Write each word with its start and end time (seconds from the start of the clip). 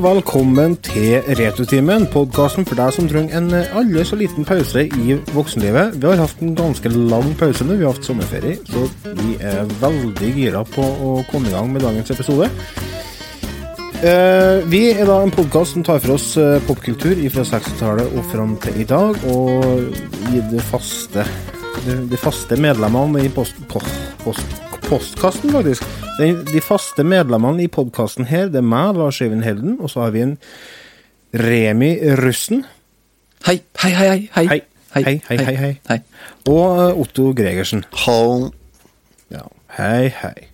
velkommen 0.00 0.78
til 0.80 1.20
Retutimen, 1.36 2.06
podkasten 2.08 2.64
for 2.64 2.78
deg 2.78 2.92
som 2.94 3.08
trenger 3.10 3.36
en 3.36 3.50
aldri 3.52 4.00
så 4.08 4.16
liten 4.16 4.46
pause 4.48 4.86
i 4.86 5.16
voksenlivet. 5.34 5.98
Vi 6.00 6.08
har 6.08 6.22
hatt 6.22 6.40
en 6.40 6.54
ganske 6.56 6.92
lang 6.94 7.34
pause 7.36 7.66
nå, 7.66 7.76
vi 7.76 7.84
har 7.84 7.92
hatt 7.92 8.08
sommerferie, 8.08 8.56
så 8.64 8.86
vi 9.18 9.34
er 9.44 9.68
veldig 9.82 10.32
gira 10.38 10.62
på 10.64 10.84
å 10.84 11.12
komme 11.28 11.50
i 11.50 11.52
gang 11.52 11.68
med 11.74 11.84
dagens 11.84 12.14
episode. 12.14 12.48
Eh, 14.00 14.64
vi 14.72 14.86
er 14.94 15.04
da 15.04 15.18
en 15.20 15.34
podkast 15.36 15.76
som 15.76 15.84
tar 15.84 16.00
for 16.00 16.16
oss 16.16 16.32
eh, 16.40 16.56
popkultur 16.64 17.20
fra 17.34 17.44
60-tallet 17.52 18.14
og 18.16 18.30
fram 18.32 18.56
til 18.64 18.80
i 18.80 18.88
dag, 18.88 19.20
og 19.28 19.98
i 20.32 20.44
de 20.54 20.64
faste, 20.70 21.26
de 21.84 22.22
faste 22.24 22.56
medlemmene 22.56 23.26
i 23.26 23.34
post, 23.36 23.60
post, 23.68 24.16
post, 24.24 24.62
postkasten, 24.88 25.52
faktisk. 25.58 26.09
De, 26.20 26.60
faste 26.60 27.04
medlemmene 27.06 27.64
i 27.64 27.70
podkasten 27.72 28.28
her, 28.28 28.50
det 28.52 28.60
er 28.60 28.66
meg, 28.66 28.98
Lars 28.98 29.20
Øyvind 29.24 29.46
Helden, 29.46 29.78
og 29.80 29.90
så 29.92 30.04
har 30.04 30.12
vi 30.16 30.24
en 30.26 30.36
Remi 31.32 31.94
Russen. 32.20 32.64
Hei, 33.46 33.60
hei, 33.80 33.92
hei, 33.96 34.28
hei. 34.34 34.46
Hei, 34.50 34.60
hei, 34.94 35.20
hei, 35.28 35.38
hei, 35.38 35.56
hei. 35.56 35.74
hei. 35.88 36.00
Og 36.50 36.64
eh, 36.82 37.00
Otto 37.00 37.30
Gregersen. 37.36 37.84
Hall. 38.04 38.50
Ja, 39.32 39.46
hei, 39.78 40.10
hei. 40.20 40.50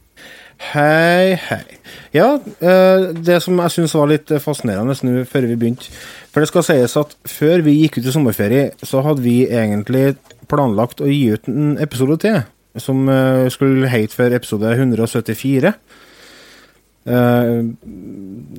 Hei, 0.56 1.36
hei. 1.48 1.78
Ja, 2.14 2.28
eh, 2.60 3.10
det 3.26 3.40
som 3.44 3.58
jeg 3.60 3.74
syns 3.74 3.94
var 3.96 4.08
litt 4.08 4.30
fascinerende 4.40 4.94
nå 5.04 5.24
før 5.28 5.44
vi 5.50 5.56
begynte 5.60 5.90
For 6.32 6.40
det 6.40 6.48
skal 6.48 6.64
sies 6.64 6.96
at 6.96 7.12
før 7.28 7.64
vi 7.66 7.74
gikk 7.82 7.98
ut 7.98 8.08
i 8.08 8.14
sommerferie, 8.14 8.70
så 8.84 9.02
hadde 9.04 9.24
vi 9.24 9.42
egentlig 9.48 10.14
planlagt 10.48 11.02
å 11.02 11.10
gi 11.10 11.34
ut 11.34 11.50
en 11.50 11.74
episode 11.82 12.20
til, 12.22 12.40
som 12.82 13.06
eh, 13.08 13.46
skulle 13.52 13.90
hete 13.92 14.14
for 14.16 14.34
episode 14.36 14.72
174. 14.76 15.72
Eh, 17.06 17.52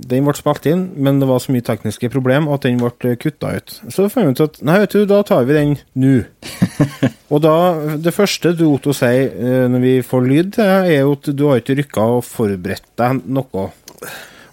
Den 0.07 0.23
ble 0.23 0.35
spilt 0.37 0.67
inn, 0.71 0.85
men 0.95 1.19
det 1.19 1.27
var 1.27 1.41
så 1.43 1.51
mye 1.51 1.65
tekniske 1.67 2.09
problem 2.13 2.47
at 2.53 2.63
den 2.63 2.79
ble 2.79 3.15
kutta 3.19 3.55
ut. 3.57 3.73
Så 3.91 4.07
fant 4.13 4.29
vi 4.29 4.37
ut 4.37 4.45
at 4.45 4.61
nei, 4.63 4.77
vet 4.83 4.95
du, 4.95 5.01
da 5.09 5.19
tar 5.27 5.43
vi 5.49 5.57
den 5.57 5.75
nå. 5.99 6.15
Og 7.33 7.43
da, 7.43 7.55
det 7.99 8.15
første 8.15 8.53
du 8.55 8.69
Otto 8.69 8.95
sier 8.95 9.33
eh, 9.35 9.65
når 9.67 9.83
vi 9.83 9.97
får 10.05 10.29
lyd 10.31 10.61
er 10.63 10.93
jo 11.01 11.17
at 11.17 11.27
du 11.35 11.43
har 11.49 11.59
ikke 11.59 11.75
rykka 11.81 12.07
og 12.17 12.23
forberedt 12.23 12.87
deg 12.99 13.19
noe. 13.27 13.67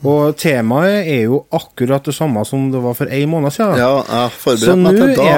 Og 0.05 0.37
temaet 0.37 1.09
er 1.09 1.23
jo 1.25 1.43
akkurat 1.55 2.05
det 2.05 2.15
samme 2.17 2.45
som 2.49 2.67
det 2.73 2.83
var 2.85 2.97
for 2.99 3.09
en 3.09 3.31
måned 3.33 3.55
siden. 3.55 3.79
Ja, 3.81 4.03
jeg 4.05 4.35
Så 4.35 4.41
forberedte 4.43 4.77
meg 4.83 4.99
til 5.01 5.15
da. 5.17 5.29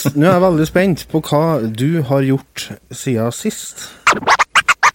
Så 0.00 0.14
nå 0.16 0.28
er 0.28 0.32
jeg 0.32 0.44
veldig 0.46 0.68
spent 0.70 1.04
på 1.12 1.20
hva 1.28 1.42
du 1.68 2.02
har 2.08 2.24
gjort 2.24 2.70
siden 2.90 3.34
sist. 3.36 3.90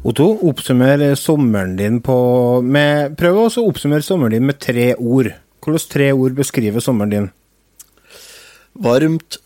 Otto, 0.00 0.30
oppsummer 0.48 1.02
sommeren 1.14 1.74
din 1.76 1.98
på 2.00 2.14
med, 2.64 3.18
Prøv 3.20 3.36
å 3.42 3.48
oppsummere 3.66 4.04
sommeren 4.04 4.32
din 4.32 4.46
med 4.48 4.56
tre 4.62 4.94
ord. 4.96 5.28
Hvilke 5.60 5.92
tre 5.92 6.06
ord 6.16 6.38
beskriver 6.38 6.80
sommeren 6.80 7.12
din? 7.12 7.26
Varmt, 8.80 9.36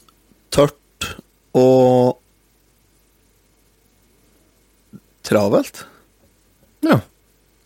tørt 0.55 1.09
og 1.59 2.21
travelt. 5.27 5.83
Ja. 6.87 7.01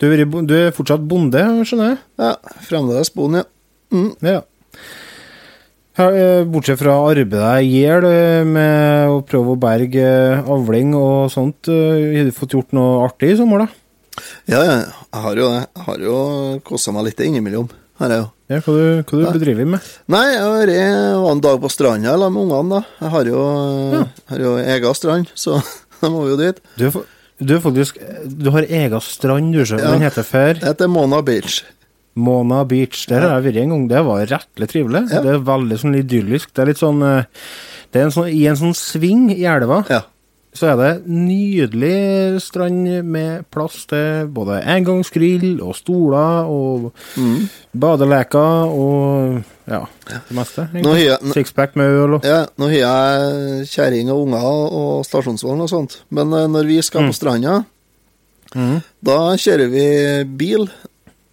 Du 0.00 0.06
er, 0.08 0.24
du 0.24 0.54
er 0.56 0.72
fortsatt 0.72 1.04
bonde, 1.10 1.42
skjønner 1.68 1.92
jeg? 1.92 2.00
Ja, 2.22 2.32
fremdeles 2.70 3.12
bonde, 3.12 3.44
ja. 3.92 4.08
Ja. 4.24 4.40
Eh, 5.98 6.44
Bortsett 6.46 6.78
fra 6.78 6.94
arbeidet 7.10 7.64
i 7.66 7.80
hjel 7.80 8.04
eh, 8.06 8.44
med 8.46 9.10
å 9.10 9.18
prøve 9.26 9.56
å 9.56 9.58
berge 9.58 10.04
eh, 10.06 10.46
avling 10.46 10.92
og 10.94 11.26
sånt, 11.32 11.66
har 11.66 12.28
du 12.28 12.34
fått 12.36 12.54
gjort 12.54 12.70
noe 12.76 13.00
artig 13.08 13.32
i 13.34 13.38
sommer, 13.40 13.64
da? 13.64 14.22
Ja, 14.50 14.60
ja, 14.62 14.76
jeg 14.86 15.24
har 15.24 15.40
jo 15.42 15.48
det. 15.50 15.64
Jeg 15.74 15.86
har 15.88 16.04
jo 16.06 16.14
kosa 16.66 16.94
meg 16.94 17.08
litt 17.08 17.22
innimellom. 17.26 17.66
Her 17.98 18.14
er 18.14 18.20
jo. 18.22 18.28
Ja, 18.48 18.60
hva 18.62 18.74
du, 18.78 18.84
hva 19.02 19.18
du 19.24 19.38
bedriver 19.40 19.66
med? 19.74 19.90
Nei, 20.14 20.24
jeg 20.36 20.46
var 21.18 21.32
en 21.34 21.42
dag 21.42 21.58
på 21.62 21.70
stranda 21.74 22.14
sammen 22.14 22.38
med 22.38 22.46
ungene, 22.46 22.78
da. 22.78 22.98
Jeg 23.02 23.12
har 23.16 23.30
jo, 23.32 23.42
har 24.30 24.44
jo 24.46 24.52
egen 24.62 24.98
strand, 24.98 25.32
så 25.34 25.58
da 26.00 26.10
må 26.14 26.22
vi 26.26 26.34
jo 26.36 26.42
dit. 26.46 26.62
Du 26.78 26.90
du 27.38 27.52
faktisk 27.62 28.00
Du 28.26 28.48
har 28.50 28.64
egen 28.66 29.00
strand, 29.00 29.52
du, 29.54 29.60
så 29.62 29.76
Ja. 29.78 29.92
den 29.92 30.02
heter 30.02 30.24
for 30.26 30.54
Det 30.58 30.64
heter 30.66 30.88
Mona 30.90 31.20
Beach. 31.22 31.60
Mona 32.18 32.64
Beach. 32.68 33.06
Der 33.10 33.22
har 33.24 33.38
jeg 33.38 33.48
vært 33.52 33.62
en 33.62 33.72
gang. 33.76 33.86
Det 33.94 34.04
var 34.10 34.26
rettelig 34.34 34.68
trivelig. 34.74 35.04
Ja. 35.14 35.22
Det 35.24 35.34
er 35.36 35.46
veldig 35.48 35.78
sånn 35.84 35.98
idyllisk. 36.02 36.50
Det 36.52 36.64
er 36.64 36.72
litt 36.72 36.82
sånn 36.82 37.02
eh, 37.06 37.24
Det 37.92 38.02
er 38.02 38.08
en 38.10 38.14
sånn, 38.18 38.28
I 38.34 38.44
en 38.50 38.58
sånn 38.60 38.74
sving 38.76 39.28
i 39.32 39.44
elva 39.48 39.84
Ja. 39.88 40.02
så 40.58 40.72
er 40.72 40.76
det 40.80 41.06
nydelig 41.06 42.40
strand 42.42 42.88
med 43.06 43.44
plass 43.54 43.84
til 43.88 44.26
både 44.34 44.58
engangsgrill 44.66 45.60
og 45.62 45.76
stoler 45.78 46.48
og 46.50 46.90
Mm. 47.16 47.48
badeleker 47.78 48.66
og 48.72 49.44
ja, 49.68 49.82
det 50.08 50.34
meste. 50.36 50.66
Sixpack 51.34 51.76
med 51.76 51.86
øl 51.92 52.14
og 52.18 52.24
Ja, 52.24 52.46
nå 52.58 52.68
har 52.72 52.78
jeg 52.80 53.66
kjerring 53.68 54.10
og 54.10 54.26
unger 54.26 54.44
og 54.72 55.04
stasjonsvogn 55.06 55.60
og 55.62 55.68
sånt, 55.70 55.98
men 56.10 56.32
eh, 56.32 56.46
når 56.48 56.66
vi 56.66 56.80
skal 56.82 57.06
på 57.08 57.14
stranda, 57.14 57.64
mm. 58.54 58.82
da 59.04 59.18
kjører 59.36 59.68
vi 59.70 59.86
bil 60.40 60.68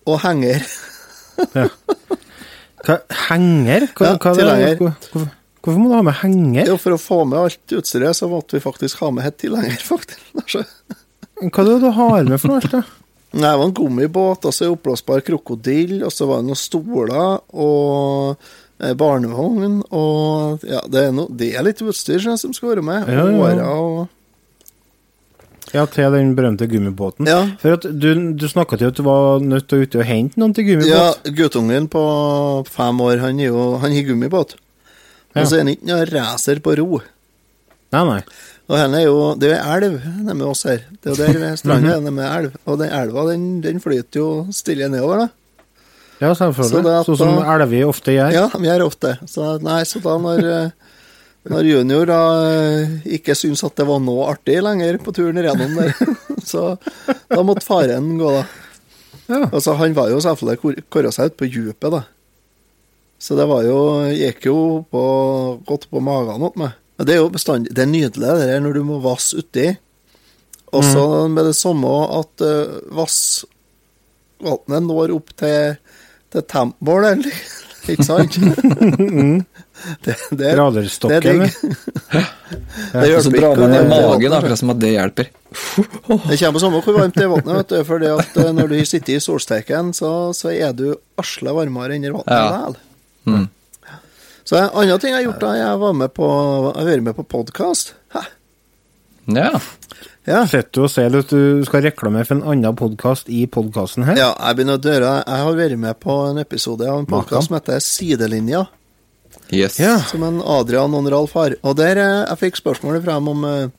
og 0.06 0.20
henger. 0.24 0.66
Hva, 2.86 3.00
Henger? 3.30 3.88
Hva, 3.98 4.12
Ja, 4.12 4.18
hva 4.22 4.32
er 4.32 4.40
tilhenger. 4.40 4.78
Hvor- 4.78 4.94
Hvorfor, 5.12 5.32
hvorfor 5.64 5.80
må 5.82 5.88
du 5.90 5.96
ha 5.96 6.02
med 6.06 6.14
henger? 6.22 6.68
Jo, 6.70 6.78
for 6.78 6.92
å 6.94 7.00
få 7.02 7.22
med 7.28 7.40
alt 7.40 7.74
utstyret, 7.80 8.14
så 8.16 8.30
måtte 8.30 8.54
vi 8.58 8.62
faktisk 8.62 9.00
ha 9.02 9.10
med 9.12 9.26
et 9.26 9.38
tilhenger, 9.42 9.80
faktisk. 9.94 10.22
Hva 11.42 11.64
er 11.64 11.72
det 11.72 11.80
du 11.82 11.90
har 11.92 12.24
med 12.30 12.40
for 12.40 12.48
noe? 12.54 12.62
alt 12.62 12.72
da? 12.72 12.84
Nei, 13.36 13.50
det 13.52 13.58
var 13.60 13.66
en 13.66 13.74
gummibåt, 13.76 14.46
og 14.48 14.54
så 14.56 14.64
en 14.70 14.76
oppblåsbar 14.78 15.20
krokodille, 15.28 16.06
og 16.08 16.12
så 16.14 16.28
var 16.30 16.40
det 16.40 16.48
noen 16.48 16.56
stoler 16.62 17.42
og 17.52 18.38
eh, 18.80 18.94
barnevogn, 18.96 19.82
og 19.92 20.64
ja, 20.64 20.80
det 20.88 21.02
er, 21.10 21.12
no, 21.12 21.26
det 21.36 21.50
er 21.58 21.66
litt 21.68 21.82
utstyr 21.84 22.22
som 22.24 22.38
som 22.40 22.54
skal 22.56 22.76
være 22.76 22.86
med. 22.86 23.10
Ja, 23.10 23.26
ja, 23.26 23.34
ja. 23.34 23.42
Årer 23.42 23.66
og 23.74 24.08
Ja, 25.76 25.84
til 25.92 26.14
den 26.16 26.34
berømte 26.38 26.68
gummibåten. 26.72 27.28
Ja. 27.28 27.42
For 27.62 27.76
at 27.76 27.86
du, 27.86 28.08
du 28.40 28.46
snakka 28.48 28.80
til 28.80 28.94
at 28.94 29.00
du 29.00 29.04
var 29.06 29.44
nødt 29.44 29.68
til 29.68 29.82
å 29.82 29.86
ute 29.86 30.02
og 30.02 30.08
hente 30.08 30.40
noen 30.40 30.56
til 30.56 30.72
Ja, 30.88 31.10
guttungen 31.36 31.90
på 31.92 32.04
fem 32.72 33.02
år, 33.04 33.20
han 33.24 33.42
er 33.44 33.52
jo 33.52 33.76
Han 33.84 33.92
har 33.96 34.08
gummibåt. 34.08 34.56
Men 35.36 35.44
Og 35.44 35.52
så 35.52 35.58
er 35.58 35.66
han 35.66 35.74
ikke 35.74 35.90
noen 35.90 36.12
racer 36.14 36.62
på 36.64 36.78
ro. 36.80 37.02
Nei, 37.94 38.04
nei. 38.08 38.22
Og 38.66 38.78
henne 38.80 39.02
er 39.02 39.06
jo 39.06 39.18
Det 39.38 39.52
er 39.52 39.84
jo 39.84 39.90
elv 39.94 40.06
nede 40.26 40.48
oss 40.50 40.64
her. 40.66 40.86
Det 41.04 41.12
er 41.12 41.34
jo 41.34 41.40
der 41.44 41.58
stranda 41.62 41.98
er 41.98 42.12
med 42.12 42.30
elv. 42.30 42.56
Og 42.66 42.80
den 42.80 42.94
elva, 42.96 43.28
den, 43.32 43.50
den 43.66 43.84
flyter 43.84 44.22
jo 44.22 44.30
stille 44.56 44.90
nedover, 44.90 45.26
da. 45.26 45.30
Ja, 46.24 46.32
selvfølgelig. 46.32 47.04
Sånn 47.10 47.20
som 47.20 47.42
elver 47.44 47.90
ofte 47.90 48.16
gjør. 48.16 48.32
Ja, 48.32 48.46
de 48.54 48.70
gjør 48.70 48.86
ofte. 48.88 49.18
Så 49.28 49.58
nei, 49.64 49.82
så 49.84 50.00
da 50.04 50.16
når 50.24 50.46
eh, 50.48 50.85
når 51.46 51.68
junior 51.70 52.10
da 52.10 52.22
eh, 52.50 52.94
ikke 53.20 53.36
syntes 53.38 53.64
at 53.68 53.76
det 53.78 53.86
var 53.86 54.00
noe 54.02 54.30
artig 54.32 54.58
lenger 54.66 54.98
på 55.04 55.14
turen 55.14 55.38
gjennom 55.46 55.76
der, 55.78 55.94
så 56.52 56.76
da 57.30 57.44
måtte 57.46 57.66
faren 57.66 58.16
gå, 58.18 58.32
da. 58.34 58.46
Ja. 59.26 59.42
Altså, 59.50 59.74
han 59.80 59.94
var 59.98 60.10
jo 60.14 60.22
selvfølgelig 60.22 60.86
kåra 60.94 61.12
seg 61.14 61.32
ut 61.32 61.38
på 61.40 61.50
djupet, 61.50 61.92
da. 61.94 62.02
Så 63.22 63.38
det 63.38 63.46
var 63.50 63.64
jo 63.66 63.78
Gikk 64.12 64.46
jo 64.50 64.58
på, 64.92 65.04
godt 65.66 65.90
på 65.90 66.02
magen 66.04 66.44
opp 66.46 66.58
meg. 66.60 66.72
Men 66.96 67.08
Det 67.08 67.14
er 67.16 67.22
jo 67.24 67.32
bestandig 67.34 67.74
Det 67.74 67.82
er 67.84 67.90
nydelig 67.90 68.28
det 68.28 68.48
der 68.52 68.60
når 68.62 68.74
du 68.76 68.82
må 68.86 69.00
vasse 69.04 69.40
uti. 69.40 69.68
Og 70.76 70.84
så 70.84 71.28
med 71.32 71.46
det 71.48 71.56
samme 71.56 71.88
at 72.20 72.42
uh, 72.44 72.82
vassvannet 72.98 74.84
når 74.84 75.14
opp 75.16 75.30
til, 75.40 75.78
til 76.34 76.44
tempoet, 76.52 77.06
eller? 77.16 77.32
Ikke 77.94 78.04
sant? 78.04 78.34
det, 80.06 80.16
det, 80.32 80.52
Raderstokken, 80.58 81.22
Det 81.22 81.32
er 81.32 81.40
digg. 81.46 82.26
Det 82.96 83.08
hjelper 83.10 83.36
drar 83.40 83.56
ikke. 83.56 83.62
man 83.62 83.74
ned 83.74 83.90
magen, 83.90 84.36
akkurat 84.38 84.60
som 84.62 84.72
at 84.74 84.80
det 84.82 84.92
hjelper. 84.94 85.30
Det 86.30 86.38
kommer 86.40 86.64
samme 86.64 86.82
hvor 86.86 86.98
varmt 86.98 87.16
det 87.16 87.24
er 87.24 87.30
i 87.30 87.32
vannet, 87.34 87.54
vet 87.60 87.74
du. 87.74 87.78
Fordi 87.88 88.10
at 88.14 88.40
eh, 88.44 88.52
når 88.56 88.72
du 88.72 88.76
sitter 88.86 89.16
i 89.16 89.24
solsteken, 89.24 89.94
så, 89.98 90.12
så 90.38 90.52
er 90.54 90.76
du 90.78 90.88
asle 91.22 91.54
varmere 91.58 91.98
enn 91.98 92.06
i 92.06 92.14
vannet 92.14 92.32
Ja. 92.32 92.74
Mm. 93.26 93.48
Så 94.46 94.60
en 94.60 94.70
annen 94.70 95.02
ting 95.02 95.10
jeg 95.16 95.24
har 95.24 95.26
gjort 95.26 95.42
da, 95.42 95.56
jeg 95.58 95.82
var 95.82 95.96
med 95.98 96.14
på, 96.14 96.28
jeg 96.70 96.78
har 96.78 96.92
vært 96.92 97.08
med 97.08 97.18
på 97.18 97.26
podkast. 97.34 97.96
Ja. 98.14 99.50
Ja. 100.26 100.42
Sitter 100.46 100.70
du 100.74 100.84
og 100.86 100.92
ser 100.94 101.18
at 101.18 101.34
du 101.34 101.66
skal 101.66 101.82
reklamere 101.86 102.26
for 102.30 102.38
en 102.38 102.46
annen 102.54 102.78
podkast 102.78 103.30
i 103.34 103.44
podkasten 103.50 104.06
her? 104.06 104.18
ja, 104.22 104.32
jeg 104.38 104.58
begynner 104.60 104.78
å 104.78 104.82
døre. 104.82 105.12
Jeg 105.26 105.46
har 105.46 105.58
vært 105.58 105.82
med 105.82 105.98
på 106.02 106.18
en 106.30 106.42
episode 106.42 106.86
av 106.86 107.02
en 107.02 107.10
podkast 107.10 107.50
som 107.50 107.58
heter 107.58 107.82
Sidelinja. 107.82 108.68
Yes. 109.54 109.80
Ja. 109.80 110.00
Som 110.10 110.24
en 110.26 110.42
Adrian 110.42 110.94
og 110.94 111.04
en 111.04 111.12
Ralf 111.14 111.36
har. 111.38 111.56
Og 111.62 111.78
der 111.78 112.00
eh, 112.02 112.24
jeg 112.26 112.42
fikk 112.42 112.62
spørsmålet 112.62 113.06
fra 113.06 113.20
dem 113.20 113.32
om 113.32 113.46
eh, 113.50 113.74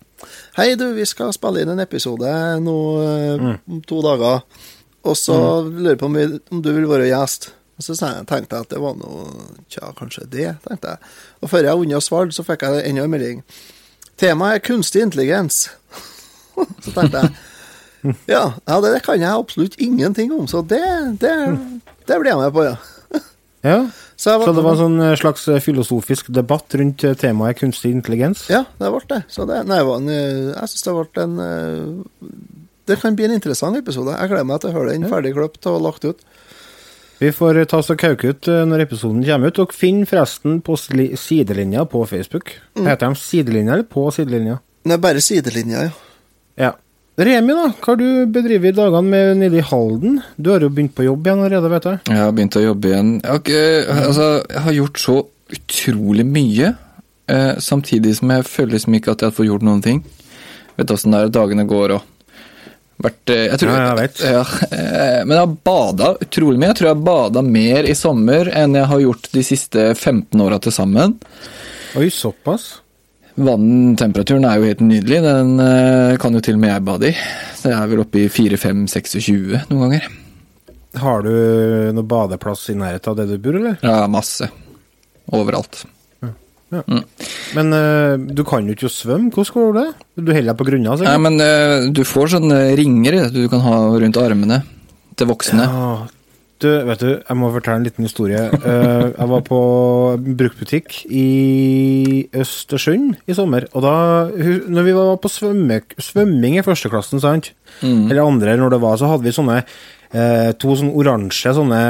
Hei, 0.56 0.70
du, 0.80 0.86
vi 0.96 1.04
skal 1.04 1.34
spille 1.36 1.60
inn 1.60 1.74
en 1.74 1.82
episode 1.82 2.30
nå 2.64 2.76
eh, 3.02 3.46
om 3.68 3.82
to 3.86 4.00
dager. 4.04 4.44
Og 5.06 5.18
så 5.18 5.36
lurer 5.66 5.94
jeg 5.94 6.00
på 6.00 6.08
om, 6.08 6.16
vi, 6.16 6.40
om 6.54 6.62
du 6.64 6.70
vil 6.72 6.88
være 6.90 7.10
gjest. 7.10 7.50
Og 7.76 7.84
så 7.84 7.96
tenkte 8.00 8.56
jeg 8.56 8.64
at 8.64 8.72
det 8.72 8.80
var 8.80 8.96
noe 8.96 9.26
Tja, 9.68 9.90
kanskje 9.98 10.24
det, 10.32 10.48
tenkte 10.64 10.94
jeg. 10.94 11.10
Og 11.42 11.52
før 11.52 11.68
jeg 11.68 11.82
unna 11.82 12.00
svarte, 12.00 12.34
så 12.34 12.46
fikk 12.46 12.64
jeg 12.64 12.86
enda 12.88 13.04
en 13.04 13.12
melding. 13.12 13.42
Temaet 14.16 14.58
er 14.58 14.64
kunstig 14.64 15.04
intelligens. 15.04 15.66
så 16.84 16.94
tenkte 16.94 17.26
jeg 17.26 17.36
ja, 18.34 18.52
ja, 18.64 18.80
det 18.80 19.00
kan 19.02 19.20
jeg 19.20 19.30
absolutt 19.32 19.74
ingenting 19.82 20.30
om, 20.32 20.46
så 20.46 20.60
det, 20.62 20.84
det, 21.18 21.32
det 22.06 22.18
blir 22.20 22.30
jeg 22.30 22.38
med 22.38 22.52
på, 22.54 22.62
ja. 22.62 22.76
Ja. 23.66 23.78
Så, 24.16 24.32
jeg 24.32 24.46
Så 24.46 24.52
det 24.56 24.62
var 24.64 24.76
en 24.76 24.80
sånn 24.80 25.00
eh, 25.04 25.16
slags 25.20 25.42
eh, 25.52 25.60
filosofisk 25.60 26.30
debatt 26.32 26.72
rundt 26.80 27.04
eh, 27.04 27.16
temaet 27.20 27.58
kunstig 27.60 27.92
intelligens? 27.92 28.46
Ja, 28.52 28.62
det 28.80 28.92
ble 28.94 29.02
det. 29.10 29.18
Så 29.32 29.44
det, 29.48 29.60
nei, 29.68 29.82
var 29.84 30.06
jeg 30.06 30.70
syns 30.72 30.86
det 30.86 30.94
ble 30.96 31.26
en 31.26 31.36
Det 32.86 32.96
kan 33.02 33.18
bli 33.18 33.26
en 33.28 33.36
interessant 33.36 33.76
episode. 33.76 34.14
Jeg 34.16 34.32
gleder 34.32 34.48
meg 34.48 34.62
til 34.62 34.72
å 34.72 34.76
høre 34.78 34.94
den 34.94 35.10
ferdig 35.10 35.34
kløpt 35.36 35.68
og 35.68 35.82
lagt 35.84 36.06
ut. 36.08 36.24
Vi 37.18 37.32
får 37.32 37.62
ta 37.68 37.80
oss 37.80 37.90
og 37.92 38.00
kauke 38.00 38.30
ut 38.32 38.48
når 38.68 38.84
episoden 38.84 39.24
kommer 39.24 39.50
ut. 39.50 39.56
Dere 39.56 39.76
finner 39.76 40.08
forresten 40.08 40.60
på 40.64 40.76
sidelinja 40.78 41.86
på 41.88 42.04
Facebook. 42.08 42.54
Heter 42.76 43.08
de 43.08 43.20
sidelinja 43.20 43.76
eller 43.76 43.88
på 43.88 44.04
sidelinja? 44.12 44.60
Er 44.86 45.00
bare 45.02 45.24
sidelinja, 45.24 45.88
ja. 45.88 46.05
Remi, 47.16 47.54
da, 47.56 47.70
hva 47.72 47.94
har 47.94 47.96
du 47.96 48.08
bedrevet 48.28 48.74
i 48.74 48.76
dagene 48.76 49.08
med 49.08 49.38
nede 49.40 49.56
i 49.56 49.64
Halden? 49.64 50.18
Du 50.36 50.50
har 50.52 50.60
jo 50.60 50.68
begynt 50.68 50.92
på 50.92 51.06
jobb 51.06 51.24
igjen 51.24 51.40
allerede, 51.40 51.70
vet 51.72 51.86
jeg. 51.88 52.00
Jeg 52.10 52.20
har 52.20 52.34
begynt 52.36 52.58
å 52.60 52.64
jobbe 52.64 52.90
igjen. 52.90 53.12
Jeg 53.22 53.30
har, 53.30 53.40
ikke, 53.40 53.62
altså, 54.02 54.26
jeg 54.52 54.64
har 54.66 54.76
gjort 54.76 55.00
så 55.00 55.16
utrolig 55.56 56.26
mye, 56.28 56.74
eh, 57.32 57.54
samtidig 57.64 58.12
som 58.18 58.34
jeg 58.34 58.44
føler 58.50 58.76
liksom 58.76 58.98
ikke 58.98 59.14
at 59.14 59.24
jeg 59.24 59.32
har 59.32 59.38
fått 59.38 59.48
gjort 59.48 59.64
noen 59.64 59.80
ting. 59.86 60.04
Vet 60.76 60.92
åssen 60.92 61.16
det 61.16 61.22
er 61.24 61.32
dagene 61.32 61.64
går 61.70 61.96
og 61.96 62.12
vært 63.06 63.32
eh, 63.32 63.44
jeg 63.46 63.62
tror, 63.62 63.72
Ja, 63.72 63.86
jeg 63.86 63.98
vet. 64.02 64.24
Ja, 64.26 64.44
eh, 64.68 65.20
men 65.24 65.36
jeg 65.38 65.44
har 65.46 65.58
bada 65.72 66.14
utrolig 66.20 66.60
mye. 66.60 66.74
Jeg 66.74 66.80
tror 66.82 66.90
jeg 66.90 66.98
har 66.98 67.06
bada 67.08 67.46
mer 67.48 67.88
i 67.88 67.96
sommer 67.96 68.52
enn 68.52 68.76
jeg 68.76 68.92
har 68.92 69.06
gjort 69.08 69.30
de 69.32 69.50
siste 69.54 69.92
15 69.94 70.44
åra 70.44 70.60
til 70.60 70.76
sammen. 70.84 71.16
Oi, 71.96 72.10
såpass? 72.12 72.74
Vanntemperaturen 73.36 74.46
er 74.48 74.60
jo 74.60 74.68
helt 74.70 74.84
nydelig. 74.84 75.18
Den 75.24 75.58
eh, 75.60 76.14
kan 76.20 76.36
jo 76.36 76.40
til 76.44 76.56
og 76.56 76.62
med 76.62 76.72
jeg 76.72 76.84
bade 76.86 77.10
i. 77.10 77.16
Det 77.62 77.72
er 77.74 77.90
vel 77.90 78.04
oppe 78.04 78.22
i 78.22 78.30
4-5-26 78.32 79.66
noen 79.68 79.82
ganger. 79.82 80.06
Har 80.96 81.26
du 81.26 81.32
noe 81.92 82.08
badeplass 82.08 82.70
i 82.72 82.78
nærheten 82.78 83.12
av 83.12 83.18
det 83.20 83.28
du 83.28 83.36
bor, 83.44 83.58
eller? 83.58 83.76
Ja, 83.84 84.06
masse. 84.08 84.48
Overalt. 85.36 85.84
Men 86.66 87.70
uh, 87.70 88.16
du 88.16 88.42
kan 88.48 88.66
jo 88.66 88.74
ikke 88.74 88.90
svømme. 88.90 89.30
Hvordan 89.34 89.54
går 89.54 89.76
det? 89.76 89.86
Du 90.16 90.32
holder 90.32 90.48
deg 90.50 90.58
på 90.58 90.66
grunna, 90.66 90.94
Nei, 90.94 90.98
sikkert? 91.02 91.22
men 91.26 91.44
uh, 91.44 91.92
du 91.94 92.02
får 92.08 92.32
sånne 92.36 92.60
ringer 92.78 93.20
du 93.34 93.44
kan 93.52 93.62
ha 93.66 93.76
rundt 94.00 94.18
armene 94.22 94.62
til 95.16 95.30
voksne. 95.30 95.68
Ja, 95.68 95.92
du, 96.62 96.68
vet 96.88 97.02
du, 97.02 97.08
jeg 97.20 97.36
må 97.38 97.50
fortelle 97.54 97.80
en 97.80 97.86
liten 97.86 98.06
historie. 98.06 98.44
Eh, 98.66 99.04
jeg 99.12 99.28
var 99.30 99.42
på 99.46 99.58
bruktbutikk 100.38 100.96
i 101.12 101.26
Østersund 102.36 103.14
i 103.28 103.36
sommer, 103.36 103.66
og 103.76 103.84
da 103.84 103.92
Når 104.32 104.86
vi 104.86 104.94
var 104.96 105.16
på 105.22 105.30
svømme, 105.30 105.80
svømming 106.02 106.56
i 106.58 106.64
førsteklassen, 106.66 107.20
sant, 107.22 107.52
eller 107.82 108.22
andre 108.24 108.56
når 108.58 108.74
det 108.74 108.80
var, 108.82 108.96
så 108.98 109.10
hadde 109.12 109.26
vi 109.28 109.34
sånne 109.36 109.58
eh, 109.62 110.50
to 110.58 110.74
sånne 110.78 110.96
oransje 110.96 111.52
sånne 111.56 111.80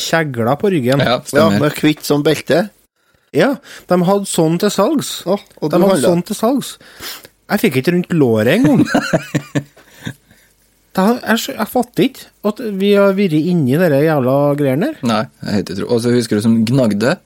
kjegler 0.00 0.56
på 0.60 0.72
ryggen. 0.74 1.04
Ja, 1.04 1.20
Ja. 1.36 1.48
Med 1.60 1.76
hvitt 1.78 2.04
som 2.06 2.24
belte. 2.26 2.66
Ja, 3.36 3.54
de 3.90 4.00
hadde 4.08 4.28
sånn 4.30 4.58
til 4.62 4.70
salgs. 4.72 5.20
Oh, 5.28 5.40
og 5.60 5.70
de 5.72 5.80
hadde 5.82 6.02
sånn 6.02 6.24
til 6.26 6.38
salgs. 6.38 6.76
Jeg 7.46 7.62
fikk 7.62 7.80
ikke 7.82 7.92
rundt 7.94 8.14
låret 8.16 8.56
engang. 8.58 8.82
Da, 10.96 11.04
jeg, 11.20 11.52
jeg 11.58 11.68
fatter 11.68 12.06
ikke 12.06 12.24
at 12.48 12.60
vi 12.80 12.94
har 12.96 13.12
vært 13.18 13.34
inni 13.36 13.76
de 13.76 13.98
jævla 14.06 14.36
greiene 14.56 14.86
der. 14.94 15.00
Nei, 15.04 15.22
er 15.44 15.56
helt 15.58 15.72
utro. 15.74 15.88
Og 15.92 16.00
så 16.04 16.12
husker 16.14 16.38
du 16.38 16.44
som 16.46 16.54
gnagde. 16.66 17.16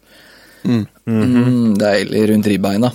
Mm, 0.66 1.76
deilig 1.80 2.24
rundt 2.32 2.48
ribbeina. 2.50 2.90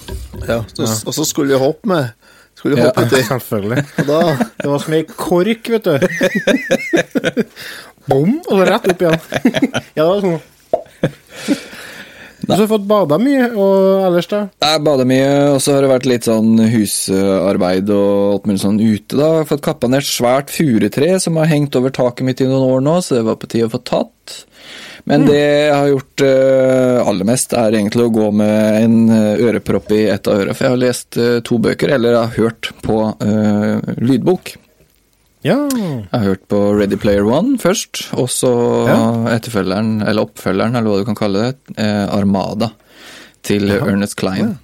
Ja, 0.45 0.60
så, 0.75 0.83
Og 1.07 1.16
så 1.16 1.24
skulle 1.25 1.56
vi 1.56 1.62
hoppe 1.63 1.89
med. 1.89 2.12
Skulle 2.60 2.81
hoppe 2.81 3.01
Ja. 3.01 3.07
uti. 3.07 3.24
Selvfølgelig. 3.30 3.86
Og 4.00 4.06
da 4.10 4.19
Det 4.62 4.69
var 4.74 4.83
som 4.83 4.94
ei 4.98 5.04
kork, 5.16 5.69
vet 5.69 5.83
du. 5.88 5.95
Bom, 8.10 8.36
og 8.45 8.51
så 8.60 8.66
rett 8.69 8.86
opp 8.92 9.01
igjen. 9.01 9.19
ja, 9.98 10.04
det 10.04 10.06
var 10.06 10.19
sånn. 10.21 10.42
Du 12.45 12.53
har 12.62 12.69
fått 12.69 12.88
bada 12.89 13.18
mye, 13.21 13.50
og 13.53 14.06
ellers, 14.07 14.30
da? 14.31 14.42
Jeg 14.62 14.83
bada 14.86 15.06
mye, 15.07 15.30
og 15.56 15.59
så 15.63 15.75
har 15.75 15.86
det 15.86 15.92
vært 15.92 16.09
litt 16.09 16.27
sånn 16.30 16.59
husarbeid 16.71 17.92
og 17.94 18.33
alt 18.33 18.50
mulig 18.50 18.63
sånn 18.63 18.81
ute, 18.81 19.15
da. 19.15 19.30
Jeg 19.31 19.44
har 19.44 19.51
fått 19.53 19.65
kappa 19.65 19.89
ned 19.92 20.03
et 20.03 20.09
svært 20.09 20.53
furutre 20.53 21.15
som 21.24 21.39
har 21.42 21.50
hengt 21.51 21.77
over 21.80 21.94
taket 21.95 22.27
mitt 22.27 22.44
i 22.44 22.50
noen 22.50 22.77
år 22.77 22.86
nå, 22.86 23.00
så 23.01 23.19
det 23.19 23.25
var 23.30 23.39
på 23.42 23.50
tide 23.51 23.69
å 23.69 23.74
få 23.74 23.81
tatt. 23.88 24.42
Men 25.06 25.27
det 25.30 25.38
jeg 25.38 25.74
har 25.74 25.89
gjort 25.92 26.21
uh, 26.25 27.06
aller 27.06 27.27
mest, 27.30 27.53
er 27.53 27.77
egentlig 27.77 28.07
å 28.07 28.13
gå 28.13 28.30
med 28.33 28.77
en 28.81 28.95
eh, 29.13 29.44
ørepropp 29.45 29.92
i 29.94 30.07
ett 30.09 30.25
av 30.25 30.42
øra, 30.42 30.56
for 30.57 30.65
jeg 30.65 30.74
har 30.74 30.81
lest 30.81 31.19
uh, 31.21 31.36
to 31.45 31.59
bøker, 31.62 31.94
eller 31.94 32.15
jeg 32.15 32.21
har 32.24 32.38
hørt 32.39 32.71
på 32.81 32.97
uh, 33.13 33.94
lydbok. 34.01 34.56
Ja. 35.45 35.59
Jeg 35.78 36.09
har 36.09 36.23
hørt 36.25 36.47
på 36.49 36.59
Ready 36.73 36.97
Player 36.97 37.25
One 37.30 37.59
først, 37.61 38.07
og 38.18 38.30
så 38.33 38.49
Ja. 38.90 39.35
etterfølgeren, 39.35 40.02
eller 40.07 40.25
oppfølgeren, 40.25 40.75
eller 40.75 40.90
hva 40.90 40.97
du 40.99 41.06
kan 41.06 41.16
kalle 41.19 41.44
det, 41.52 41.78
eh, 41.78 42.07
Armada 42.09 42.71
til 43.44 43.69
Ernest 43.69 44.16
Klein. 44.18 44.57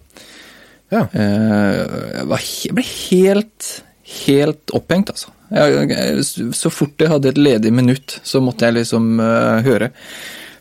ja. 0.92 1.08
Eh, 1.14 2.26
jeg, 2.66 2.74
ble 2.74 2.84
helt, 2.84 3.84
helt 4.26 4.74
opphengt, 4.74 5.10
altså. 5.14 5.30
Jeg, 5.52 6.24
så 6.56 6.72
fort 6.72 6.98
jeg 6.98 7.10
hadde 7.12 7.30
et 7.30 7.38
ledig 7.38 7.72
minutt, 7.74 8.20
så 8.24 8.42
måtte 8.42 8.66
jeg 8.66 8.74
liksom 8.82 9.20
eh, 9.20 9.62
høre. 9.68 9.92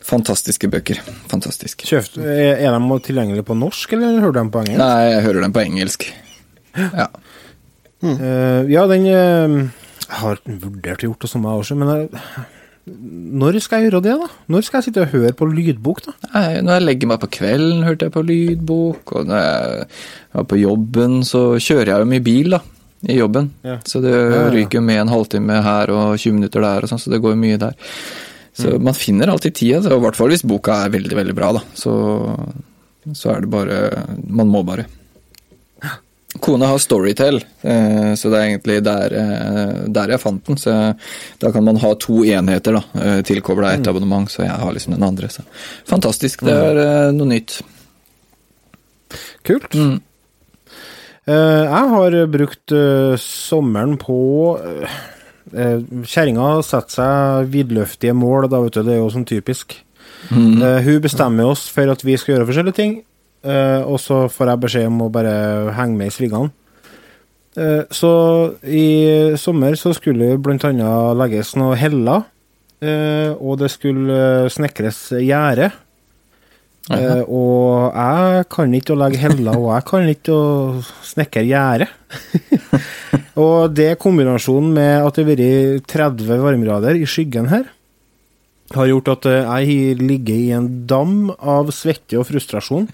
Fantastiske 0.03 0.67
bøker. 0.69 0.99
Fantastisk. 1.31 1.83
Kjøft, 1.87 2.17
er 2.17 2.57
de 2.79 2.99
tilgjengelige 3.05 3.45
på 3.47 3.55
norsk, 3.57 3.93
eller 3.93 4.19
hører 4.19 4.33
du 4.33 4.39
dem 4.39 4.51
på 4.51 4.59
engelsk? 4.65 4.77
Nei, 4.81 5.11
jeg 5.11 5.23
hører 5.23 5.41
dem 5.41 5.53
på 5.53 5.65
engelsk. 5.65 6.07
Ja. 6.75 7.07
Eh, 8.01 8.65
ja, 8.71 8.87
den 8.89 9.05
eh, 9.07 9.69
Jeg 10.11 10.19
har 10.19 10.41
vurdert 10.43 11.05
å 11.05 11.07
gjøre 11.07 11.21
det 11.23 11.29
som 11.31 11.45
jeg 11.47 11.61
også, 11.63 11.77
men 11.79 11.91
jeg, 11.93 12.23
når 12.91 13.59
skal 13.63 13.79
jeg 13.79 13.91
gjøre 13.91 14.01
det, 14.03 14.15
da? 14.19 14.27
Når 14.51 14.65
skal 14.65 14.79
jeg 14.79 14.87
sitte 14.89 15.05
og 15.05 15.13
høre 15.13 15.31
på 15.37 15.47
lydbok, 15.47 16.01
da? 16.07 16.13
Nei, 16.33 16.45
Når 16.65 16.73
jeg 16.73 16.85
legger 16.87 17.11
meg 17.11 17.21
på 17.21 17.29
kvelden, 17.37 17.85
hørte 17.87 18.07
jeg 18.09 18.15
på 18.15 18.23
lydbok, 18.25 19.13
og 19.15 19.29
når 19.29 19.43
jeg 19.45 19.85
var 20.33 20.47
på 20.49 20.59
jobben, 20.59 21.19
så 21.27 21.43
kjører 21.61 21.93
jeg 21.93 22.03
jo 22.03 22.09
mye 22.11 22.25
bil, 22.25 22.57
da, 22.57 22.61
i 23.07 23.17
jobben. 23.19 23.51
Ja. 23.67 23.77
Så 23.87 24.01
det 24.03 24.15
ryker 24.55 24.81
jo 24.81 24.85
med 24.89 25.03
en 25.05 25.13
halvtime 25.13 25.61
her 25.63 25.93
og 25.95 26.17
20 26.17 26.39
minutter 26.39 26.65
der, 26.65 26.83
og 26.83 26.91
sånn, 26.91 27.01
så 27.01 27.13
det 27.13 27.21
går 27.23 27.39
mye 27.39 27.61
der. 27.61 27.77
Så 28.57 28.75
man 28.83 28.97
finner 28.97 29.31
alltid 29.31 29.55
tida, 29.55 29.79
i 29.87 30.01
hvert 30.03 30.17
fall 30.17 30.33
hvis 30.33 30.43
boka 30.43 30.81
er 30.83 30.91
veldig, 30.97 31.15
veldig 31.21 31.37
bra, 31.37 31.53
da. 31.55 31.63
Så, 31.77 31.93
så 33.15 33.31
er 33.31 33.45
det 33.45 33.53
bare 33.53 33.77
Man 34.27 34.51
må 34.51 34.65
bare. 34.67 34.89
Kona 36.39 36.65
har 36.65 36.77
Storytel, 36.77 37.43
eh, 37.61 38.13
så 38.15 38.29
det 38.31 38.37
er 38.37 38.45
egentlig 38.45 38.77
der, 38.85 39.13
eh, 39.19 39.79
der 39.91 40.13
jeg 40.13 40.21
fant 40.21 40.45
den. 40.47 40.57
Så 40.57 40.71
da 41.39 41.51
kan 41.51 41.63
man 41.63 41.79
ha 41.83 41.93
to 41.99 42.23
enheter 42.23 42.77
da, 42.79 42.83
eh, 43.01 43.21
tilkobla 43.21 43.73
ett 43.73 43.87
abonnement, 43.87 44.31
så 44.31 44.45
jeg 44.45 44.55
har 44.63 44.71
liksom 44.71 44.93
den 44.95 45.03
andre. 45.03 45.27
Så. 45.27 45.43
Fantastisk. 45.85 46.45
Det 46.47 46.55
er 46.55 46.77
eh, 46.77 47.11
noe 47.11 47.27
nytt. 47.27 47.59
Kult. 49.43 49.75
Mm. 49.75 50.01
Jeg 51.31 51.89
har 51.91 52.15
brukt 52.27 52.71
sommeren 53.21 53.93
på 54.01 54.15
Kjerringa 55.53 56.47
setter 56.65 56.95
seg 56.95 57.51
vidløftige 57.53 58.15
mål, 58.17 58.49
da, 58.49 58.59
vet 58.63 58.73
du. 58.73 58.81
Det 58.87 58.95
er 58.95 58.99
jo 59.03 59.11
sånn 59.13 59.27
typisk. 59.29 59.77
Mm. 60.31 60.61
hun 60.85 60.99
bestemmer 61.01 61.49
oss 61.49 61.67
for 61.69 61.89
at 61.91 62.03
vi 62.05 62.15
skal 62.17 62.35
gjøre 62.35 62.47
forskjellige 62.49 62.77
ting, 62.77 62.91
eh, 63.43 63.81
og 63.83 63.99
så 64.01 64.25
får 64.31 64.51
jeg 64.51 64.63
beskjed 64.65 64.89
om 64.89 65.05
å 65.05 65.11
bare 65.13 65.35
henge 65.77 65.97
med 65.99 66.11
i 66.11 66.15
svingene. 66.15 66.53
Uh, 67.51 67.83
så 67.91 68.09
i 68.63 69.35
sommer 69.35 69.73
så 69.75 69.91
skulle 69.91 70.37
det 70.39 70.67
annet 70.69 71.17
legges 71.19 71.49
noe 71.59 71.75
heller, 71.75 72.23
uh, 72.79 73.31
og 73.35 73.57
det 73.59 73.67
skulle 73.73 74.47
snekres 74.47 75.09
gjerde. 75.19 75.67
Eh, 76.89 77.21
og 77.29 77.93
jeg 77.93 78.45
kan 78.51 78.71
ikke 78.73 78.95
å 78.95 78.99
legge 78.99 79.21
heller, 79.21 79.53
og 79.59 79.69
jeg 79.75 79.85
kan 79.91 80.07
ikke 80.09 80.33
å 80.33 80.45
snekre 81.05 81.43
gjerde. 81.45 81.87
og 83.43 83.75
det 83.77 83.93
kombinasjonen 84.01 84.73
med 84.75 84.95
at 85.05 85.19
det 85.19 85.25
har 85.27 85.29
vært 85.29 85.91
30 85.93 86.41
varmegrader 86.41 86.97
i 86.97 87.05
skyggen 87.09 87.51
her, 87.51 87.69
har 88.79 88.89
gjort 88.91 89.11
at 89.15 89.27
eh, 89.29 89.53
jeg 89.65 90.01
ligger 90.01 90.35
i 90.35 90.51
en 90.57 90.67
dam 90.89 91.31
av 91.37 91.71
svette 91.75 92.19
og 92.19 92.27
frustrasjon 92.29 92.87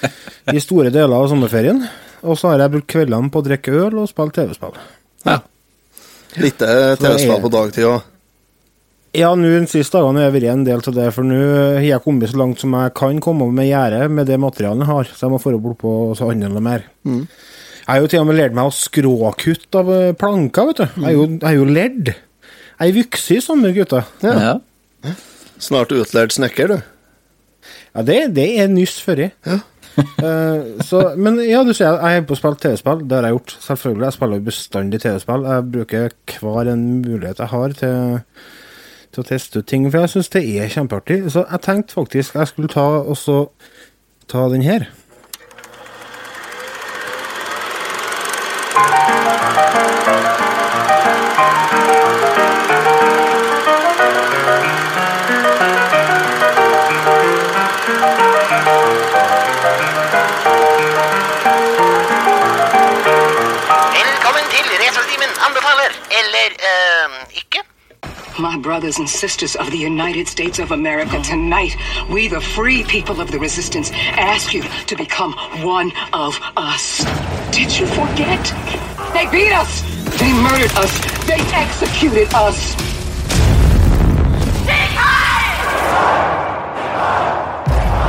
i 0.54 0.62
store 0.62 0.92
deler 0.94 1.16
av 1.16 1.28
sommerferien. 1.32 1.82
Og 2.26 2.38
så 2.38 2.52
har 2.52 2.64
jeg 2.64 2.74
brukt 2.74 2.90
kveldene 2.90 3.30
på 3.32 3.42
å 3.42 3.46
drikke 3.46 3.74
øl 3.86 4.02
og 4.02 4.10
spille 4.10 4.34
TV-spill. 4.34 4.78
Ja. 5.26 5.40
Litt 6.38 6.62
eh, 6.64 6.94
TV-spill 7.00 7.42
på 7.44 7.52
dagtid 7.52 7.88
òg. 7.88 8.14
Ja, 9.16 9.30
nå 9.32 9.48
de 9.48 9.68
siste 9.70 9.96
dagene 9.96 10.20
har 10.20 10.28
jeg 10.28 10.34
vært 10.36 10.52
en 10.52 10.64
del 10.66 10.82
av 10.84 10.96
det, 10.98 11.06
for 11.16 11.26
nå 11.26 11.38
har 11.78 11.86
jeg 11.86 12.04
kommet 12.04 12.28
så 12.30 12.38
langt 12.38 12.60
som 12.60 12.74
jeg 12.76 12.92
kan 12.98 13.20
komme 13.24 13.48
med 13.56 13.70
gjerdet 13.70 14.10
med 14.12 14.28
det 14.28 14.36
materialet 14.40 14.84
jeg 14.84 14.90
har, 14.90 15.08
så 15.14 15.26
jeg 15.26 15.32
må 15.32 15.40
få 15.40 15.54
opp 15.56 15.78
på 15.80 15.92
så 16.18 16.28
handle 16.28 16.62
mer. 16.62 16.84
Mm. 17.08 17.22
Jeg 17.88 17.88
har 17.88 18.04
jo 18.04 18.10
til 18.12 18.20
og 18.20 18.26
med 18.28 18.36
lært 18.36 18.56
meg 18.56 18.68
å 18.68 18.74
skråkutte 18.76 19.80
av 19.80 19.92
eh, 19.94 20.14
planker, 20.20 20.68
vet 20.68 20.82
du. 20.82 20.98
Jeg 21.00 21.08
er 21.08 21.16
jo, 21.16 21.28
jeg 21.32 21.48
er 21.48 21.56
jo 21.56 21.68
ledd. 21.72 22.10
Jeg 22.78 22.92
er 22.92 22.98
voksen 22.98 23.64
gutter. 23.78 24.10
Ja. 24.22 24.34
Ja. 24.36 24.52
Snart 25.62 25.92
utlært 25.94 26.36
snekker, 26.36 26.70
du. 26.70 26.78
Ja, 27.94 28.04
det, 28.06 28.18
det 28.36 28.46
er 28.60 28.70
nyss 28.70 29.00
føri. 29.02 29.30
Ja. 29.46 29.58
uh, 29.98 30.78
så, 30.88 31.02
men 31.18 31.40
ja, 31.42 31.64
du 31.66 31.72
sier 31.74 31.98
jeg 31.98 32.20
er 32.20 32.28
på 32.28 32.36
å 32.36 32.38
spille 32.38 32.60
TV-spill. 32.62 33.02
Det 33.08 33.18
har 33.18 33.28
jeg 33.28 33.36
gjort. 33.36 33.56
Selvfølgelig. 33.64 34.06
Jeg 34.06 34.16
spiller 34.18 34.46
bestandig 34.46 35.02
TV-spill. 35.02 35.48
Jeg 35.50 35.66
bruker 35.74 36.16
hver 36.38 36.72
en 36.74 36.86
mulighet 37.02 37.42
jeg 37.42 37.52
har 37.54 37.76
til, 37.80 38.22
til 39.14 39.24
å 39.24 39.28
teste 39.32 39.62
ut 39.62 39.70
ting, 39.70 39.88
for 39.90 40.04
jeg 40.04 40.14
syns 40.14 40.32
det 40.36 40.44
er 40.46 40.72
kjempeartig. 40.76 41.20
Så 41.34 41.44
jeg 41.44 41.64
tenkte 41.66 41.98
faktisk 41.98 42.38
jeg 42.38 42.52
skulle 42.52 42.72
ta 42.72 42.86
også, 43.02 43.42
ta 44.30 44.46
den 44.52 44.66
her. 44.66 44.86
My 68.38 68.56
brothers 68.56 68.98
and 68.98 69.08
sisters 69.08 69.56
of 69.56 69.68
the 69.72 69.78
United 69.78 70.28
States 70.28 70.60
of 70.60 70.70
America, 70.70 71.20
tonight, 71.20 71.76
we, 72.08 72.28
the 72.28 72.40
free 72.40 72.84
people 72.84 73.20
of 73.20 73.32
the 73.32 73.38
resistance, 73.40 73.90
ask 73.92 74.54
you 74.54 74.62
to 74.62 74.94
become 74.94 75.32
one 75.64 75.90
of 76.12 76.38
us. 76.56 77.04
Did 77.50 77.76
you 77.76 77.84
forget? 77.86 78.54
They 79.12 79.26
beat 79.32 79.50
us! 79.50 79.82
They 80.20 80.32
murdered 80.32 80.70
us! 80.76 81.26
They 81.26 81.40
executed 81.52 82.32
us! 82.32 82.76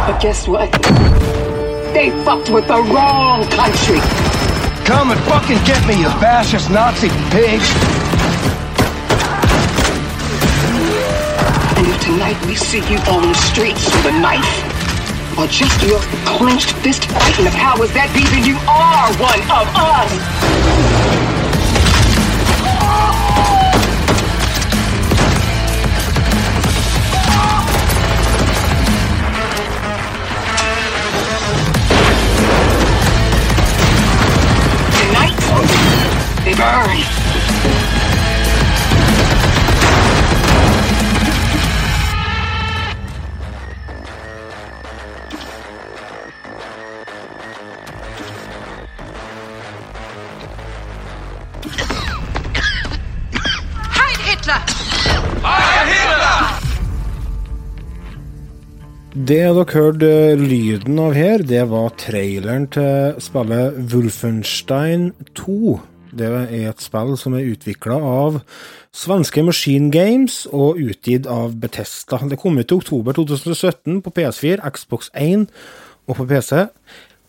But 0.05 0.19
guess 0.21 0.47
what? 0.47 0.71
They 1.93 2.11
fucked 2.23 2.51
with 2.51 2.67
the 2.67 2.83
wrong 2.83 3.49
country. 3.49 3.99
Come 4.85 5.09
and 5.09 5.19
fucking 5.21 5.57
get 5.65 5.87
me, 5.87 5.99
you 5.99 6.09
fascist 6.21 6.69
Nazi 6.69 7.09
pig! 7.31 7.61
Tonight 12.09 12.43
we 12.47 12.55
see 12.55 12.79
you 12.89 12.97
on 13.13 13.21
the 13.21 13.33
streets 13.35 13.85
with 13.85 14.05
a 14.07 14.19
knife, 14.19 15.37
or 15.37 15.45
just 15.45 15.79
your 15.85 15.99
clenched 16.25 16.71
fist 16.77 17.05
fighting 17.05 17.45
the 17.45 17.51
powers 17.51 17.91
that 17.93 18.09
be, 18.15 18.23
then 18.33 18.43
you 18.43 18.57
are 18.65 19.13
one 19.21 19.41
of 19.53 19.67
us! 19.75 20.39
Burn. 36.57 37.18
Det 59.29 59.35
dere 59.37 59.61
hørte 59.61 60.07
lyden 60.41 60.97
av 60.97 61.13
her, 61.13 61.43
det 61.45 61.59
var 61.69 61.91
traileren 62.01 62.63
til 62.73 63.19
spillet 63.21 63.75
Wolfenstein 63.91 65.11
2. 65.37 65.75
Det 66.17 66.29
er 66.33 66.47
et 66.71 66.81
spill 66.81 67.11
som 67.13 67.35
er 67.37 67.51
utvikla 67.51 67.99
av 68.01 68.39
svenske 68.89 69.43
Machine 69.45 69.91
Games 69.93 70.47
og 70.49 70.81
utgitt 70.81 71.29
av 71.29 71.53
Betesta. 71.61 72.17
Det 72.25 72.39
kom 72.41 72.57
ut 72.57 72.73
i 72.73 72.77
oktober 72.79 73.13
2017 73.19 73.99
på 74.01 74.13
PS4, 74.17 74.65
Xbox 74.65 75.11
1 75.13 75.45
og 76.09 76.17
på 76.17 76.25
PC. 76.25 76.63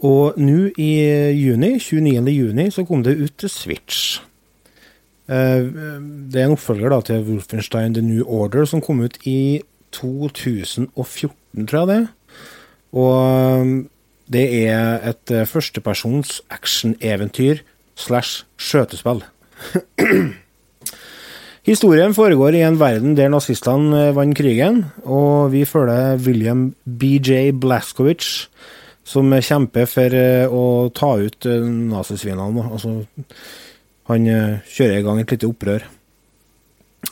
Og 0.01 0.41
nå 0.41 0.71
i 0.81 0.91
juni, 1.37 1.75
29. 1.77 2.33
juni, 2.33 2.71
så 2.73 2.87
kom 2.89 3.05
det 3.05 3.19
ut 3.21 3.37
til 3.45 3.53
Switch. 3.53 4.23
Eh, 5.29 5.69
Det 6.33 6.41
er 6.41 6.49
en 6.49 6.57
oppfølger 6.57 6.89
da 6.89 7.03
til 7.03 7.29
Wolfenstein 7.29 7.93
The 7.93 8.01
New 8.01 8.25
Order, 8.25 8.65
som 8.65 8.81
kom 8.81 9.05
ut 9.05 9.21
i 9.27 9.61
2014, 9.93 11.37
tror 11.55 11.81
jeg 11.83 11.89
det. 11.91 12.03
Og 12.93 13.15
um, 13.61 13.75
det 14.31 14.45
er 14.69 15.03
et 15.11 15.33
eh, 15.35 15.47
førstepersons 15.49 16.39
actioneventyr 16.55 17.65
slash 17.99 18.45
skjøtespill. 18.63 19.25
Historien 21.71 22.15
foregår 22.17 22.57
i 22.57 22.63
en 22.65 22.79
verden 22.81 23.17
der 23.19 23.33
nazistene 23.33 24.07
eh, 24.07 24.15
vant 24.15 24.37
krigen, 24.39 24.85
og 25.03 25.51
vi 25.55 25.65
følger 25.67 26.23
William 26.23 26.69
BJ 26.87 27.51
Blaskowicz, 27.59 28.47
som 29.03 29.35
kjemper 29.35 29.91
for 29.91 30.15
eh, 30.15 30.47
å 30.47 30.91
ta 30.95 31.17
ut 31.19 31.51
nazisvinene. 31.51 32.69
Altså, 32.71 33.01
han 34.11 34.27
kjører 34.27 34.99
i 34.99 35.05
gang 35.07 35.21
et 35.23 35.35
lite 35.35 35.51
opprør. 35.51 35.85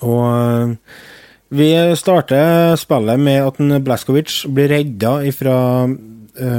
Og 0.07 0.78
vi 1.49 1.71
starter 1.97 2.76
spillet 2.76 3.21
med 3.21 3.47
at 3.47 3.83
Blaskovic 3.85 4.43
blir 4.52 4.69
redda 4.73 5.17
fra 5.33 5.57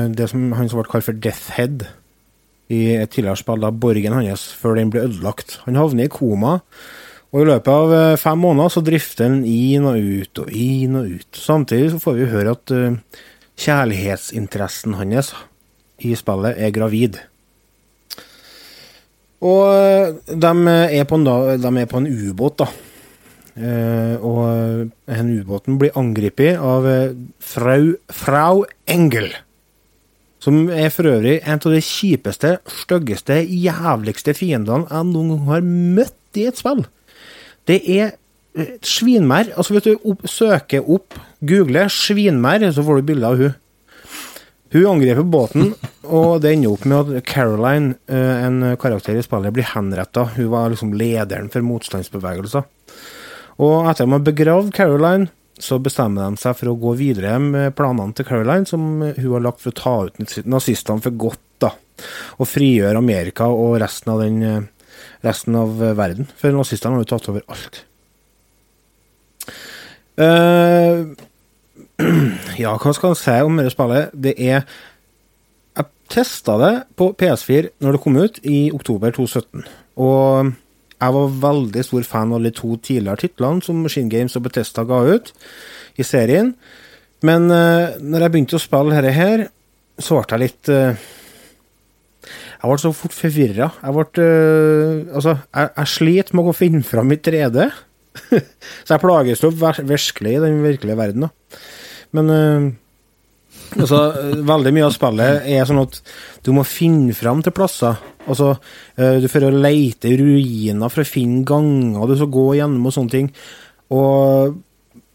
det 0.10 0.27
som 0.27 0.50
han 0.58 0.67
som 0.67 0.81
ble 0.81 0.89
kalt 0.91 1.05
for 1.05 1.15
Death 1.15 1.53
Head 1.55 1.86
i 2.69 2.81
et 3.00 3.12
tidligere 3.12 3.39
spill, 3.39 3.62
da 3.63 3.72
borgen 3.74 4.15
hans, 4.15 4.46
før 4.53 4.77
den 4.77 4.91
ble 4.93 5.08
ødelagt. 5.08 5.58
Han 5.65 5.77
havner 5.79 6.05
i 6.05 6.13
koma, 6.13 6.60
og 7.29 7.41
i 7.41 7.48
løpet 7.50 7.72
av 7.74 7.93
eh, 7.93 8.17
fem 8.17 8.39
måneder 8.41 8.74
så 8.74 8.84
drifter 8.86 9.29
han 9.29 9.41
inn 9.46 9.86
og 9.89 9.98
ut 9.98 10.43
og 10.43 10.53
inn 10.53 10.98
og 10.98 11.15
ut. 11.17 11.29
Samtidig 11.38 11.91
så 11.93 12.01
får 12.01 12.17
vi 12.17 12.29
høre 12.29 12.53
at 12.58 12.74
eh, 12.74 13.00
kjærlighetsinteressen 13.60 14.98
hans 14.98 15.34
i 16.05 16.13
spillet 16.17 16.62
er 16.62 16.74
gravid. 16.74 17.19
Og 19.46 20.19
de 20.27 20.53
er 20.84 21.05
på 21.08 21.17
en, 21.19 21.25
da, 21.25 21.36
de 21.58 21.74
er 21.79 21.89
på 21.89 22.01
en 22.01 22.10
ubåt, 22.10 22.60
da. 22.60 22.69
Eh, 23.59 24.15
og 24.23 24.91
denne 25.09 25.41
ubåten 25.41 25.79
blir 25.81 25.95
angrepet 25.99 26.59
av 26.63 26.85
eh, 26.87 27.15
frau, 27.43 27.91
frau 28.07 28.63
Engel. 28.87 29.33
Som 30.39 30.69
er 30.71 30.87
for 30.95 31.09
øvrig 31.11 31.41
en 31.41 31.59
av 31.59 31.73
de 31.73 31.81
kjipeste, 31.83 32.53
styggeste, 32.71 33.41
jævligste 33.43 34.35
fiendene 34.37 34.87
jeg 34.87 35.09
noen 35.09 35.33
gang 35.33 35.49
har 35.49 35.67
møtt 35.67 36.39
i 36.39 36.47
et 36.47 36.61
spill. 36.61 36.85
Det 37.67 37.81
er 37.83 38.13
eh, 38.55 38.77
svinmær. 38.79 39.51
Altså, 39.57 39.75
hvis 39.75 39.89
du 39.89 40.07
opp, 40.13 40.23
søker 40.23 40.87
opp, 40.87 41.19
googler 41.43 41.91
'svinmær', 41.91 42.71
så 42.71 42.85
får 42.85 43.01
du 43.01 43.09
bilde 43.11 43.27
av 43.27 43.43
hun. 43.43 43.57
Hun 44.71 44.85
angriper 44.85 45.25
båten, 45.25 45.73
og 46.17 46.39
det 46.45 46.55
ender 46.55 46.71
opp 46.71 46.87
med 46.87 47.15
at 47.17 47.27
Caroline, 47.27 47.97
eh, 48.07 48.35
en 48.47 48.77
karakter 48.79 49.19
i 49.19 49.25
spillet, 49.25 49.51
blir 49.51 49.67
henretta. 49.75 50.29
Hun 50.37 50.53
var 50.55 50.71
liksom 50.71 50.95
lederen 50.95 51.51
for 51.51 51.65
motstandsbevegelser. 51.65 52.63
Og 53.59 53.89
etter 53.89 54.05
at 54.05 54.07
de 54.07 54.15
har 54.15 54.23
begravd 54.23 54.71
Caroline, 54.75 55.29
så 55.59 55.75
bestemmer 55.83 56.31
de 56.31 56.39
seg 56.39 56.55
for 56.55 56.71
å 56.71 56.77
gå 56.79 56.93
videre 56.99 57.35
med 57.43 57.75
planene 57.75 58.15
til 58.15 58.27
Caroline, 58.27 58.67
som 58.67 59.01
hun 59.03 59.33
har 59.33 59.43
lagt 59.43 59.59
for 59.63 59.73
å 59.73 59.79
ta 59.79 59.95
ut 60.07 60.37
nazistene 60.47 61.03
for 61.03 61.17
godt, 61.27 61.43
da. 61.59 61.73
Og 62.39 62.47
frigjøre 62.47 63.01
Amerika 63.01 63.49
og 63.51 63.75
resten 63.83 64.13
av, 64.13 64.23
den, 64.23 64.39
eh, 64.43 65.01
resten 65.27 65.57
av 65.59 65.75
verden. 65.99 66.29
For 66.39 66.55
nazistene 66.55 66.95
har 66.95 67.03
jo 67.03 67.11
tatt 67.11 67.27
over 67.33 67.43
alt. 67.51 67.83
Uh, 70.19 71.15
ja, 72.63 72.73
hva 72.75 72.93
skal 72.95 73.13
man 73.13 73.19
si 73.19 73.35
om 73.43 73.59
dette 73.59 73.75
spillet? 73.75 74.15
Det 74.15 74.35
er 74.39 74.63
Jeg 75.79 75.85
testa 76.11 76.57
det 76.59 76.73
på 76.99 77.11
PS4 77.15 77.69
når 77.79 77.95
det 77.95 78.01
kom 78.03 78.17
ut 78.17 78.39
i 78.43 78.71
oktober 78.75 79.13
2017. 79.15 79.67
Og 80.01 80.49
jeg 80.99 81.15
var 81.15 81.37
veldig 81.45 81.83
stor 81.87 82.07
fan 82.07 82.33
av 82.35 82.43
de 82.43 82.51
to 82.55 82.73
tidligere 82.75 83.23
titlene 83.23 83.63
som 83.63 83.79
Machine 83.83 84.11
Games 84.11 84.35
og 84.35 84.43
Bethesda 84.47 84.83
ga 84.87 84.99
ut 85.07 85.31
i 85.99 86.05
serien. 86.07 86.51
Men 87.25 87.47
uh, 87.51 87.95
når 87.99 88.25
jeg 88.25 88.33
begynte 88.33 88.59
å 88.59 88.63
spille 88.63 88.95
dette 88.95 89.15
her, 89.15 89.45
så 89.99 90.19
ble 90.19 90.27
jeg 90.31 90.43
litt 90.43 90.71
uh, 90.71 91.07
Jeg 92.59 92.71
ble 92.71 92.77
så 92.83 92.91
fort 92.95 93.15
forvirra. 93.15 93.69
Jeg 93.79 93.95
ble 93.95 94.27
uh, 94.27 95.15
Altså, 95.15 95.37
jeg, 95.47 95.71
jeg 95.75 95.93
sliter 95.95 96.39
med 96.39 96.51
å 96.51 96.55
finne 96.55 96.83
fram 96.87 97.15
i 97.15 97.19
3D. 97.19 97.69
så 98.85 98.95
jeg 98.95 99.03
plages 99.03 99.43
jo 99.43 99.51
virkelig 99.55 100.35
i 100.35 100.43
den 100.43 100.63
virkelige 100.65 100.99
verden, 100.99 101.27
da. 101.27 101.59
Men 102.15 102.31
altså, 103.77 103.99
veldig 104.49 104.73
mye 104.75 104.88
av 104.88 104.95
spillet 104.95 105.49
er 105.51 105.67
sånn 105.67 105.81
at 105.83 105.99
du 106.45 106.53
må 106.55 106.63
finne 106.67 107.15
fram 107.17 107.43
til 107.45 107.55
plasser. 107.55 107.99
Altså, 108.29 108.53
øh, 108.99 109.19
du 109.21 109.27
får 109.31 109.49
leite 109.53 110.11
i 110.11 110.17
ruiner 110.19 110.91
for 110.91 111.03
å 111.03 111.09
finne 111.09 111.45
ganger 111.47 112.09
du 112.09 112.15
skal 112.17 112.33
gå 112.33 112.47
gjennom 112.59 112.89
og 112.89 112.95
sånne 112.95 113.13
ting. 113.13 113.29
Og 113.93 114.57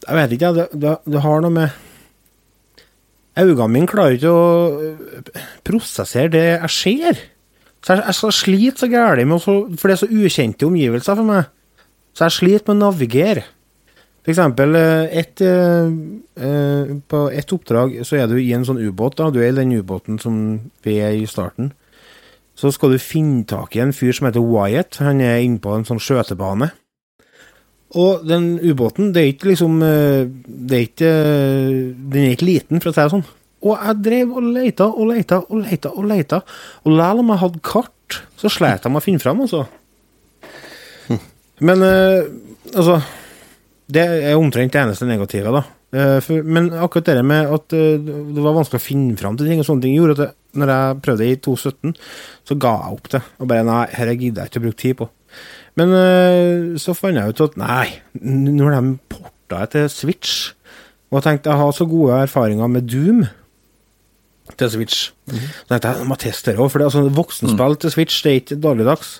jeg 0.04 0.20
vet 0.20 0.36
ikke, 0.36 0.54
det, 0.56 0.68
det, 0.76 0.96
det 1.08 1.24
har 1.24 1.44
noe 1.44 1.58
med 1.62 1.82
Øynene 3.34 3.66
mine 3.66 3.90
klarer 3.90 4.14
ikke 4.14 4.30
å 4.30 4.42
øh, 4.78 5.30
prosessere 5.66 6.30
det 6.30 6.44
jeg 6.44 6.70
ser. 6.70 7.22
Så 7.82 7.96
jeg, 7.96 8.04
jeg 8.06 8.16
skal 8.20 8.34
slite 8.36 8.84
så 8.84 8.88
gærent 8.88 9.42
For 9.42 9.88
det 9.90 9.96
er 9.96 10.00
så 10.04 10.06
ukjente 10.06 10.68
omgivelser 10.68 11.18
for 11.18 11.26
meg. 11.26 11.50
Så 12.14 12.28
jeg 12.28 12.36
sliter 12.36 12.70
med 12.70 12.76
å 12.76 12.92
navigere. 12.92 13.42
For 14.24 14.32
eksempel 14.32 14.76
eh, 14.78 15.18
et, 15.20 15.40
eh, 15.44 15.90
eh, 16.40 16.92
På 17.08 17.26
ett 17.30 17.52
oppdrag 17.52 17.98
så 18.08 18.16
er 18.16 18.28
du 18.30 18.38
i 18.40 18.52
en 18.56 18.64
sånn 18.64 18.80
ubåt. 18.80 19.18
da, 19.20 19.30
Du 19.30 19.40
er 19.42 19.52
i 19.52 19.58
den 19.58 19.74
ubåten 19.76 20.18
som 20.20 20.60
vi 20.82 20.98
er 20.98 21.12
i 21.12 21.26
starten. 21.28 21.72
Så 22.56 22.72
skal 22.72 22.94
du 22.94 22.98
finne 22.98 23.44
tak 23.44 23.76
i 23.76 23.82
en 23.82 23.92
fyr 23.92 24.14
som 24.14 24.26
heter 24.26 24.40
Wyatt. 24.40 24.96
Han 25.02 25.20
er 25.20 25.42
inne 25.42 25.60
på 25.60 25.74
en 25.74 25.84
sånn 25.84 26.00
skjøtebane. 26.00 26.70
Og 27.94 28.24
den 28.26 28.58
ubåten, 28.58 29.12
det 29.12 29.22
er 29.22 29.32
ikke 29.32 29.50
liksom 29.52 29.78
Det 29.78 30.74
er 30.74 30.86
ikke 30.88 31.12
Den 32.10 32.24
er 32.24 32.32
ikke 32.34 32.48
liten, 32.48 32.80
for 32.80 32.90
å 32.90 32.94
si 32.94 33.00
det 33.02 33.10
sånn. 33.12 33.26
Og 33.64 33.78
jeg 33.78 34.02
drev 34.02 34.32
og 34.36 34.42
leita 34.54 34.86
og 34.86 35.08
leita 35.08 35.38
og 35.48 35.60
leita 35.62 35.90
og 35.90 36.04
leita. 36.04 36.40
Og 36.84 36.96
selv 36.96 37.20
om 37.20 37.28
jeg 37.28 37.42
hadde 37.44 37.60
kart, 37.62 38.22
så 38.36 38.48
slet 38.48 38.84
jeg 38.84 38.92
med 38.92 39.02
å 39.02 39.04
finne 39.04 39.22
fram, 39.22 39.40
altså. 39.40 39.66
Men 41.60 41.82
eh, 41.82 42.24
altså 42.74 42.98
Det 43.90 44.00
er 44.30 44.36
omtrent 44.40 44.72
det 44.72 44.80
eneste 44.80 45.04
negative, 45.08 45.50
da. 45.52 45.60
Eh, 45.94 46.20
for, 46.24 46.40
men 46.42 46.70
akkurat 46.72 47.06
det 47.12 47.24
med 47.26 47.50
at 47.52 47.74
eh, 47.76 47.98
det 48.00 48.42
var 48.42 48.56
vanskelig 48.56 48.80
å 48.80 48.84
finne 48.86 49.16
fram 49.20 49.36
til 49.38 49.46
ting, 49.50 49.60
og 49.60 49.66
sånne 49.68 49.84
ting, 49.84 49.94
gjorde 49.98 50.16
at 50.16 50.22
det, 50.24 50.30
når 50.58 50.72
jeg 50.72 51.02
prøvde 51.04 51.28
i 51.28 51.36
2017, 51.44 51.92
så 52.48 52.56
ga 52.64 52.72
jeg 52.80 52.96
opp 52.96 53.10
det. 53.12 53.20
Og 53.42 53.50
bare 53.50 53.66
nei, 53.68 53.82
dette 53.92 54.16
gidder 54.22 54.42
jeg 54.46 54.50
ikke 54.54 54.62
å 54.62 54.64
bruke 54.64 54.80
tid 54.80 54.98
på. 55.02 55.08
Men 55.78 55.94
eh, 55.98 56.74
så 56.80 56.94
fant 56.96 57.18
jeg 57.18 57.34
ut 57.34 57.44
at 57.48 57.56
nei, 57.60 57.86
n- 58.22 58.52
når 58.56 58.76
de 58.78 58.82
porta 59.12 59.62
jeg 59.64 59.72
til 59.76 59.88
Switch, 59.92 60.34
og 61.12 61.20
jeg 61.20 61.26
tenkte 61.28 61.52
jeg 61.52 61.60
har 61.60 61.74
så 61.76 61.86
gode 61.90 62.22
erfaringer 62.24 62.70
med 62.72 62.88
Doom 62.90 63.24
til 64.58 64.70
Switch, 64.70 65.08
så 65.28 65.68
tenkte 65.70 65.90
jeg 65.92 66.00
jeg 66.02 66.08
må 66.10 66.16
teste 66.20 66.52
det 66.52 66.60
òg, 66.60 66.68
for 66.72 66.80
det 66.80 66.86
er 66.86 66.90
altså 66.90 67.14
voksenspill 67.16 67.76
til 67.84 67.92
Switch 67.94 68.18
det 68.24 68.32
er 68.32 68.40
ikke 68.42 68.58
dagligdags. 68.64 69.12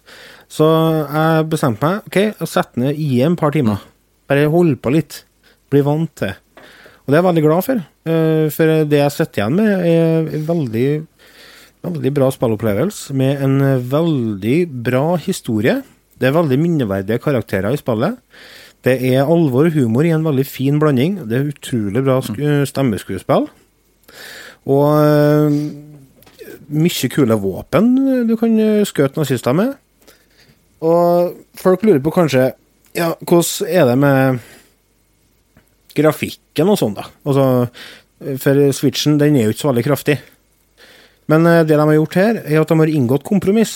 Så 0.53 0.67
jeg 1.05 1.47
bestemte 1.53 1.85
meg 1.87 2.09
ok, 2.09 2.19
å 2.45 2.49
sette 2.51 2.81
ned 2.83 2.99
i 3.01 3.21
en 3.27 3.37
par 3.41 3.55
timer. 3.55 3.83
Bare 4.31 4.49
holde 4.53 4.77
på 4.81 4.93
litt. 4.95 5.23
Bli 5.73 5.83
vant 5.85 6.11
til. 6.21 6.33
Og 7.05 7.13
det 7.13 7.19
er 7.19 7.21
jeg 7.21 7.29
veldig 7.29 7.45
glad 7.45 7.65
for. 7.67 7.83
eh, 8.09 8.47
For 8.55 8.85
det 8.89 9.01
jeg 9.03 9.13
sitter 9.13 9.43
igjen 9.43 9.57
med, 9.59 9.73
er 9.85 10.29
en 10.39 10.47
veldig, 10.49 10.89
veldig 11.85 12.13
bra 12.17 12.31
spillopplevelse 12.33 13.13
med 13.15 13.43
en 13.45 13.59
veldig 13.91 14.59
bra 14.87 15.17
historie. 15.21 15.83
Det 16.19 16.29
er 16.31 16.37
veldig 16.39 16.59
minneverdige 16.63 17.21
karakterer 17.21 17.75
i 17.75 17.81
spillet. 17.81 18.17
Det 18.85 18.99
er 19.03 19.25
alvor 19.25 19.67
og 19.67 19.73
humor 19.77 20.05
i 20.05 20.13
en 20.13 20.25
veldig 20.25 20.47
fin 20.47 20.79
blanding. 20.81 21.19
Det 21.29 21.39
er 21.39 21.53
utrolig 21.53 22.05
bra 22.05 22.19
stemmeskuespill. 22.69 23.49
Og 24.65 24.89
eh, 25.05 25.57
mye 26.73 27.09
kule 27.13 27.37
våpen 27.37 27.91
du 28.29 28.37
kan 28.41 28.55
eh, 28.61 28.85
skjøte 28.89 29.21
nazister 29.21 29.53
med. 29.57 29.75
Og 30.85 31.35
folk 31.61 31.85
lurer 31.85 32.01
på 32.05 32.13
kanskje 32.13 32.53
Ja, 32.95 33.15
hvordan 33.27 33.69
er 33.69 33.89
det 33.91 33.97
med 33.99 34.43
grafikken 35.99 36.71
og 36.71 36.79
sånn, 36.79 36.95
da? 36.95 37.09
Altså, 37.27 37.47
for 38.41 38.71
Switchen, 38.77 39.19
den 39.19 39.35
er 39.35 39.49
jo 39.49 39.55
ikke 39.55 39.65
så 39.65 39.71
veldig 39.73 39.87
kraftig. 39.89 40.17
Men 41.31 41.47
eh, 41.49 41.65
det 41.67 41.75
de 41.75 41.83
har 41.83 41.99
gjort 41.99 42.19
her, 42.21 42.41
er 42.45 42.63
at 42.63 42.71
de 42.71 42.79
har 42.79 42.93
inngått 42.93 43.27
kompromiss. 43.27 43.75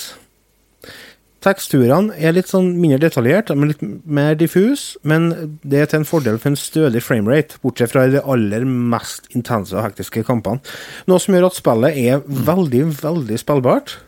Teksturene 1.43 2.17
er 2.19 2.35
litt 2.35 2.51
sånn 2.51 2.73
mindre 2.81 3.05
detaljert, 3.07 3.51
de 3.51 3.55
er 3.55 3.71
litt 3.71 3.83
mer 4.07 4.39
diffus, 4.39 4.97
men 5.07 5.31
det 5.63 5.83
er 5.83 5.91
til 5.91 6.01
en 6.01 6.09
fordel 6.09 6.41
for 6.43 6.51
en 6.51 6.59
stødig 6.59 7.03
framerate, 7.07 7.61
bortsett 7.63 7.93
fra 7.93 8.09
de 8.11 8.23
aller 8.23 8.67
mest 8.67 9.31
intense 9.39 9.77
og 9.77 9.85
hektiske 9.87 10.25
kampene. 10.27 10.63
Noe 11.11 11.23
som 11.23 11.37
gjør 11.37 11.47
at 11.51 11.59
spillet 11.59 12.03
er 12.03 12.27
veldig, 12.27 12.83
veldig 13.03 13.39
spillbart. 13.39 14.01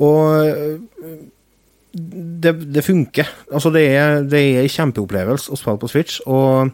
Og 0.00 0.46
øh, 0.46 1.18
det, 1.92 2.54
det 2.74 2.84
funker. 2.86 3.28
Altså, 3.52 3.72
det 3.74 3.84
er, 3.90 4.22
en 4.22 4.74
kjempeopplevelse 4.74 5.52
å 5.52 5.58
spille 5.58 5.80
på 5.82 5.90
Switch, 5.90 6.20
og 6.30 6.70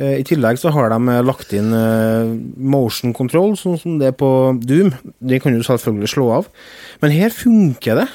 eh, 0.00 0.20
i 0.20 0.26
tillegg 0.26 0.60
så 0.60 0.72
har 0.74 0.92
de 0.92 1.16
lagt 1.24 1.52
inn 1.56 1.72
eh, 1.76 2.34
motion 2.56 3.14
control, 3.16 3.56
sånn 3.60 3.80
som 3.80 3.98
det 4.00 4.12
er 4.12 4.18
på 4.18 4.30
Doom. 4.62 4.94
Det 5.20 5.42
kan 5.44 5.56
du 5.56 5.64
selvfølgelig 5.66 6.12
slå 6.14 6.28
av. 6.40 6.52
Men 7.04 7.14
her 7.14 7.34
funker 7.34 8.02
det. 8.02 8.08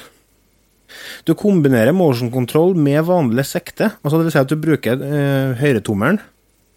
Du 1.28 1.36
kombinerer 1.38 1.94
motion 1.94 2.32
control 2.34 2.74
med 2.74 3.04
vanlig 3.06 3.46
sekte. 3.46 3.92
Altså 4.02 4.18
det 4.18 4.26
vil 4.26 4.34
si 4.34 4.42
at 4.42 4.50
du 4.50 4.58
bruker 4.60 5.04
eh, 5.06 5.60
høyretommelen 5.60 6.18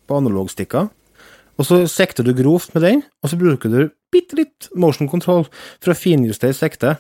på 0.10 0.20
analogstikka, 0.20 0.88
og 1.54 1.68
så 1.68 1.84
sekter 1.88 2.26
du 2.26 2.34
grovt 2.36 2.74
med 2.76 2.84
den, 2.84 3.04
og 3.24 3.32
så 3.32 3.38
bruker 3.40 3.72
du 3.72 3.94
bitte 4.14 4.38
litt 4.38 4.70
motion 4.76 5.10
control 5.10 5.46
for 5.80 5.94
å 5.94 5.98
finjustere 5.98 6.56
sekte. 6.58 6.98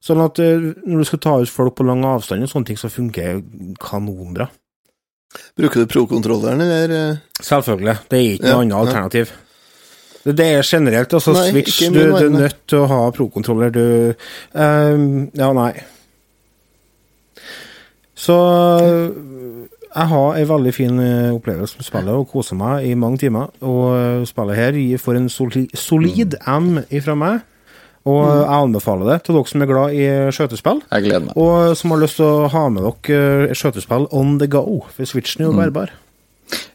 Sånn 0.00 0.22
at 0.24 0.38
eh, 0.40 0.62
når 0.86 1.02
du 1.02 1.08
skal 1.10 1.20
ta 1.20 1.34
ut 1.42 1.50
folk 1.52 1.74
på 1.76 1.84
lang 1.84 2.04
avstand 2.08 2.46
og 2.46 2.48
sånne 2.52 2.70
ting, 2.70 2.78
så 2.80 2.88
funker 2.92 3.42
kanonbra. 3.82 4.46
Bruker 5.58 5.84
du 5.84 5.90
pro-kontrolleren, 5.92 6.60
eller? 6.64 7.18
Selvfølgelig. 7.38 7.98
Det 8.10 8.18
er 8.18 8.28
ikke 8.34 8.48
noe 8.48 8.50
Ja, 8.50 8.58
annet 8.64 8.72
ja. 8.74 8.80
alternativ. 8.86 9.32
Det 10.24 10.34
det 10.36 10.46
er 10.52 10.62
generelt. 10.66 11.14
Altså, 11.16 11.32
Nei, 11.32 11.50
Switch, 11.50 11.78
du, 11.88 11.94
du 12.00 12.16
er 12.16 12.32
nødt 12.32 12.56
til 12.68 12.82
å 12.82 12.88
ha 12.90 12.98
pro-kontroller, 13.14 13.70
du 13.72 13.84
Ehm, 14.54 15.30
Ja, 15.38 15.52
nei. 15.56 15.72
Så 18.20 18.36
jeg 19.96 20.06
har 20.12 20.36
en 20.36 20.48
veldig 20.48 20.72
fin 20.76 20.98
eh, 21.00 21.30
opplevelse 21.34 21.78
med 21.78 21.86
spillet 21.86 22.12
og 22.14 22.28
koser 22.30 22.58
meg 22.58 22.84
i 22.86 22.94
mange 22.94 23.18
timer. 23.22 23.48
Og 23.64 23.86
eh, 23.96 24.26
spillet 24.28 24.56
her 24.60 24.76
får 25.00 25.16
en 25.22 25.28
soli 25.32 25.64
solid 25.74 26.36
M 26.46 26.82
ifra 26.90 27.16
meg. 27.16 27.40
Og 28.08 28.24
Mm. 28.24 28.40
jeg 28.40 28.48
anbefaler 28.56 29.10
det 29.12 29.22
til 29.24 29.34
dere 29.36 29.46
som 29.50 29.62
er 29.62 29.66
glad 29.68 29.92
i 29.92 30.04
skjøtespill. 30.32 30.82
Jeg 30.90 31.02
gleder 31.04 31.24
meg. 31.26 31.36
Og 31.36 31.76
som 31.76 31.90
har 31.90 32.00
lyst 32.00 32.16
til 32.16 32.24
å 32.24 32.48
ha 32.48 32.68
med 32.72 32.82
dere 32.82 33.50
eh, 33.50 33.54
skjøtespill 33.54 34.06
on 34.10 34.38
the 34.38 34.46
go, 34.48 34.86
for 34.88 35.04
Switchen 35.04 35.44
er 35.44 35.50
jo 35.50 35.58
bærbar. 35.58 35.92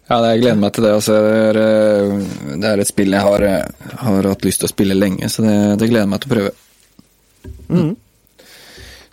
Ja, 0.05 0.19
jeg 0.29 0.43
gleder 0.43 0.61
meg 0.61 0.73
til 0.73 0.85
det. 0.85 0.93
Altså, 0.93 1.17
det, 1.25 1.39
er, 1.49 1.57
eh, 1.57 2.59
det 2.61 2.69
er 2.69 2.79
et 2.79 2.91
spill 2.91 3.11
jeg 3.11 3.25
har, 3.25 3.41
eh, 3.41 3.89
har 4.03 4.29
hatt 4.29 4.45
lyst 4.45 4.61
til 4.61 4.69
å 4.69 4.73
spille 4.75 4.93
lenge, 4.97 5.25
så 5.33 5.41
det, 5.41 5.79
det 5.81 5.89
gleder 5.89 6.05
jeg 6.05 6.13
meg 6.13 6.21
til 6.21 6.29
å 6.29 6.35
prøve. 6.35 6.53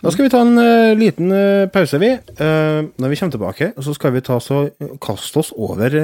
Da 0.03 0.11
skal 0.11 0.25
vi 0.25 0.31
ta 0.33 0.41
en 0.43 0.57
uh, 0.59 0.93
liten 0.99 1.31
uh, 1.31 1.69
pause, 1.71 1.97
vi. 1.97 2.11
Uh, 2.35 2.91
når 2.99 3.09
vi 3.09 3.15
kommer 3.15 3.31
tilbake, 3.37 3.69
så 3.79 3.93
skal 3.95 4.11
vi 4.11 4.21
ta 4.21 4.35
så 4.43 4.65
kaste 5.01 5.39
oss 5.39 5.53
over 5.55 5.95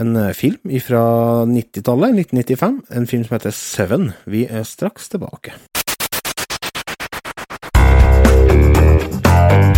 en 0.00 0.16
eh, 0.16 0.32
film 0.34 0.80
fra 0.80 1.02
90-tallet, 1.44 2.14
1995. 2.18 2.80
En 2.90 3.06
film 3.06 3.24
som 3.24 3.34
heter 3.34 3.50
Seven. 3.50 4.12
Vi 4.24 4.46
er 4.50 4.62
straks 4.62 5.08
tilbake. 5.08 5.52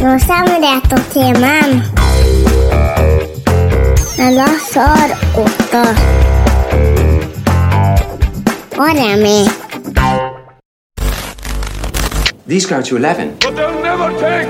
Nå 0.03 0.19
samarbeidstimmen 0.19 1.83
med 4.19 4.35
Lasse 4.35 4.81
og 4.81 5.45
Otto. 5.45 5.85
Og 8.79 8.91
Remi. 8.99 9.49
These 12.49 12.69
go 12.69 12.83
to 12.83 12.97
11. 12.97 13.39
But 13.41 13.57
they'll 13.57 13.83
never 13.83 14.11
take 14.19 14.49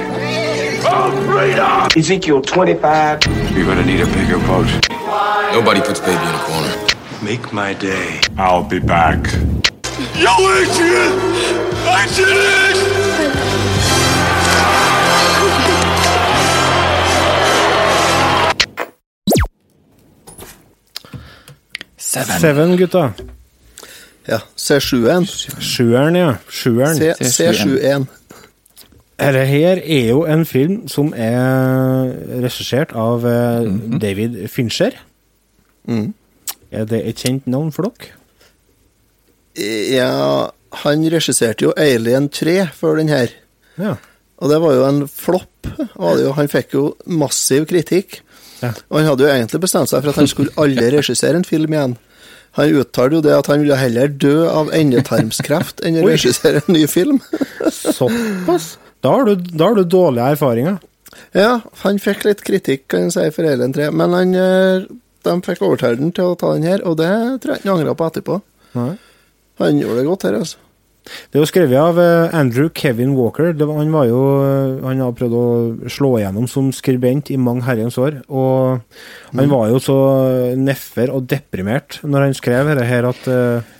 our 0.86 1.12
freedom! 1.26 1.88
Ezekiel 1.96 2.42
25. 2.42 3.20
You're 3.54 3.66
gonna 3.66 3.84
need 3.84 4.00
a 4.00 4.06
bigger 4.06 4.38
boat. 4.46 5.01
Nobody 5.52 5.80
puts 5.80 6.00
baby 6.00 6.12
in 6.30 6.34
a 6.34 6.42
corner. 6.48 6.74
Make 7.22 7.52
my 7.52 7.74
day. 7.74 8.20
I'll 8.38 8.64
be 8.64 8.80
back. 8.80 9.20
Yo, 10.16 10.32
Adrian! 10.58 11.12
Adrian! 11.86 13.82
Seven. 21.96 22.40
Seven, 22.40 22.76
gutta. 22.76 23.12
Ja, 24.28 24.38
C7-en. 24.56 25.26
Sjueren, 25.60 26.14
ja. 26.16 26.34
Sjueren. 26.48 26.96
C- 26.96 27.14
C7-1. 27.20 28.04
Dette 29.22 29.44
her 29.46 29.78
er 29.84 30.08
jo 30.08 30.24
en 30.26 30.44
film 30.46 30.88
som 30.90 31.12
er 31.16 32.10
regissert 32.42 32.92
av 32.98 33.26
eh, 33.28 33.68
David 34.02 34.48
Fincher. 34.50 34.96
Mhm. 35.88 36.12
Er 36.72 36.84
det 36.88 37.02
et 37.06 37.20
kjent 37.20 37.46
navn 37.46 37.72
for 37.74 37.90
dere? 37.90 38.18
Ja 39.92 40.50
han 40.82 41.04
regisserte 41.12 41.66
jo 41.66 41.74
Alien 41.76 42.28
3 42.32 42.56
før 42.76 43.00
den 43.00 43.10
her. 43.12 43.32
Ja. 43.76 43.96
Og 44.42 44.50
det 44.50 44.60
var 44.62 44.76
jo 44.76 44.84
en 44.86 45.02
flopp. 45.08 45.68
Han 46.00 46.50
fikk 46.50 46.76
jo 46.76 46.84
massiv 47.06 47.66
kritikk. 47.70 48.20
Ja. 48.62 48.72
Og 48.88 49.00
han 49.00 49.10
hadde 49.10 49.26
jo 49.26 49.34
egentlig 49.34 49.60
bestemt 49.64 49.90
seg 49.90 50.02
for 50.02 50.12
at 50.12 50.22
han 50.22 50.30
skulle 50.30 50.54
aldri 50.60 50.88
regissere 50.96 51.38
en 51.38 51.46
film 51.46 51.74
igjen. 51.76 51.98
Han 52.58 52.74
uttalte 52.82 53.16
jo 53.16 53.24
det 53.24 53.34
at 53.36 53.48
han 53.48 53.62
ville 53.62 53.78
heller 53.80 54.10
dø 54.12 54.46
av 54.50 54.72
endetarmskreft 54.76 55.80
enn 55.86 56.00
å 56.02 56.06
regissere 56.06 56.60
en 56.60 56.74
ny 56.76 56.86
film. 56.90 57.20
Såpass? 57.72 58.74
Da 59.02 59.14
har, 59.16 59.28
du, 59.28 59.46
da 59.56 59.70
har 59.70 59.78
du 59.78 59.86
dårlige 59.88 60.34
erfaringer. 60.36 60.76
Ja, 61.36 61.62
han 61.82 62.00
fikk 62.00 62.26
litt 62.26 62.42
kritikk, 62.44 62.84
kan 62.92 63.08
jeg 63.08 63.14
si, 63.14 63.24
for 63.34 63.48
Alien 63.48 63.72
3, 63.74 63.88
men 63.96 64.14
han, 64.16 64.34
eh, 64.36 64.84
de 65.26 65.38
fikk 65.46 65.64
overtalt 65.66 66.02
den 66.02 66.12
til 66.16 66.32
å 66.32 66.36
ta 66.38 66.52
den 66.56 66.66
her, 66.68 66.84
og 66.88 66.98
det 67.00 67.12
tror 67.42 67.54
jeg 67.54 67.62
ikke 67.62 67.70
han 67.70 67.80
angra 67.80 67.96
på 67.98 68.10
etterpå. 68.10 68.42
Nei. 68.78 68.92
Han 69.62 69.80
gjorde 69.82 70.00
det 70.00 70.08
godt 70.08 70.28
her, 70.28 70.38
altså. 70.40 70.60
Det 71.02 71.38
er 71.38 71.42
jo 71.42 71.48
skrevet 71.50 71.78
av 71.80 71.98
eh, 71.98 72.34
Andrew 72.38 72.68
Kevin 72.78 73.16
Walker. 73.16 73.50
Det 73.56 73.66
var, 73.66 73.80
han 73.80 73.90
var 73.90 74.06
jo 74.06 74.20
eh, 74.46 74.84
Han 74.86 75.02
har 75.02 75.14
prøvd 75.18 75.34
å 75.34 75.46
slå 75.90 76.12
igjennom 76.20 76.46
som 76.50 76.70
skribent 76.74 77.32
i 77.34 77.38
mange 77.40 77.66
herrens 77.66 77.98
år. 77.98 78.20
Og 78.30 78.82
han 79.34 79.50
var 79.50 79.72
jo 79.72 79.80
så 79.82 79.98
nedfor 80.58 81.16
og 81.16 81.26
deprimert 81.30 81.98
når 82.06 82.28
han 82.28 82.38
skrev 82.38 82.70
dette 82.70 82.86
her, 82.86 83.08
at 83.10 83.30
eh, 83.30 83.72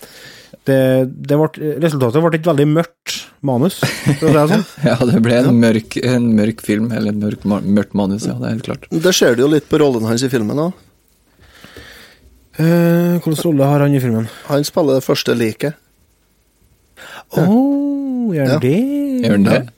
det, 0.67 0.79
det 1.11 1.39
ble, 1.39 1.73
resultatet 1.83 2.23
ble 2.23 2.39
et 2.39 2.47
veldig 2.47 2.69
mørkt 2.71 3.17
manus. 3.43 3.81
Det 4.07 4.31
sånn. 4.31 4.63
Ja, 4.89 4.99
det 5.07 5.23
ble 5.25 5.41
en 5.41 5.59
mørk, 5.63 5.99
en 6.03 6.31
mørk 6.39 6.63
film, 6.67 6.91
eller 6.95 7.15
en 7.15 7.23
mørk, 7.23 7.47
mørkt 7.47 7.97
manus, 7.99 8.29
ja, 8.31 8.37
det 8.39 8.49
er 8.49 8.57
helt 8.57 8.69
klart. 8.69 8.87
Det 8.91 9.15
ser 9.17 9.39
du 9.39 9.47
jo 9.47 9.53
litt 9.55 9.67
på 9.71 9.81
rollen 9.83 10.07
hans 10.11 10.23
i 10.27 10.31
filmen 10.33 10.69
òg. 10.69 10.75
Eh, 12.59 12.65
Hvilken 13.23 13.45
rolle 13.45 13.65
har 13.65 13.81
han 13.81 13.95
i 13.95 14.01
filmen? 14.01 14.27
Han 14.49 14.65
spiller 14.65 14.95
det 14.99 15.05
første 15.07 15.35
liket. 15.35 15.73
Å, 17.33 17.47
gjør 18.35 18.47
han 18.47 18.53
Ja. 18.53 18.59
det? 18.59 19.23
Gjør 19.25 19.31
han 19.31 19.45
det? 19.45 19.69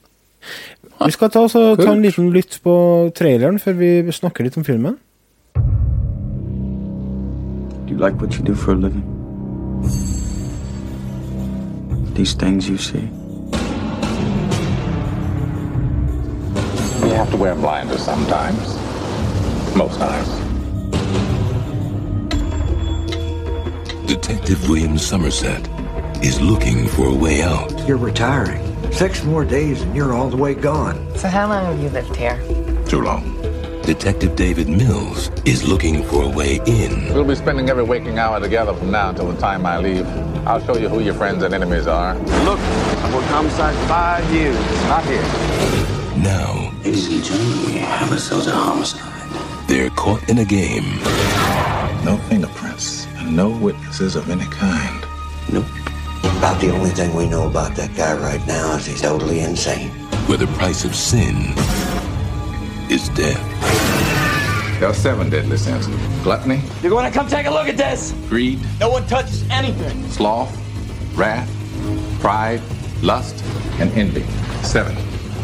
Vi 1.05 1.11
skal 1.11 1.29
ta, 1.29 1.47
så, 1.47 1.75
ta 1.75 1.91
en 1.91 2.01
liten 2.01 2.31
lytt 2.33 2.59
på 2.63 3.11
traileren 3.15 3.59
før 3.59 3.73
vi 3.79 4.11
snakker 4.11 4.43
litt 4.43 4.57
om 4.57 4.63
filmen. 4.63 4.97
Do 7.85 7.93
you 7.93 7.97
like 7.99 8.15
what 8.21 8.33
you 8.35 8.43
do 8.43 8.55
for 8.55 8.71
a 8.71 8.75
living? 8.75 9.03
These 12.15 12.33
things 12.37 12.67
you 12.69 12.77
see? 12.77 13.09
You 17.03 17.13
have 17.13 17.29
to 17.31 17.37
wear 17.37 17.55
blinders 17.55 18.01
sometimes. 18.01 18.75
Most 19.75 19.99
times. 19.99 20.44
Detective 24.19 24.69
William 24.69 24.97
Somerset 24.97 25.67
is 26.23 26.39
looking 26.39 26.87
for 26.87 27.07
a 27.09 27.13
way 27.13 27.41
out. 27.43 27.69
You're 27.85 27.97
retiring. 27.97 28.63
Six 28.93 29.25
more 29.25 29.43
days 29.43 29.81
and 29.81 29.93
you're 29.93 30.13
all 30.13 30.29
the 30.29 30.37
way 30.37 30.53
gone. 30.55 30.95
So 31.17 31.27
how 31.27 31.49
long 31.49 31.65
have 31.65 31.79
you 31.83 31.89
lived 31.89 32.15
here? 32.15 32.37
Too 32.87 33.01
long. 33.01 33.23
Detective 33.81 34.37
David 34.37 34.69
Mills 34.69 35.29
is 35.43 35.67
looking 35.67 36.01
for 36.05 36.23
a 36.23 36.29
way 36.29 36.61
in. 36.65 37.13
We'll 37.13 37.25
be 37.25 37.35
spending 37.35 37.69
every 37.69 37.83
waking 37.83 38.17
hour 38.17 38.39
together 38.39 38.73
from 38.73 38.89
now 38.89 39.09
until 39.09 39.29
the 39.33 39.39
time 39.39 39.65
I 39.65 39.79
leave. 39.79 40.07
I'll 40.47 40.61
show 40.65 40.77
you 40.77 40.87
who 40.87 41.01
your 41.01 41.13
friends 41.13 41.43
and 41.43 41.53
enemies 41.53 41.85
are. 41.85 42.15
Look, 42.45 42.59
I've 42.59 43.13
worked 43.13 43.27
homicide 43.27 43.75
five 43.89 44.23
years. 44.33 44.55
Not 44.87 45.03
here. 45.03 45.23
Now, 46.23 46.71
Ladies 46.85 47.11
and 47.13 47.21
gentlemen, 47.21 47.65
we 47.65 47.79
have 47.79 48.09
ourselves 48.09 48.47
a 48.47 48.51
homicide. 48.51 49.67
they're 49.67 49.89
caught 49.89 50.29
in 50.29 50.37
a 50.37 50.45
game 50.45 50.99
No 52.05 52.17
fingerprints 52.29 52.85
and 52.93 52.94
no 53.27 53.49
witnesses 53.49 54.15
of 54.15 54.29
any 54.29 54.45
kind. 54.45 55.05
Nope. 55.51 55.65
About 56.37 56.59
the 56.59 56.71
only 56.71 56.89
thing 56.89 57.13
we 57.15 57.27
know 57.27 57.47
about 57.47 57.75
that 57.75 57.95
guy 57.95 58.13
right 58.17 58.45
now 58.47 58.75
is 58.75 58.85
he's 58.85 59.01
totally 59.01 59.39
insane. 59.41 59.89
where 60.27 60.37
the 60.37 60.47
price 60.47 60.83
of 60.85 60.95
sin 60.95 61.53
is 62.89 63.09
death. 63.09 63.41
There 64.79 64.89
are 64.89 64.93
seven 64.93 65.29
deadly 65.29 65.57
sins. 65.57 65.87
Gluttony, 66.23 66.61
You're 66.81 66.89
going 66.91 67.05
to 67.11 67.17
come 67.17 67.27
take 67.27 67.45
a 67.45 67.51
look 67.51 67.67
at 67.67 67.77
this. 67.77 68.13
greed, 68.27 68.59
No 68.79 68.89
one 68.89 69.05
touches 69.07 69.47
anything. 69.49 70.03
sloth, 70.09 70.51
wrath, 71.15 71.49
pride, 72.19 72.61
lust, 73.01 73.43
and 73.79 73.91
envy. 73.93 74.23
Seven. 74.63 74.95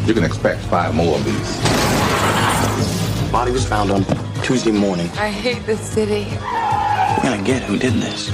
You 0.05 0.13
can 0.13 0.23
expect 0.23 0.61
five 0.65 0.93
more 0.95 1.15
of 1.15 1.23
these. 1.23 3.00
Body 3.31 3.53
was 3.53 3.65
found 3.65 3.91
on 3.91 4.03
Tuesday 4.43 4.71
morning. 4.71 5.09
I 5.11 5.29
hate 5.29 5.65
this 5.65 5.79
city. 5.79 6.25
We're 6.25 7.23
gonna 7.23 7.41
get 7.41 7.63
who 7.63 7.77
did 7.77 7.93
this. 7.93 8.27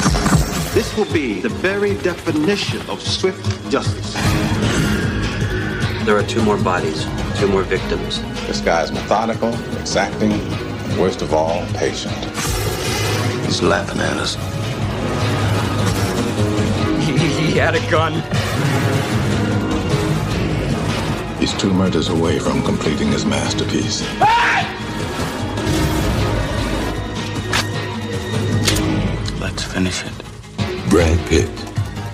This 0.73 0.97
will 0.97 1.11
be 1.13 1.39
the 1.39 1.49
very 1.49 1.93
definition 1.97 2.81
of 2.89 2.99
swift 2.99 3.45
justice. 3.69 4.13
There 6.03 6.17
are 6.17 6.23
two 6.23 6.41
more 6.43 6.57
bodies, 6.57 7.05
two 7.37 7.47
more 7.47 7.61
victims. 7.61 8.23
This 8.47 8.59
guy 8.59 8.81
is 8.81 8.91
methodical, 8.91 9.53
exacting, 9.79 10.31
and 10.31 10.99
worst 10.99 11.21
of 11.21 11.31
all, 11.31 11.63
patient. 11.75 12.15
He's 13.45 13.61
laughing 13.61 14.01
at 14.01 14.17
us. 14.17 14.33
he 17.07 17.51
had 17.51 17.75
a 17.75 17.91
gun. 17.91 18.13
He's 21.39 21.53
two 21.53 21.71
murders 21.71 22.09
away 22.09 22.39
from 22.39 22.63
completing 22.63 23.09
his 23.09 23.25
masterpiece. 23.25 24.01
Let's 24.19 24.76
finish 29.77 30.03
it. 30.09 30.17
Brad 30.89 31.19
Pitt, 31.29 31.55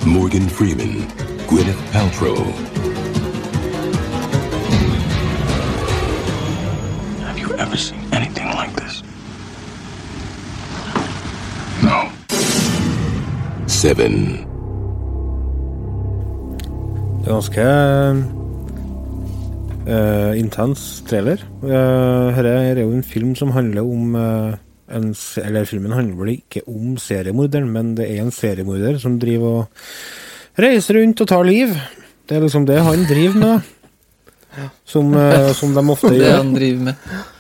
Morgan 0.05 0.49
Freeman, 0.49 1.07
Gwyneth 1.47 1.83
Paltrow. 1.93 2.41
Have 7.23 7.39
you 7.39 7.53
ever 7.53 7.77
seen 7.77 8.01
anything 8.11 8.47
like 8.59 8.73
this? 8.75 9.03
No. 11.81 11.97
Seven. 13.67 14.13
Det 17.23 17.29
er 17.29 17.33
ganske 17.33 17.63
eh, 19.87 20.39
intens 20.39 21.03
trailer. 21.07 21.37
Uh, 21.61 22.35
Dette 22.35 22.49
er 22.49 22.81
jo 22.81 22.91
en 22.91 23.03
film 23.03 23.35
som 23.35 23.51
handler 23.55 23.81
om 23.81 24.15
eh, 24.15 24.62
en, 24.95 25.13
Eller 25.43 25.65
filmen 25.69 25.91
handler 25.95 26.15
vel 26.19 26.31
ikke 26.37 26.61
om 26.69 26.95
seriemorderen, 27.01 27.69
men 27.73 27.93
det 27.97 28.09
er 28.09 28.21
en 28.23 28.31
seriemorder 28.31 28.99
som 29.01 29.19
driver 29.21 29.63
og 29.63 30.63
reiser 30.63 30.99
rundt 31.01 31.21
og 31.21 31.27
tar 31.27 31.43
liv. 31.47 31.73
Det 32.27 32.37
er 32.37 32.41
liksom 32.45 32.65
det 32.69 32.79
han 32.85 33.05
driver 33.09 33.39
med. 33.45 33.61
Som, 34.85 35.07
eh, 35.17 35.47
som 35.57 35.71
de 35.73 35.81
ofte 35.89 36.11
gjør. 36.13 36.19
Det 36.21 36.31
han 36.35 36.51
driver 36.53 36.83
med. 36.91 36.95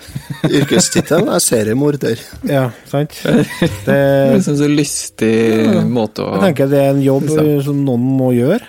Yrkestittelen 0.57 1.27
er 1.29 1.41
seriemorder. 1.45 2.21
Ja, 2.49 2.63
sant? 2.89 3.13
Det 3.21 3.43
Det, 3.85 3.93
er 3.97 4.33
en 4.33 4.41
så 4.41 4.65
lystig 4.69 5.33
Ja. 5.61 5.83
måte 5.85 6.25
å 6.25 6.31
jeg 6.39 6.41
tenker 6.47 6.71
det 6.71 6.79
er 6.81 6.89
en 6.95 7.03
jobb 7.05 7.27
Liksom. 7.29 7.51
som 7.67 7.83
noen 7.85 8.07
må 8.17 8.31
gjøre. 8.33 8.65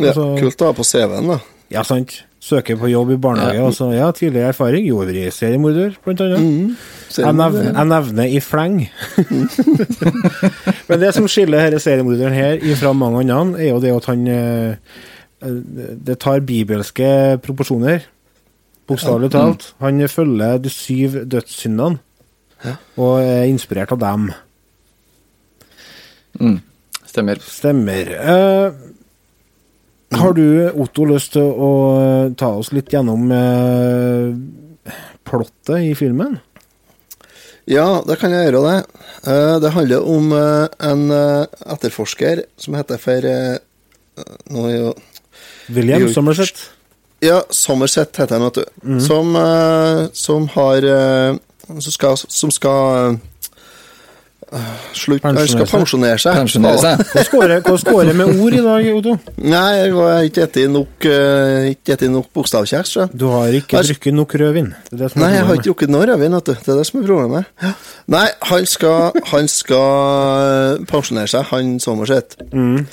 Ja, 0.00 0.08
Altså- 0.10 0.26
kult 0.40 0.64
å 0.66 0.72
ha 0.72 0.74
på 0.80 0.84
CV-en, 0.84 1.30
da. 1.30 1.38
Ja, 1.70 1.84
sant. 1.86 2.24
Søker 2.42 2.76
på 2.78 2.90
jobb 2.90 3.10
i 3.14 3.20
barnehage, 3.22 3.54
Ja. 3.58 3.66
Altså, 3.70 3.92
ja, 3.94 4.10
tidligere 4.12 4.50
erfaring. 4.52 4.84
Jordvri-seriemorder, 4.90 5.94
blant 6.04 6.20
annet. 6.26 6.42
Mm. 6.42 6.76
Jeg 7.18 7.36
nevner, 7.36 7.70
jeg 7.70 7.88
nevner 7.90 8.32
i 8.32 8.40
fleng. 8.44 8.78
Men 10.88 11.00
det 11.02 11.12
som 11.16 11.28
skiller 11.30 11.66
denne 11.66 11.80
seriemorderen 11.82 12.36
her 12.36 12.60
fra 12.80 12.92
mange 12.96 13.24
andre, 13.32 13.62
er 13.62 13.70
jo 13.70 13.80
det 13.82 13.94
at 13.96 14.08
han 14.10 14.26
eh, 14.28 14.98
Det 16.08 16.18
tar 16.22 16.44
bibelske 16.46 17.08
proporsjoner. 17.44 18.06
Bokstavelig 18.86 19.30
talt. 19.34 19.70
Han 19.82 20.08
følger 20.08 20.58
de 20.62 20.70
syv 20.70 21.24
dødssyndene, 21.26 21.98
og 22.96 23.14
er 23.20 23.48
inspirert 23.50 23.92
av 23.92 24.00
dem. 24.00 24.28
Mm. 26.40 26.60
Stemmer. 27.06 27.40
Stemmer. 27.40 28.12
Eh, 28.12 28.72
har 30.16 30.32
du, 30.32 30.70
Otto, 30.78 31.04
lyst 31.08 31.32
til 31.34 31.48
å 31.48 31.70
ta 32.38 32.52
oss 32.60 32.70
litt 32.76 32.92
gjennom 32.92 33.26
eh, 33.34 34.36
plottet 35.26 35.80
i 35.82 35.94
filmen? 35.98 36.38
Ja, 37.66 38.02
det 38.06 38.18
kan 38.20 38.30
jeg 38.30 38.46
gjøre, 38.52 38.62
det. 38.70 39.02
Eh, 39.26 39.56
Det 39.60 39.72
handler 39.74 40.04
om 40.06 40.32
eh, 40.32 40.68
en 40.90 41.10
eh, 41.10 41.46
etterforsker 41.74 42.44
som 42.56 42.74
heter 42.78 42.98
for 43.02 43.26
nå 44.50 44.62
er 44.70 44.76
jo 44.78 44.92
William 45.68 46.00
Jo- 46.06 46.12
Somerset. 46.14 46.62
Ja, 47.20 47.40
Somerset 47.50 48.16
heter 48.16 48.38
han, 48.38 48.44
vet 48.46 48.54
du. 48.54 48.64
Mm. 48.86 49.00
Som, 49.00 49.34
som 50.14 50.46
har 50.54 50.86
Som 51.66 51.90
skal, 51.92 52.16
som 52.16 52.50
skal 52.54 53.18
slutt, 54.94 55.24
Han 55.24 55.38
skal 55.48 55.66
pensjonere 55.66 56.18
seg. 56.22 56.36
Pensjonere 56.38 56.78
seg. 56.78 57.00
Hva 57.32 58.04
det 58.06 58.14
med 58.18 58.30
ord 58.30 58.54
i 58.54 58.62
dag, 58.62 58.88
Otto? 58.94 59.14
Nei, 59.42 59.64
jeg 59.80 59.94
har 59.96 60.28
ikke 60.28 60.46
spist 60.46 60.70
nok, 60.70 61.08
eh, 61.10 61.70
nok 62.12 62.28
bokstavkjeks. 62.36 62.92
Du 63.12 63.26
har 63.32 63.56
ikke 63.58 63.80
jeg... 63.80 63.90
drukket 63.90 64.14
nok 64.14 64.36
rødvin. 64.42 64.70
Det 64.90 64.94
er 64.94 65.02
det 65.02 65.10
som 65.12 65.22
er 65.22 65.26
Nei, 65.26 65.32
jeg 65.34 65.48
har 65.48 65.58
ikke 65.58 65.68
drukket 65.70 65.94
noe 65.94 66.06
rødvin. 66.12 66.38
Det 66.38 66.56
er 66.56 66.78
det 66.78 66.86
som 66.86 67.00
er 67.00 67.08
problemet. 67.08 67.74
Nei, 68.14 68.26
han 68.52 68.70
skal, 68.70 69.18
han 69.32 69.50
skal 69.50 70.86
pensjonere 70.90 71.32
seg, 71.34 71.48
han 71.50 71.76
Somerset. 71.82 72.38
Mm. 72.52 72.86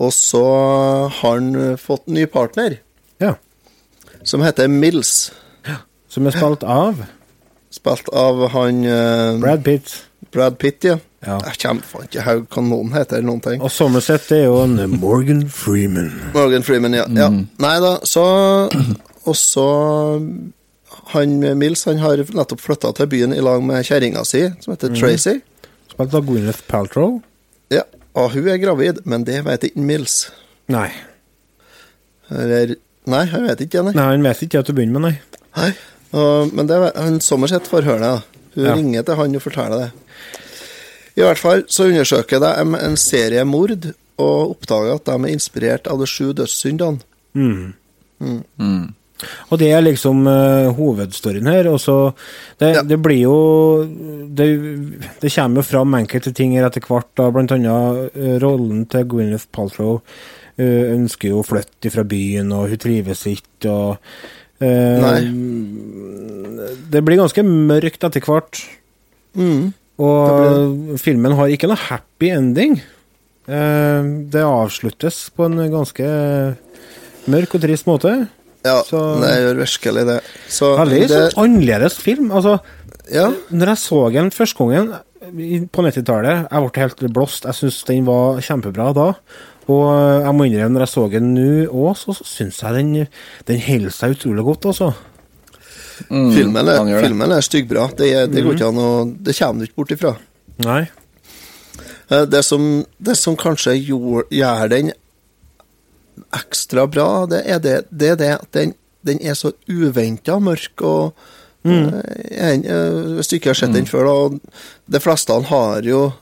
Og 0.00 0.12
så 0.16 0.44
har 1.20 1.40
han 1.40 1.78
fått 1.80 2.08
ny 2.12 2.26
partner. 2.28 2.76
Ja. 3.20 3.34
Som 4.24 4.44
heter 4.44 4.68
Mills. 4.68 5.30
Som 6.10 6.26
er 6.26 6.34
spilt 6.34 6.64
av 6.66 7.04
Spilt 7.70 8.08
av 8.10 8.48
han 8.50 8.82
uh... 8.82 9.38
Brad 9.38 9.62
Pitt. 9.62 9.92
Brad 10.34 10.58
Pitt, 10.62 10.84
ja. 10.86 10.98
Ja. 11.20 11.36
Jeg 11.50 11.58
kommer 11.60 11.84
faen 11.84 12.06
ikke 12.08 12.22
hva 12.24 12.62
noen 12.64 12.94
heter, 12.94 13.20
noen 13.26 13.42
ting. 13.44 13.60
Og 13.60 13.72
Somerset 13.74 14.28
det 14.30 14.38
er 14.38 14.46
jo 14.48 14.62
en 14.62 14.78
Morgan 15.00 15.42
Freeman. 15.52 16.08
Morgan 16.32 16.64
Freeman, 16.64 16.96
ja. 16.96 17.04
ja. 17.12 17.28
Nei 17.60 17.74
da, 17.82 17.96
så 18.08 18.24
Og 19.28 19.36
så 19.36 19.66
Han 21.12 21.34
Mills 21.60 21.84
han 21.84 22.00
har 22.00 22.22
nettopp 22.24 22.62
flytta 22.64 22.94
til 22.96 23.10
byen 23.10 23.34
i 23.36 23.42
lag 23.44 23.60
med 23.66 23.84
kjerringa 23.86 24.24
si, 24.24 24.46
som 24.62 24.72
heter 24.72 24.94
mm. 24.94 25.00
Tracy. 25.02 25.36
Spilt 25.92 26.16
av 26.16 26.24
Gwyneth 26.24 26.64
Paltrow. 26.70 27.18
Ja, 27.70 27.84
og 28.18 28.32
hun 28.34 28.48
er 28.48 28.60
gravid, 28.62 29.02
men 29.04 29.26
det 29.26 29.42
vet 29.46 29.66
ikke 29.68 29.84
Mills. 29.84 30.22
Nei. 30.70 30.88
Eller 32.30 32.76
Nei, 33.10 33.24
han 33.32 33.46
vet 33.48 33.62
ikke 33.64 33.80
det, 33.80 33.90
nei. 33.90 33.94
Nei, 33.96 34.08
han 34.12 34.26
vet 34.26 34.42
ikke 34.44 34.60
til 34.62 34.74
å 34.74 34.76
begynne 34.76 35.00
med, 35.00 35.08
nei. 35.08 35.40
Nei. 35.56 35.70
Og, 36.14 36.52
men 36.54 36.68
det, 36.68 36.76
han 36.94 37.16
en 37.16 37.66
får 37.70 37.86
høre 37.86 38.00
det. 38.04 38.40
Hun 38.54 38.64
Ja. 38.66 38.74
ringer 38.74 39.02
til 39.06 39.14
han 39.18 39.36
og 39.38 39.42
forteller 39.42 39.78
det. 39.78 39.90
I 41.16 41.24
hvert 41.24 41.40
fall 41.40 41.66
så 41.70 41.88
undersøker 41.90 42.42
de 42.42 42.52
en, 42.78 42.96
serie 43.00 43.42
mord 43.48 43.90
og 44.20 44.54
oppdager 44.54 44.96
at 44.98 45.08
de 45.08 45.16
er 45.16 45.34
inspirert 45.34 45.90
av 45.90 46.00
de 46.00 46.08
sju 46.08 46.32
dødssyndene. 46.36 47.00
Mm. 47.34 47.72
Mm. 48.20 48.88
Og 49.50 49.58
det 49.60 49.70
er 49.72 49.84
liksom 49.84 50.24
uh, 50.28 50.70
hovedstoryen 50.76 51.48
her. 51.50 51.68
Og 51.72 51.80
så 51.82 51.96
det, 52.60 52.72
det 52.88 53.00
blir 53.02 53.22
jo 53.24 53.38
det, 54.26 54.48
det 55.22 55.32
kommer 55.34 55.60
jo 55.60 55.68
fram 55.70 55.96
enkelte 56.00 56.34
ting 56.36 56.56
her 56.56 56.68
etter 56.68 56.84
hvert, 56.86 57.10
da, 57.18 57.30
blant 57.34 57.54
annet 57.56 58.14
eh, 58.14 58.36
rollen 58.42 58.84
til 58.90 59.08
Gwyneth 59.10 59.50
Paltrow. 59.54 60.00
Uh, 60.60 60.92
ønsker 60.96 61.32
jo 61.32 61.40
å 61.40 61.46
flytte 61.46 61.92
fra 61.92 62.04
byen, 62.04 62.52
og 62.52 62.68
hun 62.72 62.80
trives 62.80 63.26
ikke, 63.30 63.70
og 63.72 63.96
Nei. 64.60 65.22
Det 66.92 67.00
blir 67.00 67.16
ganske 67.16 67.40
mørkt 67.46 68.02
etter 68.04 68.20
hvert. 68.20 68.58
Mm. 69.32 69.70
Og 70.00 70.96
filmen 71.00 71.34
har 71.36 71.52
ikke 71.52 71.68
noe 71.68 71.76
happy 71.76 72.30
ending. 72.32 72.78
Eh, 73.50 74.02
det 74.32 74.42
avsluttes 74.46 75.26
på 75.36 75.48
en 75.48 75.58
ganske 75.72 76.06
mørk 77.30 77.56
og 77.58 77.64
trist 77.64 77.88
måte. 77.88 78.14
Ja, 78.64 78.82
Så- 78.84 79.20
det 79.20 79.30
gjør 79.40 79.56
virkelig 79.64 80.06
det. 80.06 80.20
Så 80.48 80.76
Veldig 80.76 81.08
det, 81.08 81.32
sånn 81.32 81.44
annerledes 81.44 81.98
film. 82.00 82.30
Altså, 82.30 82.60
Når 83.10 83.66
jeg 83.66 83.76
så 83.76 84.12
den 84.12 84.30
første 84.30 84.56
gangen 84.56 85.68
på 85.72 85.82
90-tallet, 85.82 86.46
jeg 86.50 86.60
ble 86.62 86.80
helt 86.80 87.12
blåst. 87.12 87.42
Jeg 87.44 87.54
syns 87.54 87.84
den 87.84 88.04
var 88.04 88.38
kjempebra 88.40 88.94
da. 88.94 89.14
Og 89.66 90.22
jeg 90.24 90.32
må 90.34 90.46
innrømme, 90.46 90.74
når 90.78 90.86
jeg 90.86 90.88
så 90.94 91.10
den 91.10 91.34
nå 91.34 91.66
òg, 91.68 91.96
så 91.96 92.14
syns 92.22 92.60
jeg 92.62 92.72
den, 92.74 93.08
den 93.46 93.60
holder 93.60 93.90
seg 93.90 94.14
utrolig 94.16 94.44
godt, 94.44 94.66
altså. 94.66 94.94
Filmen, 96.08 96.68
er, 96.68 96.84
det. 96.84 97.00
filmen 97.04 97.32
er 97.32 97.40
styggbra. 97.40 97.88
Det, 97.96 98.10
det 98.32 98.42
går 98.44 98.52
Mhm. 98.52 98.56
ikke 98.58 98.68
an 98.68 98.76
å 98.76 99.22
Det 99.24 99.36
kommer 99.38 99.60
du 99.60 99.66
ikke 99.66 99.76
bort 99.76 99.90
ifra. 99.96 100.16
Nei. 100.64 100.88
Eh, 102.10 102.24
Det 102.26 102.44
som, 102.44 102.84
det 103.00 103.16
som 103.16 103.36
kanskje 103.36 103.76
gjør, 103.86 104.24
gjør 104.30 104.68
den 104.68 104.92
ekstra 106.36 106.86
bra, 106.90 107.26
det 107.26 107.42
er 107.46 107.58
det, 107.62 107.76
det, 107.90 108.08
er 108.14 108.16
det 108.20 108.30
at 108.36 108.50
den, 108.56 108.74
den 109.06 109.20
er 109.22 109.34
så 109.38 109.52
uventa 109.68 110.38
mørk 110.40 110.82
og 110.86 111.12
Mm. 111.62 111.92
eh, 111.92 112.52
en, 112.54 112.62
eh, 112.64 113.16
Hvis 113.18 113.28
du 113.28 113.36
ikke 113.36 113.50
har 113.50 113.54
sett 113.54 113.74
den 113.74 113.84
før, 113.84 114.04
da 114.06 114.12
og 114.12 114.40
De 114.88 114.98
fleste 114.98 115.34
har 115.44 115.82
jo 115.84 116.12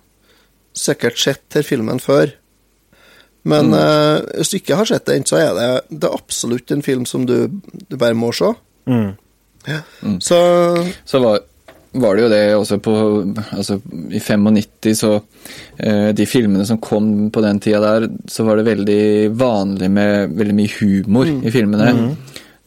sikkert 0.75 1.17
sett 1.17 1.55
her 1.55 1.63
filmen 1.63 2.01
før. 2.01 2.33
Men 3.45 3.71
Mm. 3.71 4.27
hvis 4.35 4.51
du 4.51 4.57
ikke 4.59 4.75
har 4.77 4.85
sett 4.85 5.05
den, 5.07 5.23
så 5.25 5.37
er 5.39 5.55
det, 5.55 6.01
det 6.01 6.11
er 6.11 6.17
absolutt 6.19 6.71
en 6.73 6.83
film 6.83 7.07
som 7.07 7.25
du, 7.25 7.47
du 7.89 7.97
bare 7.97 8.15
må 8.15 8.33
se. 8.35 8.51
Mm. 8.89 9.17
Ja. 9.67 9.81
Mm. 10.03 10.21
Så 10.21 10.37
Så 11.05 11.19
var, 11.21 11.39
var 11.93 12.15
det 12.17 12.23
jo 12.23 12.29
det 12.29 12.43
også 12.57 12.79
på 12.81 12.95
Altså, 13.57 13.81
i 14.11 14.21
95 14.21 14.95
så 14.97 15.11
eh, 15.79 16.13
De 16.15 16.27
filmene 16.27 16.65
som 16.67 16.79
kom 16.79 17.31
på 17.31 17.43
den 17.43 17.59
tida 17.61 17.81
der, 17.81 18.09
så 18.29 18.45
var 18.45 18.57
det 18.57 18.67
veldig 18.71 19.31
vanlig 19.37 19.91
med 19.91 20.37
veldig 20.39 20.55
mye 20.55 20.75
humor 20.81 21.25
Mm. 21.27 21.43
i 21.47 21.51
filmene. 21.51 21.93
Mm. 21.93 22.17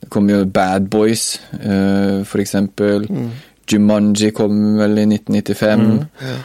Det 0.01 0.09
kom 0.09 0.29
jo 0.29 0.45
Bad 0.45 0.89
Boys, 0.89 1.39
eh, 1.53 2.23
for 2.25 2.39
eksempel. 2.41 3.05
Mm. 3.09 3.29
Jumanji 3.71 4.31
kom 4.35 4.77
vel 4.77 4.97
i 4.99 5.05
1995. 5.05 5.79
Mm. 5.79 6.05
Ja. 6.21 6.35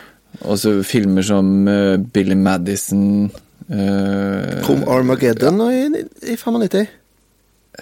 Og 0.44 0.58
så 0.58 0.82
filmer 0.84 1.22
som 1.24 1.66
eh, 1.68 1.96
Billy 1.96 2.34
Madison 2.36 3.30
eh, 3.70 4.62
kom 4.62 4.84
Armageddon 4.88 5.60
i, 5.72 6.04
i 6.32 6.36
95. 6.36 6.86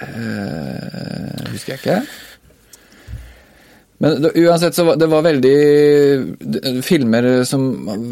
Eh, 0.00 1.50
husker 1.53 1.74
jeg 1.74 1.81
ikke. 1.83 1.98
Men 4.02 4.22
det, 4.22 4.33
uansett 4.42 4.74
så 4.74 4.85
var 4.88 4.96
det 4.98 5.07
var 5.07 5.22
veldig 5.22 6.83
Filmer 6.85 7.44
som 7.46 7.66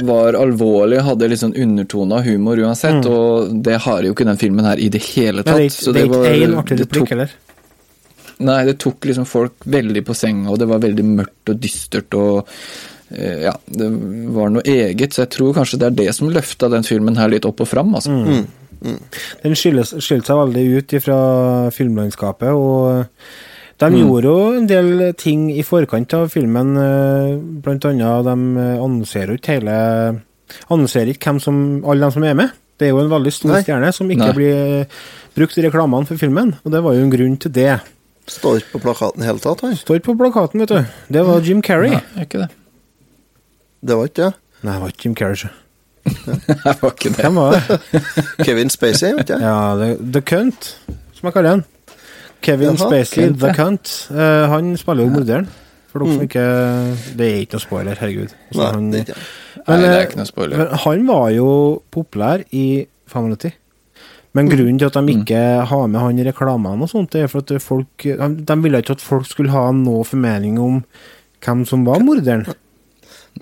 var 0.07 0.37
alvorlige, 0.39 1.03
hadde 1.03 1.29
litt 1.29 1.41
sånn 1.43 1.57
undertone 1.59 2.21
av 2.21 2.27
humor 2.27 2.61
uansett, 2.63 3.01
Mm. 3.03 3.11
og 3.13 3.63
det 3.67 3.81
har 3.83 4.03
jo 4.07 4.13
ikke 4.15 4.25
den 4.29 4.39
filmen 4.39 4.65
her 4.65 4.79
i 4.79 4.89
det 4.89 5.03
hele 5.03 5.43
tatt. 5.43 5.57
det 5.57 5.63
er 5.63 5.67
ikke- 5.69 5.93
det 5.93 6.03
er 6.03 6.07
ikke 6.07 6.47
én 6.47 6.59
artig 6.59 6.79
det 6.79 6.87
replikk 6.89 7.13
eller? 7.13 7.31
Nei, 8.39 8.65
det 8.65 8.79
tok 8.79 9.01
liksom 9.07 9.27
folk 9.27 9.53
veldig 9.67 10.05
på 10.05 10.15
senga, 10.17 10.51
og 10.51 10.59
det 10.59 10.69
var 10.69 10.79
veldig 10.79 11.05
mørkt 11.05 11.51
og 11.51 11.61
dystert 11.61 12.15
og 12.15 12.47
eh, 13.15 13.43
Ja, 13.43 13.53
det 13.71 13.91
var 14.33 14.49
noe 14.51 14.63
eget, 14.65 15.11
så 15.13 15.23
jeg 15.27 15.31
tror 15.31 15.53
kanskje 15.55 15.79
det 15.79 15.87
er 15.87 16.05
det 16.05 16.15
som 16.15 16.31
løfta 16.31 16.71
den 16.71 16.83
filmen 16.83 17.17
her 17.17 17.29
litt 17.29 17.45
opp 17.45 17.61
og 17.61 17.69
fram, 17.69 17.95
altså. 17.95 18.09
Mm. 18.11 18.47
Den 19.43 19.53
skilles- 19.55 19.95
skilte 20.01 20.27
seg 20.27 20.37
veldig 20.55 20.79
ut 20.79 21.03
fra 21.03 21.71
filmlandskapet, 21.71 22.49
og 22.51 23.07
de 23.79 23.89
Mm. 23.91 23.97
gjorde 24.03 24.25
jo 24.25 24.53
en 24.59 24.67
del 24.67 25.13
ting 25.15 25.51
i 25.51 25.63
forkant 25.63 26.13
av 26.15 26.29
filmen, 26.31 26.77
eh, 26.77 27.37
blant 27.63 27.85
annet 27.85 28.25
de 28.25 28.37
annonserer 28.79 29.39
ikke 29.39 29.61
hele 29.61 30.23
Annonserer 30.69 31.09
ikke 31.15 31.31
hvem 31.31 31.41
som, 31.41 31.85
alle 31.89 32.05
de 32.05 32.13
som 32.13 32.25
er 32.25 32.35
med. 32.35 32.51
Det 32.79 32.87
er 32.89 32.91
jo 32.93 32.99
en 33.01 33.09
veldig 33.09 33.33
stor 33.33 33.53
Nei. 33.55 33.63
stjerne 33.63 33.93
som 33.95 34.09
ikke 34.11 34.27
Nei. 34.27 34.33
blir 34.37 34.87
brukt 35.35 35.57
i 35.57 35.63
reklamene 35.65 36.07
for 36.07 36.17
filmen, 36.21 36.55
og 36.65 36.73
det 36.73 36.83
var 36.85 36.93
jo 36.93 37.01
en 37.07 37.11
grunn 37.11 37.39
til 37.41 37.51
det. 37.53 37.81
Står 38.29 38.59
ikke 38.61 38.73
på 38.79 38.81
plakaten 38.85 39.23
i 39.23 39.27
hele 39.27 39.39
tatt, 39.41 39.63
han. 39.65 39.73
Står 39.75 39.97
ikke 39.99 40.13
på 40.13 40.19
plakaten, 40.19 40.61
vet 40.61 40.69
du. 40.69 40.85
Det 41.11 41.25
var 41.25 41.41
Jim 41.41 41.63
Carrey. 41.63 41.91
Nei, 41.91 42.03
er 42.19 42.27
ikke 42.27 42.43
det. 42.45 42.51
Det 43.83 43.97
var 43.97 44.05
ikke 44.11 44.23
det? 44.27 44.35
Nei, 44.63 44.73
det 44.77 44.83
var 44.83 44.89
ikke 44.93 45.05
Jim 45.09 45.15
Carrey. 45.15 45.51
det 46.05 46.77
var 46.83 46.91
ikke 46.93 47.11
det. 47.15 47.17
Hvem 47.25 47.35
var 47.41 47.57
det? 47.57 47.81
Kevin 48.45 48.71
Spacey, 48.71 49.15
vet 49.17 49.29
jeg. 49.33 49.41
Ja, 49.41 49.57
The, 49.81 49.97
the 49.97 50.21
Cunt, 50.21 50.75
som 51.17 51.29
jeg 51.31 51.33
kaller 51.33 51.57
han. 51.57 51.65
Kevin 52.43 52.77
Jaha, 52.77 52.89
Spacey, 52.89 53.27
Cunt, 53.29 53.41
The. 53.41 53.53
Cunt. 53.55 53.93
Uh, 54.11 54.49
han 54.51 54.77
spiller 54.77 55.05
jo 55.07 55.11
morderen. 55.11 55.49
For 55.93 55.99
dere 56.01 56.09
som 56.09 56.19
Mm. 56.19 56.29
ikke 56.29 57.17
Det 57.19 57.27
er 57.29 57.41
ikke 57.45 57.53
noe 57.59 57.61
spoiler, 57.61 57.95
herregud. 58.01 58.31
Nei, 58.55 58.71
han, 58.73 58.91
det 58.93 59.01
ikke 59.07 59.17
Nei, 59.69 59.77
det 59.77 59.89
er 59.89 59.99
eh, 59.99 60.07
ikke 60.07 60.17
noe 60.17 60.27
spoiler. 60.27 60.57
men 60.57 60.67
Han 60.85 61.07
var 61.07 61.29
jo 61.31 61.49
populær 61.93 62.45
i 62.53 62.87
95. 63.13 63.53
Men 64.35 64.47
Mm. 64.49 64.51
grunnen 64.57 64.79
til 64.79 64.87
at 64.87 64.95
de 64.95 65.13
ikke 65.13 65.67
har 65.67 65.87
med 65.87 66.01
han 66.01 66.19
i 66.19 66.25
reklamene 66.25 66.83
og 66.83 66.89
sånt, 66.89 67.15
er 67.15 67.27
for 67.29 67.39
at 67.45 67.63
folk 67.63 68.03
De 68.47 68.57
ville 68.63 68.79
ikke 68.81 68.93
at 68.97 69.01
folk 69.03 69.27
skulle 69.27 69.51
ha 69.51 69.71
noe 69.73 70.05
formening 70.05 70.59
om 70.59 70.85
hvem 71.45 71.67
som 71.67 71.85
var 71.85 71.99
morderen. 72.01 72.47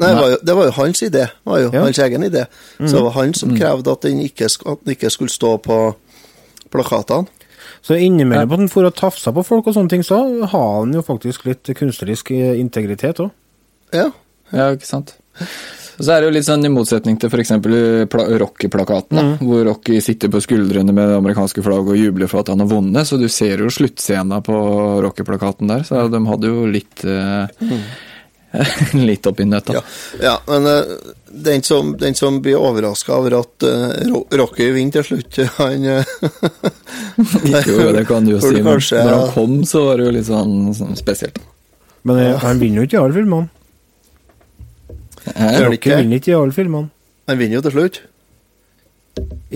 Nei, 0.01 0.09
det 0.09 0.17
var, 0.17 0.29
jo, 0.31 0.37
det 0.47 0.57
var 0.57 0.65
jo 0.65 0.71
hans 0.71 1.03
idé. 1.03 1.11
Det 1.11 1.31
var 1.47 1.59
jo 1.61 1.71
Ja. 1.73 1.81
hans 1.85 1.99
egen 1.99 2.23
idé. 2.25 2.45
Så 2.79 2.83
Mhm. 2.83 2.93
det 2.93 3.03
var 3.03 3.11
han 3.11 3.35
som 3.35 3.49
Mm. 3.51 3.59
krevde 3.61 3.93
at 3.93 4.01
den 4.03 4.19
ikke, 4.21 4.45
at 4.45 4.79
den 4.85 4.95
ikke 4.97 5.11
skulle 5.11 5.31
stå 5.31 5.57
på 5.63 5.95
plakatene. 6.71 7.27
Så 7.87 7.97
innimellom 7.97 8.51
at 8.51 8.59
han 8.61 8.73
for 8.73 8.87
å 8.87 8.93
tafsa 8.95 9.33
på 9.33 9.45
folk 9.47 9.71
og 9.71 9.77
sånne 9.77 9.93
ting, 9.93 10.05
så 10.07 10.21
har 10.45 10.73
han 10.81 10.93
jo 10.95 11.05
faktisk 11.05 11.47
litt 11.49 11.71
kunstnerisk 11.77 12.33
eh, 12.37 12.59
integritet 12.61 13.23
òg. 13.25 13.31
Ja. 13.97 14.11
Ja, 14.51 14.73
ikke 14.75 14.89
sant. 14.89 15.15
Og 16.01 16.07
så 16.07 16.15
er 16.15 16.23
det 16.23 16.31
jo 16.31 16.33
litt 16.33 16.47
sånn 16.47 16.65
i 16.65 16.71
motsetning 16.73 17.19
til 17.21 17.29
f.eks. 17.29 17.53
Rocky-plakaten, 18.41 19.19
mm. 19.21 19.33
hvor 19.45 19.67
Rocky 19.69 19.99
sitter 20.05 20.33
på 20.33 20.41
skuldrene 20.41 20.95
med 20.97 21.13
det 21.13 21.19
amerikanske 21.21 21.65
flagget 21.65 21.93
og 21.93 22.01
jubler 22.01 22.31
for 22.31 22.41
at 22.41 22.53
han 22.53 22.63
har 22.65 22.71
vunnet, 22.71 23.09
så 23.09 23.19
du 23.21 23.27
ser 23.33 23.61
jo 23.61 23.73
sluttscena 23.73 24.41
på 24.45 24.61
Rocky-plakaten 25.05 25.69
der, 25.69 25.85
så 25.85 26.07
de 26.09 26.23
hadde 26.25 26.53
jo 26.53 26.65
litt 26.73 27.05
eh, 27.05 27.69
Litt 29.09 29.27
oppi 29.31 29.45
nøtta. 29.47 29.77
Ja, 29.79 29.83
ja 30.23 30.35
men 30.49 30.67
uh, 30.67 31.13
den, 31.31 31.63
som, 31.63 31.93
den 31.99 32.15
som 32.19 32.41
blir 32.43 32.59
overraska 32.59 33.15
over 33.15 33.39
at 33.39 33.67
uh, 33.67 34.19
Rocky 34.35 34.71
vinner 34.75 34.99
til 34.99 35.07
slutt, 35.07 35.39
han 35.61 35.87
eh, 35.87 36.05
Jo, 37.71 37.93
det 37.95 38.05
kan 38.09 38.27
du 38.27 38.35
jo 38.35 38.43
si, 38.43 38.57
men 38.59 38.67
kanskje- 38.73 39.05
når 39.07 39.15
han 39.15 39.33
kom, 39.37 39.57
så 39.69 39.85
var 39.87 40.01
det 40.01 40.09
jo 40.09 40.17
litt 40.19 40.29
sånn, 40.29 40.59
sånn 40.77 40.99
spesielt. 40.99 41.39
Men 42.03 42.23
uh, 42.25 42.37
han 42.43 42.63
vinner 42.63 42.83
jo 42.83 42.91
ikke 42.91 42.99
i 42.99 43.03
alle 43.05 43.19
filmene. 43.21 43.49
Eh, 45.27 45.35
han 45.37 45.65
Rocky 45.69 45.79
ikke? 45.79 45.99
vinner 46.01 46.23
ikke 46.23 46.33
i 46.33 46.39
alle 46.41 46.57
filmene. 46.57 46.91
Han 47.31 47.39
vinner 47.39 47.61
jo 47.61 47.65
til 47.69 47.77
slutt. 47.77 48.03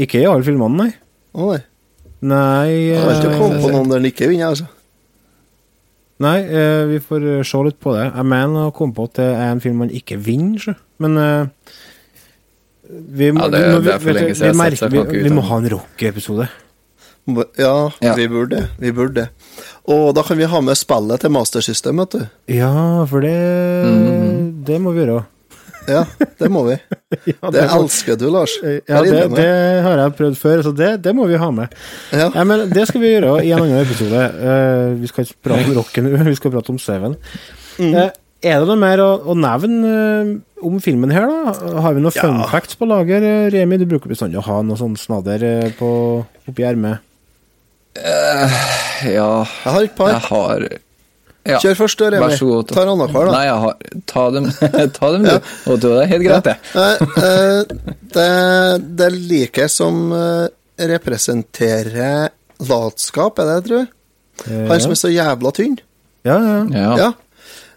Ikke 0.07 0.21
i 0.23 0.29
alle 0.29 0.47
filmene, 0.47 0.85
nei. 0.85 0.91
Å 1.35 1.51
nei. 1.51 1.63
Nei 2.25 2.69
Jeg 2.73 3.01
har 3.03 3.19
ikke 3.19 3.37
kommet 3.37 3.61
på 3.61 3.71
noen 3.73 3.91
der 3.91 4.01
han 4.01 4.09
ikke 4.09 4.31
vinner, 4.31 4.55
altså. 4.55 4.69
Nei, 6.25 6.39
eh, 6.47 6.83
vi 6.89 6.99
får 7.05 7.25
eh, 7.39 7.43
se 7.47 7.61
litt 7.67 7.79
på 7.85 7.93
det. 7.97 8.05
Jeg 8.15 8.27
mener 8.31 8.69
å 8.71 8.75
komme 8.77 8.95
på 8.97 9.05
at 9.11 9.19
det 9.21 9.27
er 9.35 9.49
en 9.53 9.61
film 9.65 9.81
man 9.85 9.91
ikke 9.95 10.17
vinner. 10.25 10.77
Men 11.03 11.19
eh, 11.21 11.47
Vi, 12.85 13.31
må- 13.33 13.41
Ja, 13.41 13.49
det- 13.49 13.61
vi, 13.65 13.85
det 13.87 13.95
er 13.95 13.99
for 13.99 14.13
lenge 14.13 14.35
siden 14.37 14.47
jeg 14.47 14.55
vi 14.55 14.61
har 14.61 14.77
sett, 14.77 14.93
merker- 14.93 15.11
vi, 15.13 15.23
vi 15.25 15.31
må 15.35 15.43
ha 15.49 15.57
en 15.57 15.69
rockeepisode. 15.73 16.49
Ja, 17.59 17.91
Ja. 18.05 18.15
vi 18.15 18.27
burde. 18.29 18.69
Vi 18.79 18.91
burde. 18.93 19.29
Og 19.89 20.15
da 20.15 20.23
kan 20.23 20.37
vi 20.37 20.45
ha 20.45 20.61
med 20.61 20.77
spillet 20.77 21.21
til 21.21 21.31
Master 21.33 21.61
System, 21.65 21.97
vet 22.03 22.11
du. 22.11 22.29
Ja, 22.53 23.05
for 23.07 23.21
det 23.25 23.33
Mm. 23.85 24.65
Det 24.65 24.79
må 24.81 24.93
vi 24.93 25.01
gjøre. 25.05 25.25
Ja, 25.91 26.03
det 26.41 26.49
må 26.53 26.63
vi. 26.69 26.77
Ja, 27.31 27.51
Det 27.53 27.63
må- 27.71 27.83
elsker 27.85 28.17
du, 28.19 28.25
Lars. 28.33 28.55
Ja, 28.65 29.01
det, 29.05 29.21
det 29.37 29.49
har 29.85 30.01
jeg 30.01 30.15
prøvd 30.19 30.39
før, 30.41 30.63
så 30.67 30.73
det, 30.77 30.89
det 31.05 31.13
må 31.15 31.27
vi 31.31 31.37
ha 31.39 31.51
med. 31.55 31.75
Ja. 32.11 32.31
Ja, 32.35 32.45
men 32.49 32.65
Det 32.73 32.87
skal 32.91 33.03
vi 33.05 33.13
gjøre 33.13 33.37
i 33.45 33.53
en 33.55 33.63
annen 33.63 33.85
episode. 33.85 34.25
Uh, 34.41 34.97
vi 35.01 35.11
skal 35.13 35.27
ikke 35.29 35.39
prate 35.47 35.69
om 35.71 35.77
rocken 35.79 36.09
nå, 36.09 36.25
vi 36.33 36.37
skal 36.41 36.55
prate 36.57 36.73
om 36.75 36.81
Seven. 36.83 37.15
Mm. 37.79 37.93
Uh, 37.95 38.09
er 38.45 38.59
det 38.61 38.69
noe 38.69 38.77
mer 38.81 39.01
å, 39.05 39.11
å 39.31 39.37
nevne 39.39 39.93
uh, 39.95 40.33
om 40.67 40.81
filmen 40.85 41.13
her, 41.15 41.29
da? 41.31 41.55
Har 41.85 41.95
vi 41.97 42.03
noen 42.05 42.17
fun 42.17 42.43
facts 42.51 42.77
på 42.81 42.89
lager? 42.89 43.25
Remi, 43.55 43.79
du 43.81 43.87
bruker 43.89 44.11
bestandig 44.13 44.41
å 44.41 44.47
ha 44.49 44.59
noe 44.67 44.81
sånn 44.81 44.97
snadder 45.01 45.45
på, 45.79 45.89
oppi 46.49 46.65
ermet. 46.67 47.05
Ja, 47.95 48.49
Jeg 49.05 49.71
har 49.71 49.83
et 49.85 49.95
par. 49.97 50.11
jeg 50.17 50.25
har 50.27 50.65
ja. 51.47 51.59
Kjør 51.61 51.75
først, 51.77 51.99
du, 52.01 52.05
Remi. 52.09 52.21
Vær 52.25 52.37
så 52.41 52.47
god. 52.49 52.69
Tar 52.73 52.89
annenhver, 52.89 53.27
da. 53.29 53.33
Nei, 53.35 53.45
jeg 53.45 53.59
har 53.65 53.75
Ta 54.13 54.23
dem, 54.33 54.47
ta 54.99 55.11
dem 55.13 55.25
du. 55.27 55.35
Og 55.73 55.81
det 55.83 55.91
er 56.03 56.07
helt 56.15 56.25
greit, 56.25 56.45
det. 56.45 56.55
Eh, 56.75 57.03
eh, 57.25 57.91
det, 58.15 58.29
det 59.01 59.09
er 59.11 59.19
like 59.33 59.67
som 59.73 59.99
eh, 60.17 60.47
representerer 60.95 62.31
latskap, 62.69 63.39
er 63.39 63.51
det 63.51 63.55
det, 63.59 63.67
tror 63.69 63.79
jeg? 63.83 63.91
Eh, 64.49 64.65
Han 64.71 64.81
som 64.87 64.95
er 64.95 65.01
så 65.01 65.13
jævla 65.13 65.53
tynn. 65.57 65.77
Ja, 66.25 66.39
ja. 66.41 66.57
Ja. 66.73 66.97
Ja. 67.03 67.11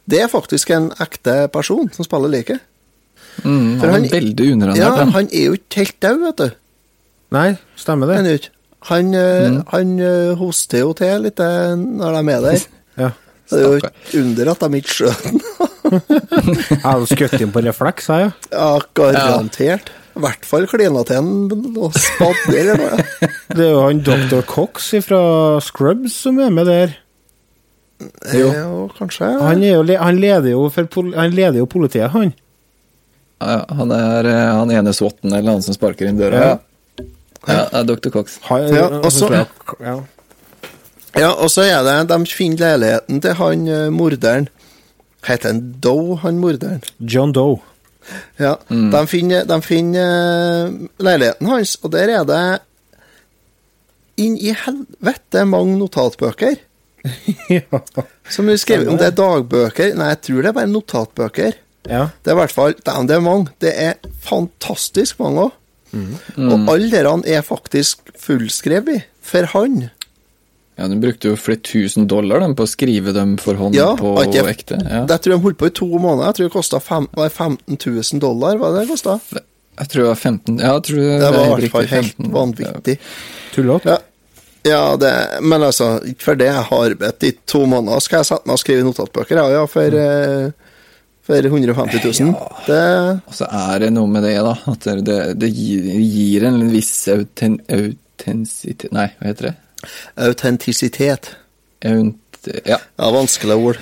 Det 0.07 0.21
er 0.23 0.29
faktisk 0.31 0.71
en 0.71 0.89
ekte 1.03 1.47
person 1.51 1.89
som 1.93 2.07
spiller 2.07 2.31
like. 2.31 2.59
Mm, 3.43 3.79
han 3.81 3.89
han- 3.91 4.05
er 4.05 4.13
veldig 4.15 4.51
underernært. 4.53 4.79
Ja, 4.79 4.93
han. 4.95 5.11
han 5.13 5.27
er 5.31 5.49
jo 5.49 5.57
ikke 5.59 5.83
helt 5.83 5.99
død, 6.01 6.21
vet 6.23 6.37
du. 6.37 6.55
Nei, 7.35 7.49
stemmer 7.75 8.07
det. 8.07 8.15
Han, 8.87 9.11
han, 9.11 9.11
Mm. 9.11 9.63
han 9.73 10.35
hoster 10.39 10.79
jo 10.85 10.93
til 10.95 11.21
litt 11.27 11.37
når 11.37 12.11
de 12.15 12.17
er 12.17 12.23
med 12.23 12.43
der. 12.47 12.59
Ja. 12.97 13.11
Det 13.47 13.57
er 13.57 13.63
jo 13.63 13.77
et 13.79 14.15
under 14.19 14.51
at 14.51 14.63
de 14.65 14.81
ikke 14.81 14.95
skjøt 14.97 15.23
den. 15.27 15.41
Jeg 15.87 16.83
hadde 16.83 17.07
skutt 17.07 17.37
inn 17.39 17.53
på 17.55 17.63
refleks, 17.63 18.09
jeg. 18.11 18.31
Ja. 18.51 18.51
Ja, 18.51 18.69
garantert. 18.97 19.91
I 20.17 20.21
hvert 20.23 20.47
fall 20.49 20.65
klina 20.69 21.03
til 21.05 21.19
en 21.21 21.75
og 21.77 21.93
spadde 21.95 22.55
eller 22.57 22.79
noe. 22.81 23.03
Det 23.57 23.63
er 23.63 23.71
jo 23.71 23.83
han 23.85 24.01
Dr. 24.05 24.41
Cox 24.49 24.89
fra 25.05 25.21
Scrubs 25.63 26.15
som 26.25 26.41
er 26.41 26.51
med 26.53 26.67
der. 26.69 26.97
Jo. 28.33 28.49
jo 28.53 28.81
kanskje. 28.97 29.29
Han, 29.41 29.63
er 29.63 29.77
jo, 29.77 29.85
han, 29.97 30.19
leder 30.21 30.51
jo 30.51 30.67
for, 30.73 30.89
han 31.15 31.33
leder 31.33 31.61
jo 31.61 31.69
politiet, 31.69 32.11
han. 32.13 32.33
Ja, 33.41 33.61
han 33.77 33.93
er 33.93 34.27
eh, 34.29 34.43
han 34.57 34.73
ene 34.73 34.93
swotten 34.97 35.31
eller 35.31 35.55
han 35.55 35.65
som 35.65 35.77
sparker 35.77 36.09
inn 36.09 36.19
døra. 36.19 36.41
Ja. 36.41 37.05
Ja, 37.47 37.63
ja 37.71 37.83
det 37.85 37.99
Dr. 38.01 38.11
Cox. 38.17 38.39
han 38.49 38.67
Ja, 38.73 38.87
og 38.99 39.11
så 39.13 39.29
ja. 39.79 39.97
Ja, 41.15 41.31
og 41.31 41.49
så 41.49 41.63
er 41.63 41.83
det 41.85 42.09
De 42.09 42.17
finner 42.29 42.75
leiligheten 42.77 43.21
til 43.23 43.33
han 43.39 43.67
eh, 43.67 43.87
morderen. 43.93 44.49
Heter 45.27 45.53
han 45.53 45.61
Doe, 45.83 46.17
han 46.21 46.39
morderen? 46.39 46.83
John 46.99 47.31
Doe. 47.33 47.59
Ja. 48.39 48.55
De 48.69 49.01
finner, 49.07 49.43
de 49.47 49.57
finner 49.65 50.67
eh, 50.67 50.77
leiligheten 51.03 51.49
hans, 51.51 51.77
og 51.83 51.91
der 51.95 52.13
er 52.19 52.27
det 52.27 52.43
inn 54.17 54.37
i 54.39 54.53
helvete 54.55 55.43
mange 55.45 55.75
notatbøker. 55.77 56.55
ja. 57.53 57.81
Som 58.29 58.49
du 58.49 58.55
skriver 58.59 58.89
om 58.91 58.97
det 58.99 59.11
er 59.11 59.15
dagbøker 59.15 59.93
Nei, 59.95 60.09
jeg 60.11 60.19
tror 60.25 60.41
det 60.41 60.49
er 60.49 60.55
bare 60.57 60.71
notatbøker. 60.71 61.53
ja. 61.87 62.07
Det 62.23 62.31
er 62.33 62.35
i 62.35 62.39
hvert 62.41 62.51
fall 62.55 62.73
Damn, 62.83 63.07
det 63.07 63.15
er 63.15 63.23
mange. 63.23 63.53
Det 63.63 63.71
er 63.71 63.93
fantastisk 64.25 65.19
mange 65.23 65.45
òg. 65.47 65.53
Og 66.37 66.67
alle 66.73 66.89
dere 66.91 67.13
er 67.25 67.45
faktisk 67.47 68.11
fullskrevet 68.19 69.05
for 69.23 69.47
han. 69.53 69.87
Ja, 70.77 70.87
De 70.87 70.95
brukte 71.01 71.31
jo 71.31 71.37
flere 71.41 71.59
tusen 71.65 72.05
dollar 72.07 72.43
dem, 72.43 72.53
på 72.55 72.67
å 72.67 72.69
skrive 72.69 73.13
dem 73.15 73.33
for 73.41 73.57
hånd 73.57 73.75
Ja, 73.75 73.95
på 73.97 74.13
jeg, 74.29 74.45
ekte. 74.45 74.77
Ja. 74.77 75.05
Det 75.09 75.17
tror 75.23 75.33
jeg 75.33 75.39
de 75.39 75.45
holdt 75.47 75.57
på 75.57 75.69
i 75.71 75.73
to 75.73 75.87
måneder. 75.89 76.27
Jeg 76.29 76.37
tror 76.37 76.49
det 76.49 76.53
kosta 76.53 76.81
15 76.83 77.79
000 77.81 78.21
dollar. 78.21 78.59
Hva 78.61 78.69
det 78.75 78.85
kosta? 78.91 79.17
Jeg 79.77 79.89
tror 79.89 80.03
det 80.03 80.11
var 80.11 80.21
15 80.21 80.59
Ja, 80.61 80.75
jeg 80.77 80.85
tror 80.89 81.01
det, 81.01 81.17
Det 81.23 81.31
var 81.33 81.41
i 81.41 81.49
hvert 81.55 81.73
fall 81.73 81.89
helt 81.95 82.21
vanvittig. 82.37 82.97
Tullete. 83.55 83.97
Ja, 83.97 83.97
ja 84.69 84.85
det, 85.01 85.11
men 85.41 85.65
altså, 85.65 85.89
ikke 86.13 86.29
for 86.29 86.39
det 86.45 86.51
jeg 86.51 86.69
har 86.69 86.87
arbeidet 86.91 87.25
i 87.25 87.35
to 87.49 87.65
måneder, 87.65 88.01
skal 88.05 88.21
jeg 88.21 88.31
sette 88.31 88.49
meg 88.49 88.57
og 88.57 88.61
skrive 88.61 88.85
notatbøker, 88.85 89.41
ja, 89.41 89.49
ja, 89.57 89.67
for, 89.69 89.97
mm. 89.97 90.73
for 91.25 91.51
150 91.53 92.05
000. 92.21 92.33
Det, 92.69 92.81
Og 93.25 93.37
så 93.41 93.49
er 93.65 93.85
det 93.85 93.93
noe 93.97 94.13
med 94.13 94.29
det, 94.29 94.37
da. 94.45 94.57
At 94.73 94.89
det, 94.91 94.99
det, 95.09 95.21
det 95.41 95.53
gir, 95.57 95.93
gir 96.05 96.49
en 96.51 96.67
viss 96.69 96.99
auten, 97.13 97.63
autentisitet 97.65 98.93
Nei, 98.93 99.09
hva 99.17 99.33
heter 99.33 99.49
det? 99.51 99.57
Autentisitet. 100.15 101.35
Aunt, 101.85 102.17
ja. 102.65 102.77
Ja, 102.95 103.11
vanskelige 103.11 103.55
ord. 103.55 103.79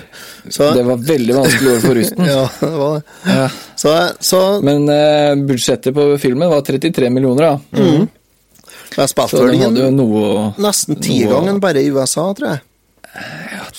Så, 0.50 0.70
Det 0.74 0.82
var 0.86 0.96
veldig 0.96 1.34
vanskelig 1.36 1.72
ord 1.72 1.80
for 1.84 1.98
rusten. 1.98 2.26
ja, 2.34 2.44
det 2.60 2.70
var 2.76 2.94
det. 2.94 3.02
Ja. 3.32 3.48
Så, 3.76 3.94
så 4.20 4.42
Men 4.66 4.88
eh, 4.92 5.34
budsjettet 5.48 5.94
på 5.94 6.06
filmen 6.22 6.50
var 6.50 6.64
33 6.66 7.10
millioner, 7.10 7.42
da. 7.42 7.82
mm. 7.82 8.08
jeg 8.96 9.12
spilte 9.12 9.30
Så 9.36 9.42
vel 9.44 9.54
den 9.54 9.64
hadde 9.66 9.84
jo 9.84 9.90
inn 9.92 10.00
noe 10.00 10.48
nesten 10.62 11.00
tigangen 11.02 11.60
bare 11.62 11.84
i 11.84 11.92
USA, 11.92 12.30
tror 12.36 12.56
jeg. 12.56 12.64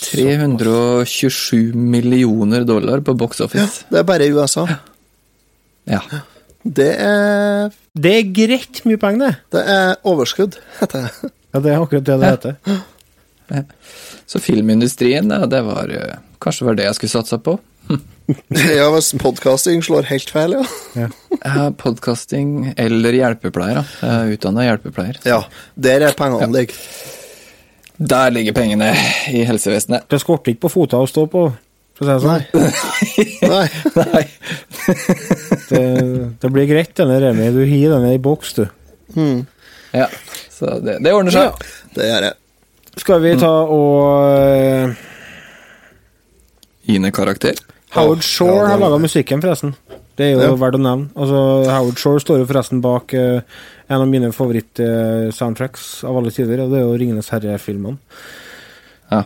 327 0.02 1.76
millioner 1.78 2.64
dollar 2.66 3.02
på 3.06 3.14
box 3.14 3.42
office. 3.46 3.84
Ja, 3.86 3.92
det 3.92 4.00
er 4.02 4.08
bare 4.08 4.26
i 4.26 4.34
USA. 4.34 4.66
Ja. 5.88 6.02
Det 6.68 6.90
er, 7.00 7.70
Det 7.96 8.14
er 8.18 8.32
greit 8.36 8.82
mye 8.86 9.00
penger, 9.00 9.28
det. 9.28 9.36
det 9.56 9.64
er 9.72 9.94
overskudd, 10.04 10.58
heter 10.82 11.08
det. 11.08 11.32
Ja, 11.54 11.62
det 11.64 11.72
er 11.74 11.82
akkurat 11.82 12.06
det 12.08 12.20
det 12.22 12.32
heter. 12.36 12.56
Så 14.28 14.40
filmindustrien, 14.44 15.30
ja, 15.32 15.46
det 15.48 15.62
var 15.64 15.88
Kanskje 15.88 16.18
Kanskje 16.44 16.66
var 16.68 16.76
det 16.78 16.84
jeg 16.90 16.98
skulle 17.00 17.16
satsa 17.16 17.40
på? 17.42 17.58
Ja, 18.52 18.90
hvis 18.92 19.14
podcasting 19.22 19.80
slår 19.86 20.10
helt 20.10 20.32
feil, 20.36 20.58
ja. 20.58 21.08
Ja, 21.46 21.70
Podkasting 21.84 22.74
eller 22.76 23.16
hjelpepleier. 23.16 23.86
da. 24.02 24.18
Utdanna 24.28 24.66
hjelpepleier. 24.68 25.22
Ja, 25.24 25.38
der 25.80 26.04
er 26.10 26.18
pengene 26.18 26.50
ligger. 26.52 26.76
Der 27.98 28.34
ligger 28.36 28.54
pengene 28.58 28.92
i 29.32 29.46
helsevesenet. 29.48 30.10
Det 30.12 30.20
skorter 30.22 30.52
ikke 30.52 30.66
på 30.68 30.74
fota 30.76 31.00
å 31.02 31.08
stå 31.10 31.24
på, 31.32 31.46
for 31.98 32.04
å 32.04 32.20
si 32.20 32.28
det 32.28 32.28
sånn. 32.28 32.44
Nei. 33.54 33.66
Nei. 33.96 34.26
Det, 35.72 35.84
det 36.44 36.52
blir 36.54 36.68
greit, 36.70 36.92
denne 37.00 37.22
Remi. 37.24 37.48
Du 37.56 37.64
hiver 37.64 37.96
denne 37.96 38.12
i 38.14 38.22
boks, 38.22 38.54
du. 38.60 38.66
Ja, 39.96 40.10
så 40.58 40.78
det, 40.84 40.98
det 41.06 41.14
ordner 41.14 41.32
seg. 41.36 41.66
Det 41.96 42.10
gjør 42.10 42.28
det. 42.28 42.34
Skal 42.98 43.22
vi 43.22 43.36
ta 43.38 43.52
og 43.70 44.96
Gi 46.88 46.96
Ine 46.98 47.12
karakter. 47.12 47.58
Howard 47.96 48.24
Shore 48.26 48.64
ja, 48.64 48.72
har 48.74 48.80
laga 48.82 48.98
musikken, 49.02 49.42
forresten. 49.44 49.76
Det 50.18 50.26
er 50.26 50.32
jo 50.34 50.40
Ja. 50.42 50.56
verdt 50.58 50.76
å 50.80 50.82
nevne. 50.82 51.10
Altså, 51.16 51.40
Howard 51.70 52.00
Shore 52.02 52.20
står 52.24 52.40
jo 52.42 52.48
forresten 52.50 52.82
bak 52.82 53.14
uh, 53.14 53.42
en 53.88 54.02
av 54.02 54.08
mine 54.10 54.32
favoritt-soundtracks 54.34 56.04
av 56.08 56.18
alle 56.18 56.32
tider, 56.34 56.64
og 56.64 56.72
det 56.72 56.80
er 56.80 56.86
jo 56.88 56.98
'Ringenes 56.98 57.30
herre'-filmene. 57.30 57.98
Ja, 59.12 59.24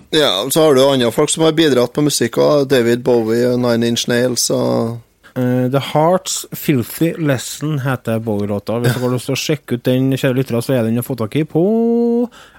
så 0.51 0.61
har 0.61 0.75
du 0.75 0.83
andre 0.85 1.11
folk 1.11 1.29
som 1.29 1.43
har 1.43 1.55
bidratt 1.57 1.93
på 1.93 2.03
musikk 2.05 2.37
òg. 2.37 2.67
David 2.69 3.01
Bowie 3.03 3.47
og 3.49 3.59
Nine 3.59 3.87
Inch 3.87 4.07
Nails 4.07 4.49
og 4.53 4.99
Eh, 5.35 5.67
The 5.71 5.79
Heart's 5.79 6.45
Filthy 6.51 7.13
Lesson 7.17 7.79
heter 7.79 8.19
Bowie-låta. 8.19 8.79
Hvis 8.81 8.95
dere 8.97 9.05
har 9.05 9.13
lyst 9.15 9.29
til 9.29 9.37
å 9.37 9.39
sjekke 9.39 9.77
ut 9.77 9.85
den, 9.87 10.09
kjære 10.17 10.37
lyttere, 10.37 10.63
så 10.65 10.75
er 10.75 10.87
den 10.87 10.99
å 10.99 11.05
få 11.05 11.15
tak 11.19 11.37
i 11.39 11.45
på 11.47 11.61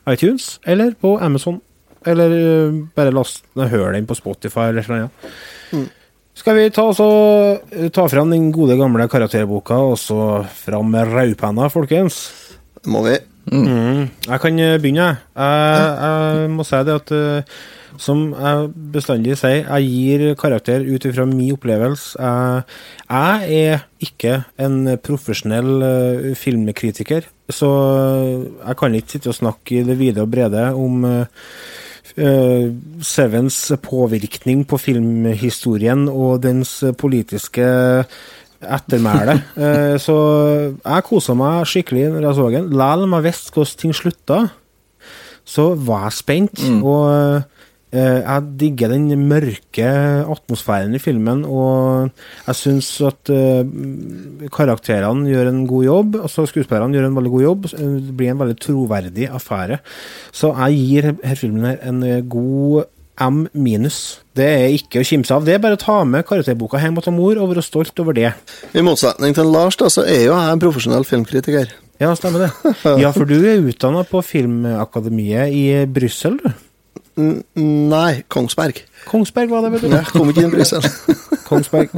iTunes 0.08 0.56
eller 0.64 0.94
på 0.96 1.18
Amazon. 1.20 1.60
Eller 2.08 2.36
eh, 2.36 2.78
bare 2.96 3.12
last 3.14 3.44
hør 3.56 3.92
den 3.92 4.08
på 4.08 4.16
Spotify 4.18 4.70
eller 4.70 4.88
noe 4.88 5.02
annet. 5.02 5.34
Mm. 5.72 5.90
Skal 6.42 6.56
vi 6.56 6.70
ta, 6.72 6.86
så, 6.96 7.10
eh, 7.76 7.90
ta 7.92 8.06
fram 8.08 8.32
den 8.32 8.48
gode, 8.56 8.78
gamle 8.80 9.04
karakterboka, 9.12 9.76
og 9.92 10.00
så 10.00 10.22
fram 10.64 10.88
med 10.94 11.12
raupenna, 11.12 11.68
folkens? 11.72 12.24
Det 12.80 12.88
må 12.90 13.04
vi. 13.04 13.18
Mm. 13.52 14.08
Jeg 14.30 14.40
kan 14.40 14.64
begynne, 14.80 15.12
jeg. 15.12 15.22
Jeg, 15.36 15.94
jeg 16.06 16.50
må 16.56 16.64
si 16.66 16.82
det 16.88 16.98
at 17.02 17.14
eh, 17.18 17.54
som 18.00 18.32
jeg 18.32 18.70
bestandig 18.94 19.36
sier, 19.40 19.66
jeg 19.66 19.88
gir 19.90 20.34
karakter 20.40 20.84
ut 20.86 21.04
ifra 21.08 21.26
min 21.28 21.52
opplevelse. 21.54 22.16
Jeg, 22.16 22.64
jeg 23.08 23.60
er 23.60 23.84
ikke 24.02 24.34
en 24.62 24.96
profesjonell 25.04 25.86
eh, 25.86 26.26
filmkritiker, 26.38 27.28
så 27.52 27.70
jeg 28.56 28.78
kan 28.80 28.98
ikke 28.98 29.16
sitte 29.16 29.32
og 29.32 29.38
snakke 29.38 29.80
i 29.80 29.86
det 29.86 29.98
vide 30.00 30.24
og 30.24 30.34
brede 30.34 30.68
om 30.72 31.08
Uh, 32.12 32.68
Sevens 33.00 33.56
påvirkning 33.80 34.66
på 34.68 34.76
filmhistorien 34.76 36.02
og 36.10 36.42
dens 36.44 36.74
politiske 37.00 37.64
ettermæle. 38.60 39.38
uh, 39.56 39.96
så 40.06 40.16
jeg 40.74 41.06
kosa 41.06 41.32
meg 41.32 41.64
skikkelig 41.70 42.10
når 42.12 42.26
jeg 42.26 42.36
så 42.36 42.50
den. 42.52 42.68
Lell 42.76 43.06
om 43.06 43.16
jeg 43.16 43.26
visste 43.30 43.54
hvordan 43.54 43.80
ting 43.80 43.96
slutta, 43.96 44.42
så 45.48 45.70
var 45.72 46.10
jeg 46.10 46.18
spent. 46.20 46.66
Og 46.82 47.00
eh, 47.14 47.32
Eh, 47.32 47.51
Jeg 47.92 48.44
digger 48.56 48.88
den 48.94 49.10
mørke 49.28 49.88
atmosfæren 50.32 50.94
i 50.96 51.00
filmen, 51.02 51.42
og 51.44 52.08
jeg 52.46 52.56
syns 52.56 52.88
at 53.04 53.32
eh, 53.34 53.68
karakterene 54.54 55.28
gjør 55.28 55.50
en 55.50 55.66
god 55.68 55.84
jobb. 55.84 56.16
Altså 56.22 56.46
skuespillerne 56.48 56.96
gjør 56.96 57.10
en 57.10 57.18
veldig 57.18 57.34
god 57.34 57.44
jobb. 57.44 57.68
Det 57.76 58.16
blir 58.16 58.32
en 58.32 58.40
veldig 58.40 58.56
troverdig 58.64 59.28
affære. 59.28 59.82
Så 60.32 60.54
jeg 60.56 60.80
gir 60.80 61.10
her 61.20 61.36
filmen 61.36 61.68
her 61.68 61.84
en 61.90 62.00
eh, 62.08 62.24
god 62.24 62.88
M 63.20 63.44
minus. 63.52 64.22
Det 64.32 64.46
er 64.48 64.72
ikke 64.72 65.02
å 65.02 65.06
kimse 65.06 65.36
av. 65.36 65.44
Det 65.44 65.58
er 65.58 65.62
bare 65.62 65.76
å 65.76 65.82
ta 65.84 66.00
med 66.08 66.24
karakterboka 66.26 66.80
hjem 66.80 66.96
til 67.04 67.14
mor 67.16 67.36
og 67.36 67.52
være 67.52 67.64
stolt 67.66 67.98
over 68.00 68.16
det. 68.16 68.32
I 68.72 68.84
motsetning 68.84 69.36
til 69.36 69.52
Lars, 69.52 69.76
da, 69.76 69.92
så 69.92 70.06
er 70.08 70.24
jo 70.30 70.32
jeg 70.32 70.56
en 70.56 70.62
profesjonell 70.62 71.04
filmkritiker. 71.04 71.76
Ja, 72.00 72.14
stemmer 72.18 72.46
det. 72.46 72.50
Ja, 73.04 73.12
for 73.14 73.28
du 73.28 73.36
er 73.36 73.60
utdanna 73.62 74.02
på 74.08 74.24
Filmakademiet 74.24 75.52
i 75.52 75.64
Brussel, 75.92 76.40
du. 76.40 76.52
Nei, 77.16 78.22
Kongsberg. 78.32 78.78
Kongsberg 79.10 79.50
var 79.52 79.66
det, 79.66 79.72
vet 79.74 79.82
du. 79.84 79.92
Jeg 79.92 80.12
kom 80.14 80.30
ikke 80.32 80.44
inn 80.46 80.52
i 80.52 80.54
Brussel. 80.54 80.86
Kongsberg. 81.48 81.92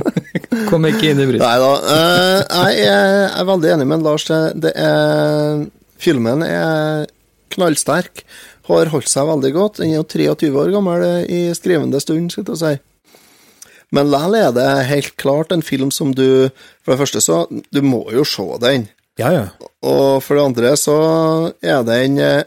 Kom 0.71 0.87
ikke 0.89 1.13
inn 1.13 1.23
i 1.23 1.29
Brussel. 1.29 1.45
Nei 1.45 1.59
da. 1.63 1.69
eh, 1.95 2.41
jeg 2.75 2.89
er, 2.91 3.21
er 3.39 3.47
veldig 3.51 3.71
enig 3.77 3.87
med 3.93 4.03
Lars. 4.07 4.27
Det 4.59 4.73
er, 4.75 5.63
filmen 6.03 6.43
er 6.47 7.07
knallsterk. 7.55 8.25
Har 8.67 8.91
holdt 8.95 9.11
seg 9.13 9.29
veldig 9.29 9.53
godt. 9.55 9.79
Den 9.83 9.93
er 9.93 10.01
jo 10.01 10.09
23 10.09 10.51
år 10.65 10.73
gammel 10.75 11.07
i 11.31 11.45
skrivende 11.55 12.01
stund, 12.03 12.33
skal 12.35 12.51
jeg 12.51 12.61
si. 12.65 12.75
Men 13.95 14.09
likevel 14.11 14.41
er 14.41 14.55
det 14.57 14.69
helt 14.89 15.13
klart 15.21 15.53
en 15.55 15.63
film 15.63 15.93
som 15.95 16.11
du 16.17 16.49
For 16.83 16.95
det 16.95 16.99
første, 17.05 17.21
så 17.23 17.45
Du 17.71 17.83
må 17.87 18.01
jo 18.11 18.25
se 18.27 18.43
den. 18.65 18.89
Ja, 19.21 19.29
ja. 19.31 19.45
Og 19.87 20.19
for 20.25 20.35
det 20.35 20.43
andre 20.49 20.73
så 20.81 20.97
er 21.63 21.85
den 21.87 22.19
eh, 22.19 22.43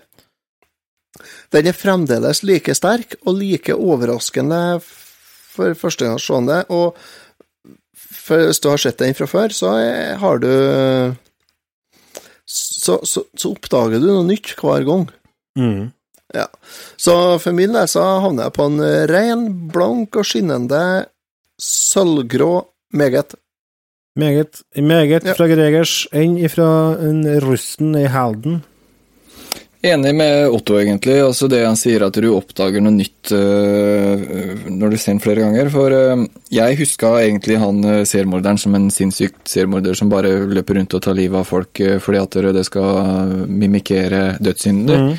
Den 1.55 1.67
er 1.69 1.75
fremdeles 1.77 2.43
like 2.43 2.73
sterk 2.75 3.15
og 3.25 3.37
like 3.39 3.75
overraskende 3.75 4.79
for 4.83 5.73
førstegangsseende. 5.79 6.63
Og 6.69 6.97
hvis 8.27 8.59
du 8.59 8.69
har 8.69 8.81
sett 8.81 8.99
den 8.99 9.15
fra 9.15 9.25
før, 9.29 9.53
så 9.55 9.71
har 10.19 10.41
du 10.43 10.49
så, 12.47 12.99
så, 13.03 13.23
så 13.35 13.51
oppdager 13.51 13.99
du 13.99 14.07
noe 14.09 14.25
nytt 14.27 14.53
hver 14.61 14.85
gang. 14.87 15.07
Mm. 15.59 15.89
Ja. 16.35 16.45
Så 16.99 17.13
for 17.43 17.55
min 17.55 17.73
del 17.75 17.87
så 17.91 18.03
havner 18.23 18.47
jeg 18.47 18.55
på 18.57 18.67
en 18.69 18.79
ren, 19.11 19.43
blank 19.71 20.15
og 20.19 20.27
skinnende 20.27 20.81
sølvgrå 21.61 22.53
meget. 22.93 23.35
Meget, 24.17 24.61
meget 24.75 25.23
Ja. 25.27 25.33
fra 25.37 25.45
Gregers 25.47 26.07
enn 26.11 26.37
ifra 26.41 26.97
en 27.05 27.21
rusten 27.43 27.93
i 27.99 28.07
Halden. 28.09 28.63
Enig 29.85 30.15
med 30.15 30.49
Otto, 30.49 30.79
egentlig. 30.81 31.19
Altså 31.21 31.47
det 31.51 31.59
han 31.61 31.77
sier 31.77 32.07
at 32.07 32.15
du 32.17 32.31
oppdager 32.33 32.81
noe 32.81 32.95
nytt 32.95 33.31
øh, 33.35 34.63
når 34.73 34.93
du 34.93 34.97
ser 34.97 35.13
den 35.13 35.21
flere 35.21 35.43
ganger. 35.43 35.69
For 35.73 35.93
øh, 35.93 36.23
jeg 36.53 36.79
huska 36.79 37.11
egentlig 37.21 37.59
han 37.61 37.83
øh, 37.85 38.05
seriemorderen 38.09 38.57
som 38.57 38.77
en 38.77 38.89
sinnssykt 38.93 39.43
seriemorder 39.45 39.97
som 39.97 40.09
bare 40.09 40.33
løper 40.49 40.79
rundt 40.79 40.97
og 40.97 41.03
tar 41.05 41.17
livet 41.17 41.43
av 41.43 41.45
folk 41.49 41.83
fordi 42.01 42.23
at 42.23 42.39
det 42.57 42.65
skal 42.65 43.45
mimikere 43.45 44.23
mimikere 44.41 44.41
Mm. 44.97 45.13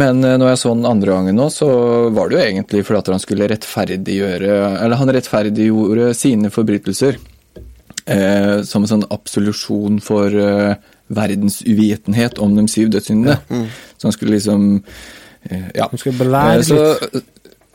Men 0.00 0.20
når 0.22 0.52
jeg 0.52 0.58
så 0.60 0.70
den 0.70 0.86
andre 0.86 1.16
gangen 1.16 1.36
nå, 1.36 1.48
så 1.50 1.68
var 2.14 2.30
det 2.30 2.36
jo 2.36 2.44
egentlig 2.44 2.84
fordi 2.86 3.00
at 3.00 3.08
han 3.10 3.22
skulle 3.22 3.48
rettferdiggjøre 3.50 4.52
Eller 4.84 5.00
han 5.00 5.10
rettferdiggjorde 5.16 6.12
sine 6.14 6.52
forbrytelser 6.54 7.18
eh, 8.06 8.62
som 8.66 8.84
en 8.84 8.92
sånn 8.92 9.06
absolusjon 9.12 10.00
for 10.04 10.34
eh, 10.34 10.74
verdens 11.10 11.60
uvitenhet 11.66 12.38
om 12.38 12.54
de 12.56 12.68
syv 12.70 12.88
dødssyndene. 12.94 13.38
Så 13.98 14.08
han 14.08 14.12
skulle 14.16 14.36
liksom 14.38 14.70
eh, 15.50 15.68
Ja. 15.74 15.88
Han 15.90 15.98
skulle 15.98 16.18
belære 16.18 16.56
litt. 16.62 16.66
så, 16.70 17.20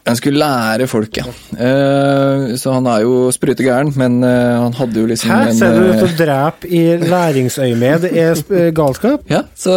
han 0.05 0.13
skulle 0.19 0.37
lære 0.37 0.85
folk, 0.85 1.17
ja. 1.17 1.23
Eh, 1.57 2.51
så 2.61 2.75
han 2.75 2.85
er 2.85 2.99
jo 3.01 3.31
sprutegæren, 3.33 3.89
men 3.97 4.19
eh, 4.23 4.51
han 4.61 4.75
hadde 4.77 4.99
jo 5.01 5.07
liksom 5.09 5.31
Her 5.33 5.49
ser 5.57 5.73
du 5.73 5.79
ut 5.81 5.95
eh, 5.95 5.97
til 6.03 6.05
å 6.11 6.17
drepe 6.19 6.69
i 6.69 6.81
læringsøyemed? 7.09 8.05
Det 8.05 8.11
er 8.21 8.69
galskap? 8.77 9.25
Ja, 9.33 9.41
så, 9.57 9.73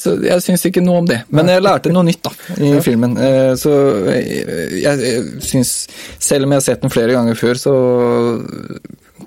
så 0.00 0.14
jeg 0.24 0.40
syns 0.46 0.64
ikke 0.70 0.80
noe 0.80 1.02
om 1.02 1.10
det. 1.12 1.20
Men 1.28 1.52
jeg 1.52 1.60
lærte 1.60 1.92
noe 1.92 2.08
nytt 2.08 2.24
da, 2.24 2.32
i 2.56 2.72
filmen. 2.80 3.18
Eh, 3.20 3.52
Så 3.60 3.74
jeg, 4.08 4.80
jeg 4.80 5.28
syns 5.44 5.74
Selv 6.16 6.48
om 6.48 6.56
jeg 6.56 6.62
har 6.62 6.66
sett 6.70 6.80
den 6.88 6.94
flere 6.96 7.12
ganger 7.12 7.36
før, 7.36 7.60
så 7.60 7.76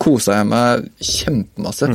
kosa 0.02 0.40
jeg 0.40 0.48
meg 0.50 0.86
kjempemasse. 1.00 1.90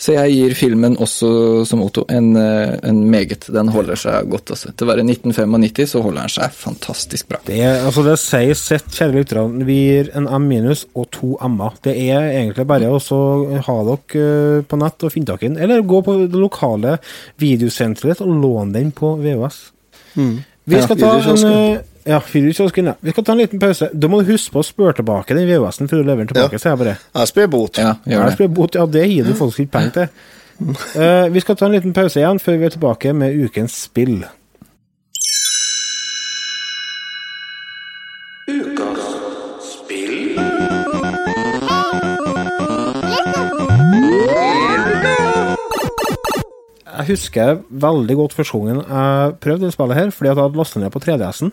Så 0.00 0.14
jeg 0.16 0.34
gir 0.34 0.56
filmen 0.58 0.96
også, 1.00 1.28
som 1.68 1.82
Otto, 1.84 2.04
en, 2.12 2.32
eh, 2.36 2.74
en 2.86 3.02
meget. 3.10 3.48
Den 3.54 3.70
holder 3.74 3.98
seg 3.98 4.30
godt. 4.32 4.54
Altså. 4.54 4.72
Til 4.72 4.86
å 4.86 4.90
være 4.92 5.06
1995 5.06 5.92
så 5.94 6.02
holder 6.04 6.26
den 6.26 6.34
seg 6.36 6.56
fantastisk 6.58 7.30
bra. 7.30 7.40
Det, 7.46 7.60
er, 7.60 7.84
altså 7.86 8.04
det 8.06 8.16
sier 8.22 8.58
sitt, 8.58 8.90
kjære 8.94 9.18
lyttere. 9.18 9.46
Vi 9.68 9.78
gir 9.78 10.10
en 10.18 10.28
M 10.28 10.48
minus 10.50 10.86
og 10.94 11.08
to 11.14 11.34
M-er. 11.44 11.78
Det 11.84 11.94
er 11.94 12.30
egentlig 12.32 12.66
bare 12.68 12.90
å 12.90 13.00
ha 13.00 13.78
dere 13.90 14.24
eh, 14.24 14.64
på 14.68 14.80
nett 14.80 15.06
og 15.06 15.14
finne 15.14 15.30
dere 15.32 15.44
den, 15.44 15.60
eller 15.60 15.84
gå 15.86 16.02
på 16.04 16.18
det 16.24 16.40
lokale 16.40 16.98
videosenteret 17.42 18.22
og 18.24 18.34
låne 18.42 18.76
den 18.78 18.92
på 18.94 19.16
VHS. 19.22 19.60
Mm. 20.14 20.36
Vi 20.64 20.80
skal 20.80 20.98
ta 21.00 21.16
en 21.20 21.44
eh, 21.48 21.82
ja, 22.06 22.18
videokiosken, 22.32 22.86
ja. 22.86 22.94
Vi 23.00 23.10
skal 23.14 23.24
ta 23.24 23.32
en 23.32 23.38
liten 23.38 23.58
pause. 23.62 23.88
Da 23.94 24.08
må 24.08 24.20
du 24.22 24.30
huske 24.32 24.52
på 24.52 24.60
å 24.60 24.66
spørre 24.66 24.96
tilbake 25.00 25.34
den 25.36 25.46
VHS-en 25.48 25.88
før 25.88 26.02
du 26.02 26.04
leverer 26.08 26.24
den 26.26 26.32
tilbake, 26.34 26.52
Ja. 26.52 26.58
sier 26.58 26.70
jeg 26.74 26.78
bare. 26.78 26.96
Jeg 27.14 27.28
spør 27.32 27.50
bot. 27.50 27.78
Ja, 27.78 27.94
gjør 28.04 28.18
Jeg 28.20 28.26
det. 28.26 28.32
spør 28.38 28.54
bot, 28.54 28.74
ja, 28.74 28.86
det 28.86 29.04
gir 29.10 29.24
du 29.24 29.34
faktisk 29.34 29.60
ikke 29.60 29.72
penger 29.78 29.90
til. 29.90 30.08
Uh, 30.94 31.28
vi 31.34 31.40
skal 31.40 31.56
ta 31.56 31.66
en 31.66 31.72
liten 31.72 31.92
pause 31.92 32.20
igjen 32.20 32.38
før 32.40 32.58
vi 32.58 32.64
er 32.64 32.74
tilbake 32.76 33.12
med 33.14 33.34
ukens 33.48 33.72
spill. 33.88 34.24
Jeg 46.94 47.06
husker 47.08 47.56
veldig 47.70 48.16
godt 48.18 48.34
første 48.36 48.58
gangen 48.60 48.82
jeg 48.84 49.36
prøvde 49.42 49.66
det 49.66 49.74
spillet 49.74 49.96
her, 49.98 50.10
fordi 50.14 50.30
at 50.30 50.36
jeg 50.38 50.44
hadde 50.46 50.60
lastet 50.60 50.82
ned 50.82 50.92
på 50.94 51.00
3DS-en. 51.02 51.52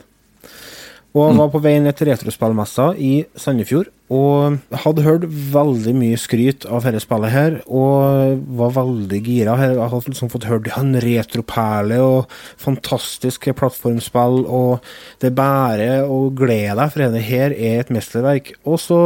Og 1.11 1.33
var 1.35 1.49
på 1.51 1.59
vei 1.59 1.73
ned 1.83 1.97
til 1.99 2.07
retrospillmessa 2.07 2.93
i 2.95 3.25
Sandefjord. 3.35 3.89
Og 4.11 4.57
hadde 4.83 5.03
hørt 5.03 5.25
veldig 5.27 5.93
mye 5.95 6.19
skryt 6.19 6.63
av 6.67 6.85
dette 6.87 7.01
spillet 7.03 7.31
her, 7.31 7.57
og 7.67 8.39
var 8.59 8.73
veldig 8.77 9.19
gira. 9.23 9.57
Jeg 9.59 9.77
hadde 9.79 10.11
liksom 10.11 10.31
fått 10.31 10.47
hørt 10.47 10.69
en 10.75 10.95
retroperle 11.03 11.99
og 12.03 12.35
fantastisk 12.59 13.49
plattformspill, 13.59 14.45
og 14.47 14.87
det 15.23 15.33
bærer 15.35 16.07
og 16.07 16.35
glede 16.39 16.77
deg, 16.79 16.93
for 16.93 17.03
dette 17.03 17.23
her 17.27 17.55
er 17.55 17.83
et 17.83 17.91
mesterverk. 17.91 18.53
Og 18.63 18.79
så 18.83 19.01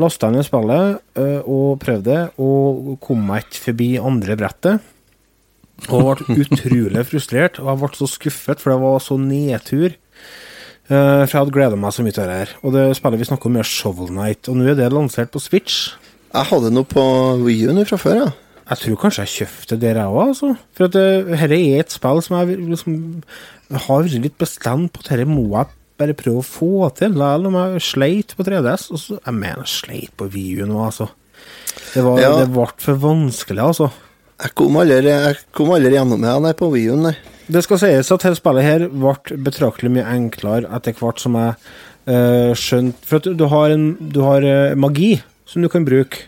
lasta 0.00 0.28
jeg 0.28 0.38
ned 0.38 0.48
spillet 0.48 1.20
øh, 1.20 1.40
og 1.44 1.80
prøvde, 1.84 2.18
og 2.40 2.96
kom 3.04 3.24
meg 3.28 3.44
ikke 3.44 3.64
forbi 3.70 3.90
andre 4.00 4.40
brettet. 4.40 4.92
Og 5.92 6.16
ble 6.24 6.40
utrolig 6.44 7.04
frustrert, 7.08 7.60
og 7.60 7.72
jeg 7.74 7.84
ble 7.84 7.94
så 8.00 8.08
skuffet, 8.08 8.60
for 8.60 8.72
det 8.72 8.80
var 8.84 9.00
så 9.04 9.20
nedtur. 9.20 9.96
Eh, 10.86 11.22
for 11.26 11.32
jeg 11.32 11.40
hadde 11.40 11.54
gleda 11.56 11.78
meg 11.80 11.94
så 11.96 12.04
mye 12.06 12.14
til 12.14 12.28
det 12.30 12.34
her. 12.40 12.50
Og 12.62 12.74
det 12.76 12.84
spillet 12.98 13.18
vi 13.22 13.26
snakker 13.28 13.50
om, 13.50 13.56
er 13.58 13.66
Shovel 13.66 14.10
Knight, 14.12 14.48
og 14.52 14.58
nå 14.58 14.68
er 14.70 14.76
det 14.78 14.90
lansert 14.94 15.32
på 15.34 15.42
Switch. 15.42 15.94
Jeg 16.32 16.50
hadde 16.50 16.70
noe 16.74 16.86
på 16.86 17.02
Wii 17.42 17.66
U 17.70 17.72
nå 17.74 17.86
fra 17.88 17.98
før, 17.98 18.20
ja. 18.24 18.28
Jeg 18.66 18.80
tror 18.82 18.96
kanskje 19.04 19.22
jeg 19.24 19.32
kjøpte 19.46 19.76
det, 19.82 19.92
jeg 19.94 20.06
òg, 20.10 20.22
altså. 20.32 20.52
For 20.74 20.88
at 20.88 20.94
det, 20.96 21.04
dette 21.30 21.58
er 21.58 21.82
et 21.84 21.94
spill 21.94 22.22
som 22.26 22.36
jeg 22.40 22.56
liksom 22.58 22.96
har 23.70 24.02
vært 24.02 24.16
litt 24.24 24.38
bestemt 24.42 24.90
på 24.94 25.02
at 25.04 25.12
dette 25.12 25.28
må 25.30 25.44
jeg 25.52 25.70
bare 26.02 26.16
prøve 26.18 26.42
å 26.42 26.46
få 26.46 26.88
til. 26.98 27.14
Selv 27.16 27.46
om 27.50 27.54
jeg 27.60 27.84
sleit 27.86 28.34
på 28.36 28.44
3DS. 28.46 28.88
Og 28.92 28.98
så, 29.00 29.18
jeg 29.22 29.34
mener, 29.38 29.70
sleit 29.70 30.10
på 30.18 30.26
Wii 30.34 30.64
U 30.64 30.66
nå, 30.70 30.80
altså. 30.86 31.08
Det, 31.94 32.02
var, 32.04 32.18
Ja. 32.20 32.32
det 32.42 32.50
ble 32.52 32.66
for 32.82 32.98
vanskelig, 33.06 33.62
altså. 33.62 33.90
Jeg 34.42 34.52
kom 34.58 34.76
aldri, 34.82 35.08
jeg 35.08 35.38
kom 35.56 35.70
aldri 35.72 35.94
gjennom 35.96 36.26
det 36.44 36.56
på 36.58 36.68
Wii 36.74 36.90
U-en, 36.92 37.06
nei. 37.08 37.14
Det 37.48 37.62
skal 37.62 37.78
sies 37.78 38.10
at 38.10 38.22
dette 38.24 38.38
spillet 38.40 38.64
her 38.66 38.86
ble 38.90 39.36
betraktelig 39.46 39.90
mye 39.94 40.06
enklere 40.16 40.66
etter 40.74 40.96
hvert 40.98 41.20
som 41.22 41.36
jeg 41.38 41.54
uh, 42.10 42.52
skjønte 42.58 43.06
For 43.06 43.20
at 43.20 43.28
du 43.38 43.44
har, 43.52 43.70
en, 43.74 43.84
du 44.00 44.20
har 44.26 44.42
uh, 44.42 44.74
magi 44.74 45.20
som 45.46 45.62
du 45.62 45.68
kan 45.70 45.84
bruke. 45.86 46.24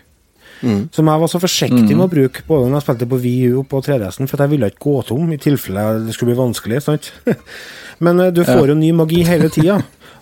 Mm. 0.63 0.89
Som 0.95 1.07
jeg 1.07 1.19
var 1.21 1.29
så 1.31 1.39
forsiktig 1.39 1.91
med 1.95 2.05
å 2.05 2.11
bruke 2.11 2.41
både 2.47 2.67
når 2.67 2.79
jeg 2.79 2.85
spilte 2.87 3.07
på 3.11 3.19
Wii 3.23 3.49
U 3.51 3.59
og 3.61 3.67
på 3.71 3.79
3DS-en, 3.83 4.27
for 4.27 4.35
at 4.39 4.45
jeg 4.45 4.53
ville 4.53 4.67
ikke 4.71 4.83
gå 4.85 4.95
tom 5.07 5.29
i 5.31 5.37
tilfelle 5.39 5.83
det 6.05 6.15
skulle 6.15 6.33
bli 6.33 6.39
vanskelig. 6.39 6.81
sant? 6.83 7.11
Men 8.03 8.19
eh, 8.19 8.31
du 8.35 8.41
får 8.43 8.65
Ja. 8.65 8.73
jo 8.73 8.75
ny 8.79 8.91
magi 8.95 9.21
hele 9.27 9.49
tida. 9.51 9.77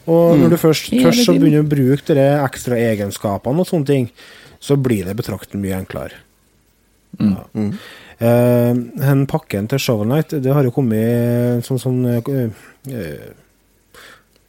Og 0.07 0.37
Mm. 0.37 0.41
når 0.43 0.49
du 0.49 0.57
først, 0.61 0.89
først 1.03 1.25
så 1.25 1.33
begynner 1.37 1.65
å 1.65 1.69
bruke 1.69 2.13
de 2.15 2.27
ekstra 2.45 2.77
egenskapene 2.79 3.59
og 3.59 3.67
sånne 3.67 3.85
ting, 3.89 4.09
så 4.61 4.77
blir 4.77 5.05
det 5.05 5.17
betraktelig 5.17 5.59
mye 5.61 5.77
enklere. 5.81 6.21
Mm. 7.19 7.73
Eh, 8.17 8.73
den 8.97 9.27
pakken 9.29 9.67
til 9.69 9.81
Shovel 9.81 10.09
Knight, 10.09 10.33
det 10.41 10.53
har 10.53 10.65
jo 10.65 10.73
kommet 10.73 11.67
sånn 11.67 11.99
eh, 12.09 12.29
eh, 12.89 13.27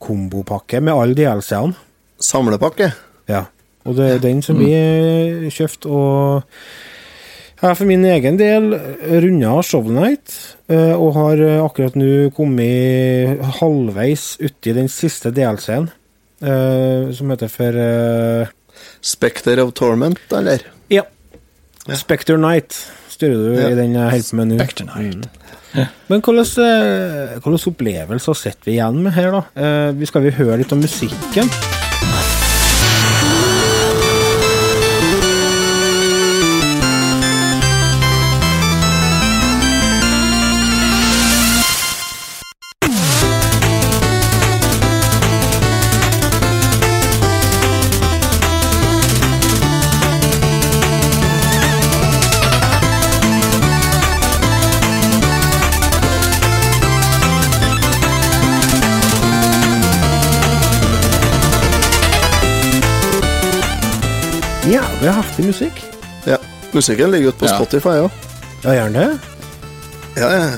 kombopakke 0.00 0.80
med 0.80 0.94
alle 0.96 1.16
DLC-ene. 1.18 1.76
Samlepakke? 2.18 2.88
Ja. 3.28 3.44
Og 3.84 3.98
det 3.98 4.06
er 4.14 4.22
den 4.22 4.40
som 4.44 4.56
vi 4.60 4.72
eh, 4.72 5.48
kjøpte, 5.52 5.88
og 5.88 6.42
Jeg 7.58 7.74
for 7.74 7.90
min 7.90 8.04
egen 8.06 8.36
del 8.38 8.70
runda 9.20 9.56
Shovel 9.66 9.96
Knight, 9.96 10.32
eh, 10.70 10.94
og 10.94 11.16
har 11.18 11.40
akkurat 11.66 11.96
nå 11.98 12.30
kommet 12.36 13.42
halvveis 13.58 14.36
uti 14.40 14.72
den 14.76 14.88
siste 14.88 15.34
DLC-en, 15.34 15.90
som 16.38 17.32
heter 17.32 17.50
for 17.50 17.78
Specter 19.02 19.58
of 19.58 19.72
Torment, 19.74 20.22
eller? 20.30 20.62
Ja. 20.86 21.02
Spectre 21.98 22.36
Knight 22.38 22.78
styrer 23.18 23.38
du 23.42 23.60
Ja. 23.60 23.68
i 23.72 23.78
den 23.78 23.94
jeg 23.98 24.10
holder 24.14 24.30
på 24.30 24.36
med 24.38 24.52
nå. 24.54 24.58
Mm. 24.98 25.86
Men 26.08 26.22
hvilke 26.24 26.64
eh, 26.64 27.48
opplevelser 27.72 28.38
sitter 28.38 28.70
vi 28.70 28.78
igjen 28.78 29.02
med 29.04 29.12
her, 29.18 29.34
da? 29.36 29.42
Eh, 29.58 29.92
vi 29.98 30.06
skal 30.08 30.24
vi 30.24 30.30
høre 30.38 30.62
litt 30.62 30.72
om 30.72 30.80
musikken? 30.80 31.50
Ja, 64.98 65.04
vi 65.04 65.08
heftig 65.14 65.44
musikk. 65.46 65.76
Ja. 66.26 66.36
Musikken 66.72 67.10
ligger 67.10 67.28
ute 67.28 67.38
på 67.38 67.46
Ja. 67.46 67.56
Spotify 67.56 67.88
òg. 68.02 68.10
Ja, 68.64 68.72
gjerne 68.74 68.98
det. 68.98 69.18
Ja, 70.16 70.30
ja. 70.32 70.48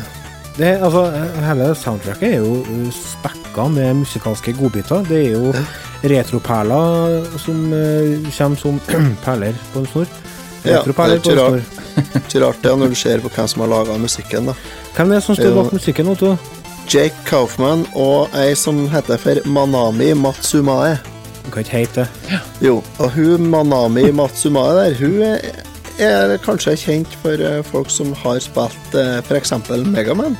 Det, 0.56 0.70
altså, 0.82 1.02
hele 1.44 1.74
soundtracket 1.74 2.34
er 2.34 2.38
jo 2.38 2.54
uh, 2.64 2.86
spekka 2.92 3.66
med 3.68 3.94
musikalske 4.00 4.52
godbiter. 4.56 5.04
Det 5.08 5.18
er 5.26 5.32
jo 5.36 5.52
retroperler 6.02 7.28
som 7.38 7.72
uh, 7.72 8.30
kommer 8.38 8.56
som 8.56 8.80
perler 9.24 9.52
på 9.74 9.78
en 9.84 9.86
snor. 9.92 10.06
Ja, 10.64 10.80
det 10.84 10.96
er 10.96 11.14
ikke 11.18 11.36
rart, 11.36 11.62
ikke 12.14 12.40
rart 12.46 12.64
det 12.64 12.72
når 12.78 12.88
du 12.88 12.94
ser 12.94 13.20
på 13.20 13.28
hvem 13.28 13.46
som 13.48 13.60
har 13.60 13.68
laga 13.68 13.98
musikken. 13.98 14.46
da. 14.46 14.56
Hvem 14.96 15.10
er 15.10 15.14
det 15.14 15.22
som 15.24 15.34
står 15.36 15.44
Det 15.44 15.52
er 15.52 15.62
bak 15.62 15.72
musikken, 15.72 16.08
Otto? 16.08 16.36
Jake 16.88 17.16
Kaufman 17.28 17.86
og 17.94 18.28
ei 18.34 18.54
som 18.54 18.88
heter 18.88 19.16
for 19.20 19.40
Manami 19.44 20.12
Matsumae. 20.14 20.96
Du 21.44 21.50
kan 21.50 21.64
det? 21.64 22.06
Ja. 22.30 22.38
Jo, 22.60 22.82
og 22.98 23.10
hun 23.16 23.48
Manami 23.50 24.10
Matsumae 24.12 24.74
der, 24.76 24.94
hun 25.00 25.22
er, 25.24 25.64
er 25.98 26.36
kanskje 26.44 26.76
kjent 26.76 27.16
for 27.22 27.40
eh, 27.40 27.62
folk 27.66 27.90
som 27.90 28.12
har 28.22 28.40
spilt 28.44 28.94
uh, 28.94 29.18
f.eks. 29.24 29.52
Megaman. 29.86 30.36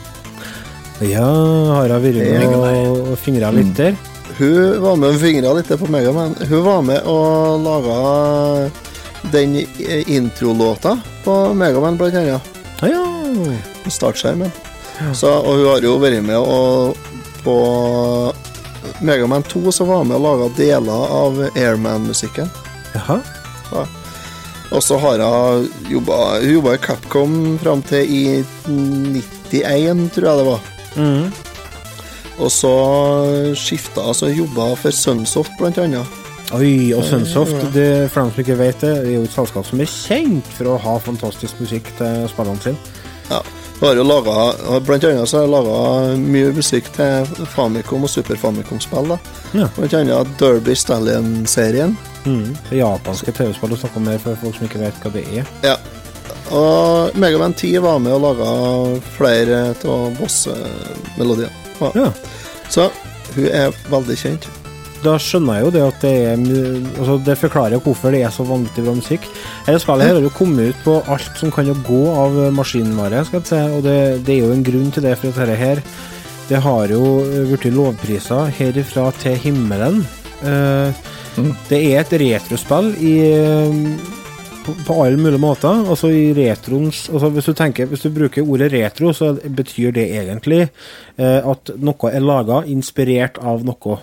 Ja, 1.01 1.25
har 1.25 1.89
hun 1.89 2.05
vært 2.05 2.21
med 2.21 2.57
og, 2.61 3.15
fingra 3.19 3.53
litt 3.57 3.73
der? 3.79 3.97
Hun 4.37 4.81
var 4.85 4.97
med 5.01 5.15
og 5.15 5.21
fingra 5.21 5.53
litt 5.57 5.73
på 5.81 5.89
Megaman. 5.91 6.37
Hun 6.49 6.65
var 6.65 6.83
med 6.85 7.09
og 7.09 7.65
laga 7.65 7.99
den 9.33 9.57
eh, 9.63 10.05
introlåta 10.13 10.99
på 11.25 11.39
Megaman, 11.57 11.97
blant 12.01 12.21
annet. 12.21 12.53
Ah, 12.81 12.89
ja. 12.89 13.05
Startskjermen. 13.89 14.53
Så, 15.17 15.33
og 15.33 15.57
hun 15.57 15.67
har 15.71 15.85
jo 15.85 15.97
vært 16.01 16.21
med 16.25 16.37
og 16.37 16.97
på 17.45 17.57
Megaman 19.01 19.43
2 19.43 19.73
så 19.73 19.87
var 19.89 20.03
han 20.03 20.11
med 20.11 20.19
og 20.21 20.27
laga 20.27 20.49
deler 20.59 21.15
av 21.17 21.41
Airman-musikken. 21.55 22.51
Jaha. 22.95 23.21
Ja. 23.71 23.87
Og 24.71 24.83
så 24.87 24.99
har 25.03 25.19
hun 25.19 25.69
jobba 25.91 26.75
i 26.75 26.79
Capcom 26.83 27.59
fram 27.63 27.83
til 27.83 28.07
i 28.07 28.23
91, 28.67 30.11
tror 30.15 30.29
jeg 30.29 30.39
det 30.39 30.47
var. 30.47 30.61
Mm. 30.97 31.31
Og 32.41 32.51
så 32.55 32.75
skifta 33.59 34.07
hun, 34.07 34.15
så 34.15 34.31
jobba 34.31 34.73
for 34.79 34.95
Sunsoft, 34.95 35.57
blant 35.59 35.79
annet. 35.83 36.19
Oi, 36.55 36.91
og 36.97 37.05
Sunsoft, 37.07 37.59
det, 37.75 38.11
for 38.11 38.25
dem 38.25 38.33
som 38.35 38.43
ikke 38.43 38.59
vet 38.59 38.83
det, 38.83 38.95
er 39.03 39.11
jo 39.17 39.27
et 39.27 39.35
selskap 39.35 39.67
som 39.67 39.83
er 39.83 39.91
kjent 39.91 40.55
for 40.57 40.73
å 40.73 40.79
ha 40.83 40.97
fantastisk 41.03 41.61
musikk 41.63 41.91
til 41.99 42.25
spillene 42.31 42.63
sine. 42.65 42.95
Ja. 43.31 43.43
Har 43.81 43.97
jo 43.97 44.03
laget, 44.05 44.85
Blant 44.85 45.05
annet 45.09 45.29
så 45.29 45.39
har 45.39 45.47
jeg 45.47 45.53
laga 45.55 46.17
mye 46.21 46.51
musikk 46.53 46.91
til 46.93 47.47
Famicom 47.49 48.05
og 48.05 48.11
Super 48.13 48.37
Famicom-spill. 48.37 49.15
Ja. 49.57 49.71
Blant 49.77 49.95
annet 49.97 50.35
Derby 50.41 50.75
Stallion-serien. 50.77 51.97
Mm. 52.27 52.53
Japanske 52.77 53.33
TV-spill 53.33 53.73
du 53.73 53.79
snakker 53.81 54.03
om 54.03 54.11
her 54.13 54.21
for 54.21 54.37
folk 54.43 54.59
som 54.59 54.69
ikke 54.69 54.83
vet 54.83 55.01
hva 55.01 55.15
det 55.15 55.25
er. 55.33 55.49
Ja. 55.65 55.79
Og 56.53 57.17
Megaman 57.17 57.57
10 57.57 57.81
var 57.81 57.99
med 58.05 58.13
og 58.19 58.25
laga 58.27 58.53
flere 59.17 59.63
av 59.73 60.17
boss-melodiene. 60.21 61.53
Ja. 61.81 61.93
Ja. 61.97 62.11
Så 62.69 62.91
hun 63.33 63.47
er 63.49 63.73
veldig 63.89 64.19
kjent. 64.21 64.51
Da 65.01 65.15
skjønner 65.17 65.57
jeg 65.57 65.65
jo 65.65 65.73
det 65.73 65.83
at 65.87 66.03
det 66.05 66.11
er 66.29 66.41
altså 67.01 67.15
Det 67.25 67.37
forklarer 67.41 67.81
hvorfor 67.81 68.13
det 68.13 68.21
er 68.27 68.33
så 68.35 68.45
vanvittig 68.45 68.85
bra 68.85 68.95
musikk. 68.99 69.29
Dette 69.65 69.81
spillet 69.81 70.11
har 70.13 70.21
jo 70.21 70.33
kommet 70.37 70.75
ut 70.75 70.83
på 70.85 70.99
alt 71.09 71.41
som 71.41 71.53
kan 71.55 71.69
jo 71.71 71.77
gå 71.87 72.03
av 72.13 72.37
maskinvare, 72.57 73.25
skal 73.25 73.41
jeg 73.41 73.49
si, 73.49 73.61
og 73.79 73.85
det, 73.87 73.99
det 74.27 74.37
er 74.37 74.45
jo 74.45 74.55
en 74.55 74.67
grunn 74.67 74.91
til 74.93 75.07
det, 75.07 75.17
for 75.17 75.33
at 75.33 75.41
dette 75.41 75.61
her 75.61 75.85
det 76.51 76.59
har 76.65 76.91
jo 76.91 77.03
blitt 77.47 77.69
lovpriser 77.71 78.51
herifra 78.59 79.13
til 79.23 79.37
himmelen. 79.39 80.01
Eh, 80.43 81.03
Det 81.71 81.79
er 81.79 82.01
et 82.01 82.17
retrospill 82.19 82.89
i 83.07 83.15
på, 84.65 84.75
på 84.87 84.97
alle 85.05 85.17
mulige 85.17 85.41
måter. 85.41 85.85
Altså 85.89 86.11
i 86.11 86.33
retroens 86.37 87.09
altså 87.13 87.31
hvis, 87.31 87.47
du 87.47 87.55
tenker, 87.57 87.87
hvis 87.87 88.03
du 88.05 88.11
bruker 88.11 88.43
ordet 88.43 88.73
retro, 88.75 89.13
så 89.17 89.33
betyr 89.45 89.95
det 89.97 90.09
egentlig 90.11 90.63
eh, 90.67 91.39
at 91.39 91.75
noe 91.79 92.13
er 92.13 92.25
laga 92.25 92.65
inspirert 92.67 93.39
av 93.39 93.65
noe. 93.67 94.01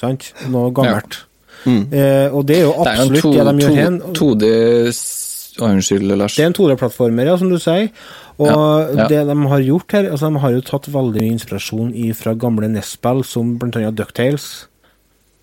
Sant? 0.00 0.32
Noe 0.48 0.70
gammelt. 0.72 1.20
Eh, 1.66 2.32
og 2.32 2.46
det 2.48 2.56
er 2.56 2.62
jo 2.64 2.72
Det 2.72 2.86
er 2.86 2.94
en 2.94 3.00
absolutt 3.00 3.22
to- 3.22 3.32
det 3.32 3.44
de 3.44 3.52
gjør 3.60 3.68
to- 3.68 3.74
her. 3.76 4.14
2D 4.16 4.88
s- 4.94 5.26
Unnskyld, 5.60 6.16
Lars. 6.16 6.36
Det 6.36 6.44
er 6.44 6.46
en 6.46 6.54
2D-plattformer, 6.56 7.26
ja, 7.26 7.36
som 7.36 7.50
du 7.50 7.58
sier. 7.58 7.90
Og 8.38 8.46
Ja, 8.46 9.02
ja. 9.02 9.06
det 9.08 9.26
de 9.28 9.34
har 9.50 9.60
gjort 9.60 9.92
her 9.92 10.06
altså 10.10 10.32
De 10.32 10.38
har 10.40 10.50
jo 10.52 10.60
tatt 10.62 10.86
veldig 10.88 11.20
mye 11.20 11.32
inspirasjon 11.36 11.90
fra 12.16 12.32
gamle 12.34 12.68
NES-spill, 12.70 13.22
som 13.24 13.58
annet 13.82 13.94
Ducktales 13.94 14.66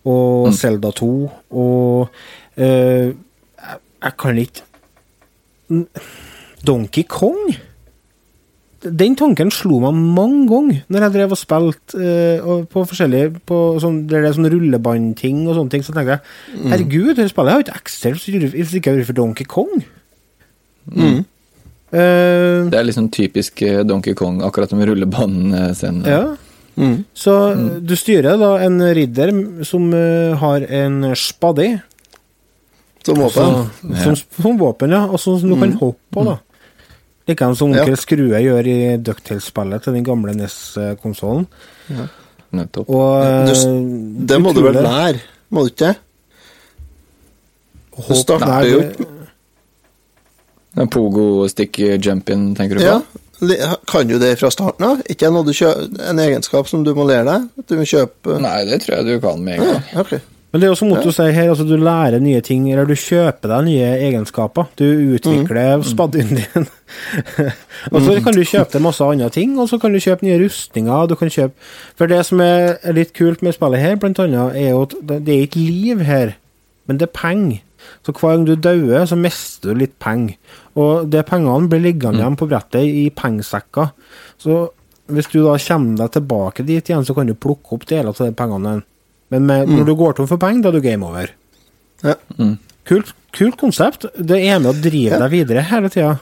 og 0.05 0.47
Mm. 0.47 0.53
Zelda 0.53 0.91
2, 0.91 1.29
og 1.51 2.09
eh, 2.57 3.11
jeg, 3.13 3.13
jeg 4.01 4.17
kan 4.17 4.37
ikke 4.37 4.61
Donkey 6.65 7.03
Kong? 7.07 7.55
Den 8.91 9.15
tanken 9.15 9.49
slo 9.51 9.79
meg 9.83 9.93
mange 9.93 10.47
ganger 10.49 10.83
når 10.89 11.01
jeg 11.05 11.13
drev 11.13 11.31
og 11.35 11.37
spilte 11.39 11.97
uh, 11.97 12.63
på 12.71 12.83
forskjellige 12.87 13.41
på 13.45 13.57
sånn, 13.83 14.07
det 14.07 14.21
er 14.23 14.33
sånn 14.37 14.49
rullebandting 14.53 15.47
og 15.47 15.55
sånne 15.57 15.69
ting. 15.73 15.83
Så 15.83 15.93
tenkte 15.95 16.17
jeg 16.17 16.21
Mm. 16.57 16.71
herregud, 16.71 17.15
dette 17.15 17.29
spillet 17.29 17.51
har 17.51 17.59
jo 17.61 17.65
ikke 17.67 17.79
eksistert 17.81 18.21
hvis 18.23 18.71
det 18.71 18.79
ikke 18.81 18.91
hadde 18.91 19.01
vært 19.03 19.09
for 19.11 19.19
Donkey 19.19 19.45
Kong. 19.45 19.83
Mm. 20.93 21.25
Uh, 21.87 22.67
Det 22.71 22.75
er 22.79 22.83
liksom 22.87 23.09
typisk 23.11 23.61
eh, 23.63 23.83
Donkey 23.87 24.13
Kong, 24.13 24.41
akkurat 24.43 24.69
som 24.69 24.79
rullebanescenen. 24.83 26.03
Ja. 26.05 26.35
Mm. 26.77 27.05
Så 27.17 27.33
du 27.81 27.95
styrer 27.97 28.37
da 28.37 28.57
en 28.61 28.79
ridder 28.93 29.31
som 29.65 29.87
uh, 29.93 30.35
har 30.37 30.61
en 30.69 31.15
spade 31.17 31.79
Som 33.07 33.15
våpen. 33.23 33.55
Altså, 33.87 34.03
som, 34.03 34.15
som 34.43 34.57
våpen, 34.59 34.91
ja. 34.91 35.05
Og 35.07 35.19
som 35.19 35.39
du 35.41 35.55
kan 35.55 35.71
Mm. 35.71 35.77
hoppe 35.79 36.11
på, 36.13 36.25
da. 36.27 36.37
Likeens 37.27 37.57
som 37.59 37.73
Ja. 37.73 37.81
onkel 37.83 37.97
Skrue 37.99 38.39
gjør 38.41 38.67
i 38.71 38.97
Ducktail-spillet 39.03 39.83
til 39.83 39.93
den 39.93 40.03
gamle 40.07 40.33
NES-konsollen. 40.37 41.45
Ja. 41.89 42.07
Nettopp. 42.53 42.89
Og 42.89 43.47
Du, 43.47 43.51
eh, 43.51 44.25
det 44.31 44.37
må 44.41 44.53
du 44.55 44.61
vel 44.63 44.73
lære, 44.79 45.19
må 45.51 45.65
du 45.67 45.71
ikke? 45.73 45.95
Du 47.97 48.01
Hopp- 48.03 48.17
starter 48.21 48.63
jo 48.69 48.79
det- 48.79 49.07
Den 50.77 50.87
Pogo-stick-jumpin, 50.89 52.55
tenker 52.55 52.77
du 52.77 52.83
på? 52.85 53.03
Ja, 53.57 53.75
kan 53.87 54.07
du 54.07 54.17
det 54.19 54.37
fra 54.39 54.49
starten 54.49 54.83
av? 54.85 55.01
Ikke 55.09 55.31
noe 55.33 55.43
du 55.45 55.51
kjø 55.51 55.71
en 56.09 56.17
egenskap 56.19 56.67
som 56.67 56.83
du 56.83 56.93
må 56.95 57.05
lære 57.05 57.25
deg? 57.25 57.49
At 57.59 57.67
du 57.67 57.75
må 57.75 57.81
kjøpe 57.85 58.39
Nei, 58.41 58.65
det 58.65 58.81
tror 58.81 58.95
jeg 58.97 59.05
du 59.05 59.19
kan 59.19 59.43
med 59.43 59.59
en 59.59 59.65
gang. 59.65 59.83
Ja, 59.93 59.99
ok. 60.01 60.21
Men 60.51 60.61
det 60.61 60.67
er 60.67 60.71
jo 60.71 60.77
som 60.79 60.91
Otto 60.95 61.11
sier 61.11 61.33
her, 61.35 61.49
altså 61.51 61.65
du 61.67 61.75
lærer 61.75 62.21
nye 62.23 62.39
ting, 62.45 62.69
eller 62.71 62.87
du 62.87 62.95
kjøper 62.95 63.51
deg 63.51 63.65
nye 63.67 63.89
egenskaper. 64.07 64.69
Du 64.79 64.85
utvikler 65.17 65.83
spadden 65.83 66.31
din. 66.39 66.67
og 67.91 67.99
så 68.05 68.15
kan 68.23 68.37
du 68.37 68.45
kjøpe 68.47 68.71
deg 68.77 68.85
masse 68.85 69.03
andre 69.03 69.27
ting, 69.35 69.57
og 69.59 69.67
så 69.67 69.79
kan 69.81 69.91
du 69.91 69.99
kjøpe 69.99 70.23
nye 70.23 70.39
rustninger. 70.39 71.11
Du 71.11 71.17
kan 71.19 71.33
kjøpe 71.33 71.67
For 71.99 72.07
det 72.07 72.21
som 72.29 72.41
er 72.45 72.79
litt 72.95 73.11
kult 73.17 73.43
med 73.43 73.57
spillet 73.57 73.83
her, 73.83 73.99
blant 73.99 74.23
annet, 74.23 74.55
er 74.55 74.71
jo 74.71 74.85
at 74.87 74.97
det 75.11 75.21
det 75.27 75.35
er 75.35 75.45
ikke 75.49 75.67
liv 75.67 76.07
her, 76.07 76.35
men 76.87 77.01
det 77.01 77.09
er 77.09 77.15
penger. 77.19 77.61
Så 78.07 78.15
hver 78.15 78.37
gang 78.37 78.47
du 78.47 78.55
dauer, 78.55 79.05
så 79.05 79.19
mister 79.19 79.73
du 79.73 79.83
litt 79.83 79.99
penger. 79.99 80.39
Og 80.79 81.11
de 81.11 81.27
pengene 81.27 81.67
blir 81.71 81.83
liggende 81.83 82.23
igjen 82.23 82.39
på 82.39 82.47
brettet 82.47 82.87
i 82.87 83.09
pengesekker. 83.11 83.91
Så 84.39 84.67
hvis 85.11 85.29
du 85.31 85.41
da 85.43 85.55
kommer 85.59 86.03
deg 86.03 86.13
tilbake 86.15 86.65
dit 86.67 86.89
igjen, 86.89 87.05
så 87.05 87.15
kan 87.15 87.27
du 87.27 87.35
plukke 87.35 87.75
opp 87.75 87.87
deler 87.89 88.11
av 88.11 88.23
de 88.23 88.35
pengene. 88.35 88.79
Men 89.31 89.45
med, 89.45 89.67
når 89.67 89.85
du 89.85 89.95
går 89.99 90.15
tom 90.15 90.27
for 90.29 90.37
penger, 90.39 90.61
da 90.63 90.69
er 90.69 90.77
du 90.77 90.81
game 90.81 91.03
over. 91.05 91.29
Ja. 92.03 92.13
Kult, 92.87 93.13
kult 93.35 93.57
konsept. 93.59 94.05
Det 94.15 94.37
er 94.47 94.59
med 94.59 94.71
å 94.75 94.81
drive 94.81 95.11
Ja. 95.17 95.19
deg 95.19 95.31
videre 95.31 95.61
hele 95.67 95.89
tida. 95.89 96.19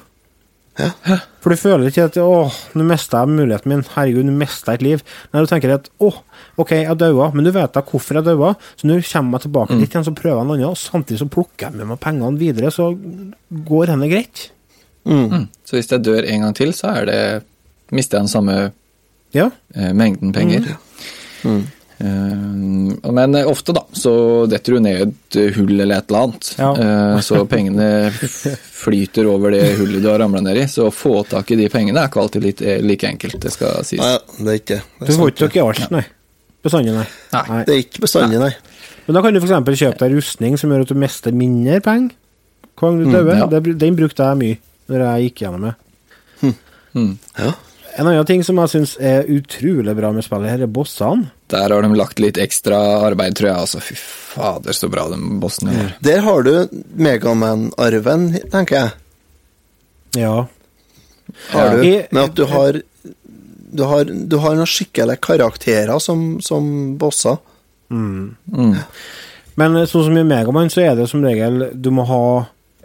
For 1.40 1.54
du 1.54 1.56
føler 1.56 1.88
ikke 1.88 2.04
at 2.10 2.16
'Å, 2.20 2.52
nå 2.76 2.84
mista 2.84 3.22
jeg 3.24 3.30
muligheten 3.32 3.72
min'. 3.72 3.84
Herregud, 3.96 4.26
nå 4.26 4.34
mista 4.36 4.74
jeg 4.74 4.82
et 4.82 4.84
liv. 4.84 5.04
Nei, 5.34 5.42
du 5.42 5.48
tenker 5.48 5.74
at 5.74 5.88
'Å, 6.02 6.10
ok, 6.58 6.70
jeg 6.84 6.98
daua', 6.98 7.34
men 7.34 7.46
du 7.46 7.52
vet 7.52 7.72
da 7.72 7.82
hvorfor 7.82 8.16
jeg 8.16 8.26
daua, 8.26 8.56
så 8.76 8.84
nå 8.84 8.98
kommer 9.00 9.40
jeg 9.40 9.52
tilbake 9.52 9.80
dit 9.80 9.90
igjen, 9.90 10.04
så 10.04 10.14
prøver 10.16 10.42
jeg 10.42 10.48
noe 10.48 10.56
annet, 10.58 10.68
og 10.68 10.76
samtidig 10.76 11.20
så 11.20 11.30
plukker 11.30 11.70
jeg 11.70 11.74
med 11.76 11.88
meg 11.88 12.00
pengene 12.02 12.38
videre, 12.38 12.72
så 12.72 12.92
går 13.54 13.86
denne 13.88 14.10
greit. 14.10 14.50
Mm. 15.06 15.48
Så 15.64 15.78
hvis 15.78 15.88
jeg 15.88 16.02
dør 16.04 16.26
en 16.28 16.42
gang 16.42 16.54
til, 16.56 16.74
så 16.74 16.98
er 16.98 17.06
det 17.06 17.44
mister 17.92 18.18
jeg 18.18 18.24
den 18.28 18.34
samme 18.34 18.72
Ja. 19.34 19.52
eh, 19.76 19.94
mengden 19.94 20.34
penger. 20.34 20.78
Mm. 21.46 21.68
Eh, 21.98 23.12
men 23.12 23.36
ofte, 23.48 23.74
da, 23.76 23.86
så 23.96 24.14
detter 24.52 24.76
du 24.76 24.84
ned 24.84 25.02
et 25.06 25.38
hull 25.56 25.80
eller 25.80 25.98
et 26.02 26.10
eller 26.10 26.26
annet. 26.26 26.50
Ja. 26.60 26.72
Eh, 26.76 27.20
så 27.24 27.44
pengene 27.50 27.88
flyter 28.12 29.30
over 29.32 29.56
det 29.56 29.64
hullet 29.80 30.04
du 30.04 30.10
har 30.12 30.20
ramla 30.20 30.44
ned 30.44 30.60
i. 30.64 30.68
Så 30.72 30.90
å 30.90 30.94
få 30.94 31.22
tak 31.30 31.52
i 31.56 31.60
de 31.60 31.70
pengene 31.72 32.04
er 32.04 32.12
ikke 32.12 32.24
alltid 32.26 32.46
litt, 32.46 32.62
eh, 32.66 32.82
like 32.84 33.08
enkelt, 33.08 33.40
det 33.42 33.54
skal 33.56 33.82
sies. 33.88 34.02
Nei, 34.04 34.18
det 34.42 34.52
er 34.54 34.62
ikke 34.62 34.80
det. 34.82 35.08
Du 35.08 35.16
får 35.16 35.34
ikke 35.34 35.44
tak 35.46 35.58
i 35.58 35.64
alt, 35.64 35.88
nei. 35.96 36.06
Bestandig, 36.66 36.96
nei. 36.98 37.08
Nei. 37.36 37.64
Det 37.68 37.74
er 37.76 37.82
ikke 37.84 38.06
bestandig, 38.08 38.42
nei. 38.42 38.54
Men 39.06 39.18
da 39.18 39.22
kan 39.22 39.36
du 39.36 39.40
f.eks. 39.40 39.80
kjøpe 39.80 40.02
deg 40.02 40.16
rustning 40.18 40.56
som 40.58 40.72
gjør 40.74 40.86
at 40.88 40.94
du 40.94 40.98
mister 40.98 41.36
mindre 41.36 41.82
penger 41.86 42.16
hver 42.76 42.90
gang 42.90 42.98
du 43.00 43.06
Mm, 43.06 43.30
ja. 43.38 43.74
Den 43.80 43.96
brukte 43.96 44.26
jeg 44.26 44.38
mye 44.42 44.58
når 44.92 45.04
jeg 45.06 45.30
gikk 45.30 45.44
gjennom 45.46 45.62
det. 45.70 45.76
Mm. 46.96 47.14
En 47.98 48.08
annen 48.08 48.26
ting 48.28 48.44
som 48.44 48.58
jeg 48.60 48.72
syns 48.74 48.98
er 49.00 49.30
utrolig 49.32 49.96
bra 49.96 50.12
med 50.12 50.26
spillet, 50.26 50.52
her 50.52 50.66
er 50.66 50.72
bossene. 50.72 51.30
Der 51.54 51.70
har 51.70 51.86
de 51.86 51.98
lagt 51.98 52.20
litt 52.22 52.40
ekstra 52.42 52.78
arbeid, 53.06 53.36
tror 53.38 53.52
jeg. 53.52 53.64
Altså, 53.68 53.82
fy 53.84 53.96
fader, 54.00 54.74
så 54.74 54.90
bra 54.90 55.06
de 55.12 55.20
bossene 55.42 55.76
gjør. 55.76 55.92
Der 56.08 56.24
har 56.26 56.46
du 56.48 56.82
Megaman-arven, 57.06 58.32
tenker 58.54 58.80
jeg. 58.80 58.96
Ja. 60.24 60.36
Har 61.52 61.78
du, 61.78 61.84
med 61.84 62.22
at 62.22 62.36
du 62.38 62.46
har 62.48 62.82
Du 63.76 63.84
har, 63.84 64.06
du 64.06 64.38
har 64.40 64.54
noen 64.56 64.70
skikkelige 64.70 65.20
karakterer 65.20 66.00
som, 66.00 66.40
som 66.40 66.96
bosser. 66.98 67.36
Mm. 67.92 68.36
Mm. 68.48 68.76
Men 69.60 69.76
eh, 69.76 69.88
sånn 69.90 70.06
som 70.08 70.20
i 70.20 70.24
Megaman, 70.24 70.72
så 70.72 70.86
er 70.86 70.94
det 70.96 71.10
som 71.12 71.26
regel 71.26 71.74
Du 71.76 71.92
må 71.94 72.06
ha 72.08 72.26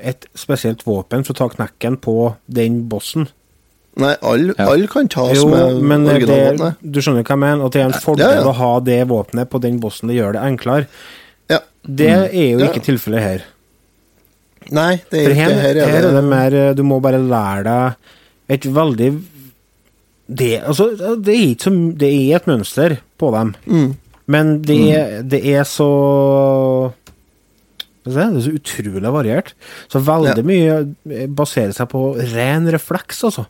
et 0.00 0.26
spesielt 0.34 0.82
våpen 0.86 1.22
for 1.26 1.36
å 1.36 1.38
ta 1.42 1.48
knekken 1.52 2.00
på 2.02 2.16
den 2.50 2.82
bossen. 2.90 3.28
Nei, 3.96 4.14
alle 4.22 4.54
Ja. 4.56 4.68
alle 4.70 4.86
kan 4.86 5.08
tas 5.08 5.34
Jo, 5.36 5.48
med 5.50 5.82
men 5.82 6.04
det, 6.04 6.22
originalvåpenet. 6.22 6.76
du 6.92 7.00
skjønner 7.00 7.24
hva 7.24 7.34
jeg 7.34 7.38
mener? 7.38 7.64
At 7.66 7.72
det 7.72 7.80
er 7.80 7.86
en 7.86 7.92
fordel 8.04 8.28
Ja, 8.30 8.34
ja. 8.40 8.44
å 8.46 8.52
ha 8.54 8.80
det 8.80 8.98
våpenet 9.08 9.50
på 9.50 9.60
den 9.60 9.80
bossen. 9.80 10.08
Det 10.08 10.16
gjør 10.16 10.32
det 10.32 10.42
enklere. 10.46 10.86
Ja. 11.50 11.58
Det 11.84 12.08
er 12.08 12.30
jo 12.32 12.58
ikke 12.68 12.84
tilfellet 12.86 13.20
her. 13.20 13.42
Nei, 14.70 15.02
det 15.10 15.20
er 15.20 15.24
For 15.24 15.30
ikke 15.30 15.34
her, 15.34 15.50
her. 15.50 15.74
her 15.74 15.74
er 15.74 15.96
er 15.98 16.02
det 16.02 16.14
det 16.14 16.24
mer 16.24 16.54
eh, 16.54 16.74
Du 16.74 16.82
må 16.84 17.00
bare 17.02 17.18
lære 17.18 17.64
deg 17.64 17.94
et 18.48 18.62
veldig 18.62 19.22
Det, 20.30 20.62
altså, 20.62 20.90
det 21.18 21.34
er 21.34 21.48
ikke 21.48 21.64
så 21.64 21.98
Det 21.98 22.10
er 22.30 22.36
et 22.36 22.46
mønster 22.46 22.98
på 23.18 23.32
dem, 23.32 23.54
Mm. 23.66 23.96
men 24.28 24.62
det, 24.62 24.78
er- 24.94 25.22
det 25.22 25.44
er 25.44 25.64
så 25.64 26.92
Det 28.06 28.16
er 28.16 28.40
så 28.40 28.52
utrolig 28.56 29.12
variert. 29.12 29.52
Så 29.90 30.00
veldig 30.00 30.36
Ja. 30.36 30.42
mye 30.42 30.94
eh, 31.10 31.26
baserer 31.26 31.72
seg 31.74 31.88
på 31.90 32.14
ren 32.34 32.66
refleks, 32.70 33.24
altså. 33.24 33.46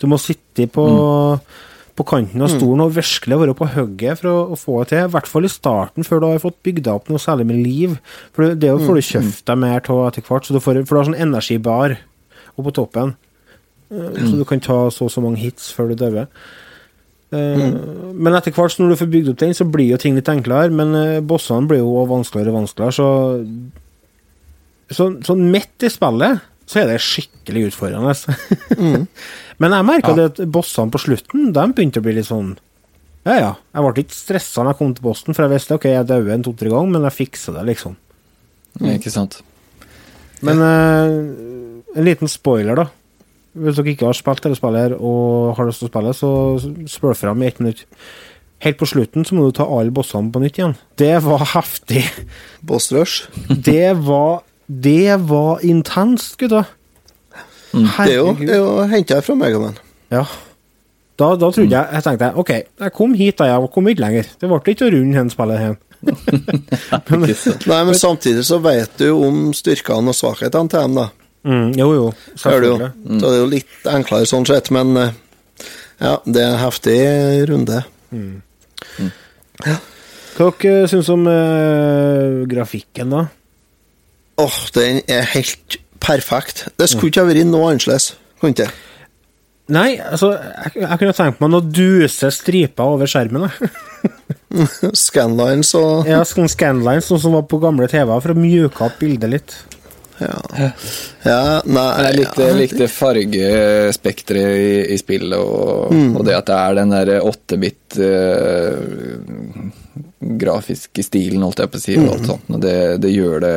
Du 0.00 0.06
må 0.10 0.18
sitte 0.20 0.66
på, 0.70 0.84
på 1.94 2.06
kanten 2.08 2.42
av 2.42 2.50
stolen 2.52 2.82
og 2.84 2.94
virkelig 2.96 3.38
være 3.40 3.56
på 3.58 3.68
hugget 3.76 4.20
for 4.20 4.30
å, 4.30 4.36
å 4.54 4.58
få 4.58 4.80
det 4.82 4.88
til. 4.92 5.04
I 5.04 5.12
hvert 5.14 5.30
fall 5.30 5.46
i 5.48 5.52
starten, 5.52 6.06
før 6.06 6.22
du 6.22 6.26
har 6.30 6.42
fått 6.42 6.58
bygd 6.66 6.90
opp 6.92 7.10
noe 7.12 7.22
særlig 7.22 7.46
med 7.50 7.60
liv. 7.62 7.94
For 8.34 8.54
det, 8.54 8.68
er 8.68 8.74
jo 8.74 8.86
får 8.88 8.98
du 8.98 9.06
kjøpt 9.12 9.44
deg 9.50 9.62
mer 9.62 9.78
av 9.94 10.02
etter 10.08 10.26
hvert, 10.26 10.48
så 10.48 10.56
du 10.56 10.60
får, 10.64 10.82
for 10.84 10.96
du 10.96 11.00
har 11.02 11.08
sånn 11.12 11.22
energibar 11.28 11.96
oppå 12.58 12.74
toppen. 12.74 13.14
Eh, 13.90 14.20
Så 14.24 14.34
du 14.38 14.44
kan 14.48 14.62
ta 14.64 14.84
så 14.90 15.06
og 15.08 15.14
så 15.14 15.22
mange 15.24 15.42
hits 15.42 15.70
før 15.74 15.92
du 15.92 15.98
dauer. 16.02 16.28
Mm. 17.34 18.18
Men 18.22 18.36
etter 18.38 18.54
hvert, 18.54 18.76
når 18.78 18.92
du 18.92 18.98
får 19.00 19.08
bygd 19.10 19.30
opp 19.32 19.40
den, 19.42 19.54
så 19.58 19.66
blir 19.66 19.88
jo 19.90 19.98
ting 19.98 20.14
litt 20.18 20.28
enklere. 20.30 20.70
Men 20.70 20.94
eh, 20.98 21.22
bossene 21.24 21.66
blir 21.70 21.82
jo 21.82 22.04
vanskeligere 22.10 22.52
og 22.52 22.60
vanskeligere, 22.62 22.94
så 22.94 23.08
så, 24.94 25.08
sånn 25.24 25.46
midt 25.50 25.86
i 25.86 25.88
spillet 25.90 26.42
så 26.68 26.80
er 26.80 26.90
det 26.92 27.00
skikkelig 27.02 27.70
utfordrende. 27.70 28.12
Men 29.62 29.76
jeg 29.76 29.86
merka 29.86 30.14
ja. 30.18 30.28
at 30.30 30.40
bossene 30.50 30.90
på 30.90 30.98
slutten 30.98 31.52
De 31.54 31.64
begynte 31.70 32.00
å 32.02 32.04
bli 32.04 32.16
litt 32.16 32.26
sånn 32.26 32.56
Ja, 33.22 33.36
ja. 33.38 33.52
Jeg 33.70 33.84
ble 33.84 34.04
ikke 34.04 34.16
stressa 34.16 34.64
når 34.64 34.74
jeg 34.74 34.80
kom 34.80 34.94
til 34.96 35.06
bossen, 35.06 35.36
for 35.36 35.46
jeg 35.46 35.54
visste 35.54 35.78
ok, 35.78 35.86
jeg 35.92 36.08
dauer 36.10 36.34
en 36.34 36.44
to-tre 36.44 36.72
ganger, 36.72 36.92
men 36.96 37.06
jeg 37.08 37.18
fikser 37.22 37.56
det, 37.56 37.62
liksom. 37.70 37.94
Ikke 38.90 39.12
sant. 39.14 39.38
Men 40.44 40.60
eh, 40.60 41.14
en 41.94 42.04
liten 42.04 42.28
spoiler, 42.30 42.82
da. 42.82 42.88
Hvis 43.54 43.78
dere 43.78 43.92
ikke 43.94 44.08
har 44.10 44.18
spilt 44.18 44.42
dette 44.42 44.58
spillet 44.58 44.88
her 44.88 44.94
og 44.98 45.54
har 45.56 45.68
lyst 45.68 45.80
til 45.80 45.88
å 45.88 45.92
spille, 45.92 46.14
så 46.18 46.30
spør 46.90 47.16
fram 47.16 47.42
i 47.42 47.48
ett 47.48 47.60
minutt. 47.62 47.84
Helt 48.64 48.80
på 48.80 48.88
slutten 48.88 49.26
så 49.26 49.36
må 49.36 49.46
du 49.46 49.54
ta 49.54 49.66
alle 49.68 49.94
bossene 49.94 50.32
på 50.34 50.42
nytt 50.42 50.58
igjen. 50.58 50.74
Det 50.98 51.14
var 51.24 51.44
heftig. 51.54 52.02
Boss 52.66 52.90
Rush. 52.94 53.28
Det 53.48 53.94
var 54.06 54.42
Det 54.66 55.20
var 55.28 55.60
intenst, 55.60 56.38
gutta. 56.40 56.64
Det 57.74 58.12
er 58.12 58.16
jo, 58.16 58.26
Herregud. 58.32 58.46
det 58.46 58.54
er 58.54 58.60
jo 58.60 58.88
henta 58.92 59.20
fra 59.24 59.34
Megaman. 59.38 59.78
Ja. 60.14 60.24
Da, 61.14 61.28
da 61.38 61.48
trodde 61.54 61.70
jeg 61.70 61.94
Jeg 61.94 62.02
tenkte 62.02 62.30
OK, 62.42 62.50
jeg 62.50 62.92
kom 62.94 63.14
hit 63.18 63.38
da 63.38 63.48
jeg 63.50 63.70
kom 63.74 63.88
ikke 63.90 64.02
lenger. 64.04 64.30
Det 64.40 64.50
ble 64.50 64.60
ikke 64.74 64.88
å 64.88 64.94
runde 64.94 65.18
hen 65.18 65.32
spillet 65.32 65.62
hen. 65.62 65.76
Nei, 67.70 67.80
men 67.88 67.94
samtidig 67.96 68.44
så 68.44 68.58
vet 68.62 68.98
du 69.00 69.06
jo 69.06 69.20
om 69.28 69.44
styrkene 69.56 70.12
og 70.12 70.18
svakhetene 70.18 70.70
til 70.72 70.82
dem, 70.84 70.98
da. 70.98 71.06
Mm, 71.44 71.70
jo, 71.78 71.88
jo. 71.94 72.08
Det 72.34 72.40
Mm. 73.04 73.20
Så 73.20 73.28
det 73.28 73.32
er 73.32 73.40
jo 73.40 73.50
litt 73.52 73.88
enklere 73.88 74.28
sånn 74.28 74.46
sett, 74.48 74.70
men 74.74 74.96
eh, 75.00 75.14
ja, 76.00 76.18
det 76.24 76.42
er 76.42 76.52
en 76.52 76.60
heftig 76.62 76.98
runde. 77.50 77.82
Hva 80.34 80.50
dere 80.58 80.88
syns 80.90 81.08
om 81.14 81.28
uh, 81.30 82.42
grafikken, 82.50 83.12
da? 83.14 83.26
Åh, 84.42 84.56
den 84.74 85.02
er 85.06 85.28
helt 85.30 85.76
perfekt. 86.00 86.68
Det 86.78 86.88
skulle 86.90 87.10
ikke 87.12 87.20
ha 87.24 87.28
vært 87.30 87.46
noe 87.50 87.70
annerledes. 87.72 88.14
Kunne 88.40 88.52
ikke. 88.56 88.70
Nei, 89.74 89.94
altså, 89.96 90.32
jeg, 90.36 90.74
jeg 90.82 90.98
kunne 91.00 91.14
tenkt 91.16 91.38
meg 91.40 91.50
noen 91.54 91.70
duse 91.72 92.28
striper 92.36 92.84
over 92.96 93.08
skjermen. 93.08 93.46
jeg. 93.48 93.70
Scanlines 95.06 95.70
og 95.78 96.06
Ja, 96.10 96.20
sånn 96.28 96.50
scanlines, 96.52 97.06
sånn 97.08 97.22
som 97.22 97.32
var 97.38 97.46
på 97.48 97.56
gamle 97.62 97.88
TV-er, 97.88 98.20
for 98.20 98.34
å 98.34 98.36
mjuke 98.38 98.84
opp 98.84 98.98
bildet 99.00 99.30
litt. 99.32 99.54
Ja, 100.20 100.36
ja 101.24 101.38
nei 101.66 101.86
Jeg 102.04 102.18
likte, 102.20 102.44
ja, 102.46 102.54
likte 102.54 102.86
fargespekteret 102.86 104.60
i, 104.60 104.76
i 104.94 104.98
spillet, 105.00 105.34
og, 105.40 105.90
Mm. 105.96 106.12
og 106.20 106.24
det 106.28 106.36
at 106.36 106.46
det 106.46 106.54
er 106.60 106.76
den 106.78 106.92
der 106.94 107.10
8-bit 107.24 107.98
eh, 107.98 108.76
grafiske 110.44 111.02
stilen, 111.04 111.42
holdt 111.42 111.64
jeg 111.64 111.72
på 111.72 111.80
å 111.80 111.82
si, 111.82 111.96
og 111.98 112.04
Mm. 112.04 112.12
alt 112.14 112.26
sånt. 112.30 112.46
Og 112.54 112.60
det, 112.62 112.76
det, 113.02 113.10
gjør 113.16 113.40
det, 113.42 113.56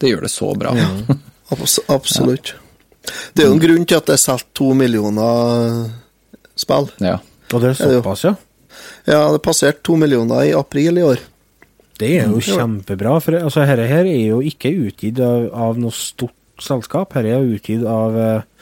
det 0.00 0.12
gjør 0.12 0.22
det 0.28 0.30
så 0.36 0.52
bra. 0.60 0.76
abs 1.52 1.78
absolutt. 1.92 2.54
Det 3.34 3.44
er 3.44 3.50
jo 3.50 3.54
en 3.54 3.62
grunn 3.62 3.86
til 3.86 4.00
at 4.00 4.08
det 4.08 4.16
er 4.16 4.22
solgt 4.22 4.48
to 4.56 4.72
millioner 4.74 5.86
spill. 6.58 6.90
Ja. 7.02 7.20
Og 7.52 7.62
det 7.62 7.74
er 7.74 7.78
såpass, 7.78 8.24
ja? 8.26 8.34
Ja, 9.06 9.20
det 9.32 9.42
passerte 9.44 9.84
to 9.86 9.96
millioner 9.98 10.48
i 10.48 10.54
april 10.56 10.98
i 10.98 11.04
år. 11.06 11.22
Det 11.96 12.10
er 12.18 12.26
jo 12.28 12.42
kjempebra, 12.44 13.14
for 13.24 13.38
altså, 13.38 13.62
dette 13.64 13.86
her 13.88 14.04
er 14.04 14.26
jo 14.26 14.42
ikke 14.44 14.74
utgitt 14.88 15.20
av, 15.24 15.46
av 15.56 15.78
noe 15.80 15.94
stort 15.96 16.34
selskap. 16.60 17.14
Dette 17.14 17.32
er 17.32 17.40
jo 17.40 17.56
utgitt 17.56 17.86
av 17.88 18.18
uh, 18.18 18.52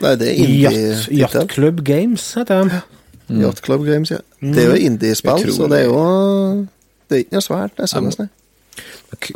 Nei, 0.00 0.14
det 0.16 0.30
er 0.30 0.48
Yacht. 0.48 1.10
Yacht 1.12 1.52
Club 1.52 1.82
Games, 1.84 2.24
heter 2.38 2.64
de. 2.64 2.80
Yacht 3.42 3.60
Club 3.66 3.84
Games, 3.84 4.14
ja. 4.14 4.22
Det 4.40 4.62
er 4.62 4.70
jo 4.72 4.78
indie-spill, 4.88 5.50
så 5.52 5.68
det 5.68 5.82
er 5.82 5.90
jo 5.90 5.98
Det 7.10 7.18
er 7.18 7.24
ikke 7.26 7.36
noe 7.36 7.44
svært. 7.44 7.74
Det 7.76 7.84
er 7.84 7.90
sånn, 7.92 8.08
nesten. 8.08 8.30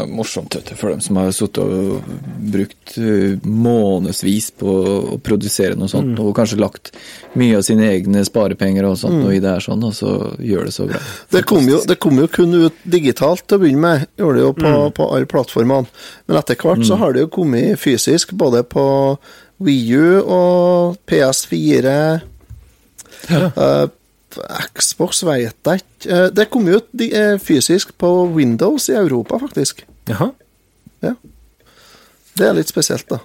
Morsomt 0.07 0.55
vet 0.55 0.69
du, 0.71 0.75
for 0.79 0.91
dem 0.95 1.01
som 1.03 1.17
har 1.19 1.33
sittet 1.35 1.59
og 1.59 2.05
brukt 2.55 2.93
eh, 2.97 3.35
månedsvis 3.43 4.53
på 4.61 4.71
å 4.71 5.17
produsere 5.25 5.75
noe 5.79 5.91
sånt, 5.91 6.19
og 6.23 6.31
kanskje 6.37 6.61
lagt 6.63 6.93
mye 7.35 7.57
av 7.59 7.65
sine 7.67 7.89
egne 7.91 8.23
sparepenger 8.27 8.87
og 8.87 8.97
sånt 9.01 9.15
Mm. 9.19 9.25
og 9.27 9.35
i 9.35 9.41
det 9.43 9.51
her 9.51 9.65
sånn, 9.65 9.83
og 9.85 9.95
så 9.95 10.13
gjør 10.39 10.65
det 10.69 10.75
så 10.77 10.87
bra. 10.91 11.01
Det 11.35 11.43
kom, 11.51 11.67
jo, 11.69 11.81
det 11.87 11.99
kom 12.03 12.19
jo 12.23 12.27
kun 12.31 12.55
ut 12.55 12.79
digitalt 12.85 13.43
til 13.47 13.59
å 13.59 13.63
begynne 13.65 13.83
med, 13.83 14.07
gjorde 14.19 14.39
det 14.39 14.45
jo 14.47 14.53
på, 14.63 14.73
på 14.95 15.09
alle 15.15 15.27
plattformene. 15.31 15.87
Men 16.27 16.39
etter 16.41 16.57
hvert 16.63 16.87
så 16.87 16.97
har 17.03 17.13
det 17.13 17.27
jo 17.27 17.33
kommet 17.35 17.79
fysisk, 17.83 18.33
både 18.33 18.63
på 18.67 18.87
Wii 19.59 19.93
U 19.99 20.23
og 20.23 20.97
PS4. 21.11 21.99
Eh, 23.31 23.85
Xbox 24.79 25.23
vet 25.27 25.57
jeg 25.67 25.83
ikke. 25.83 26.09
Eh, 26.09 26.27
det 26.35 26.49
kom 26.53 26.67
ut 26.69 26.89
de, 26.93 27.11
eh, 27.15 27.37
fysisk 27.39 27.95
på 27.99 28.11
Windows 28.35 28.89
i 28.89 28.99
Europa, 28.99 29.39
faktisk. 29.43 29.85
Jaha. 30.11 30.33
Ja. 31.05 31.15
Det 32.35 32.49
er 32.49 32.59
litt 32.59 32.73
spesielt, 32.73 33.09
da. 33.09 33.21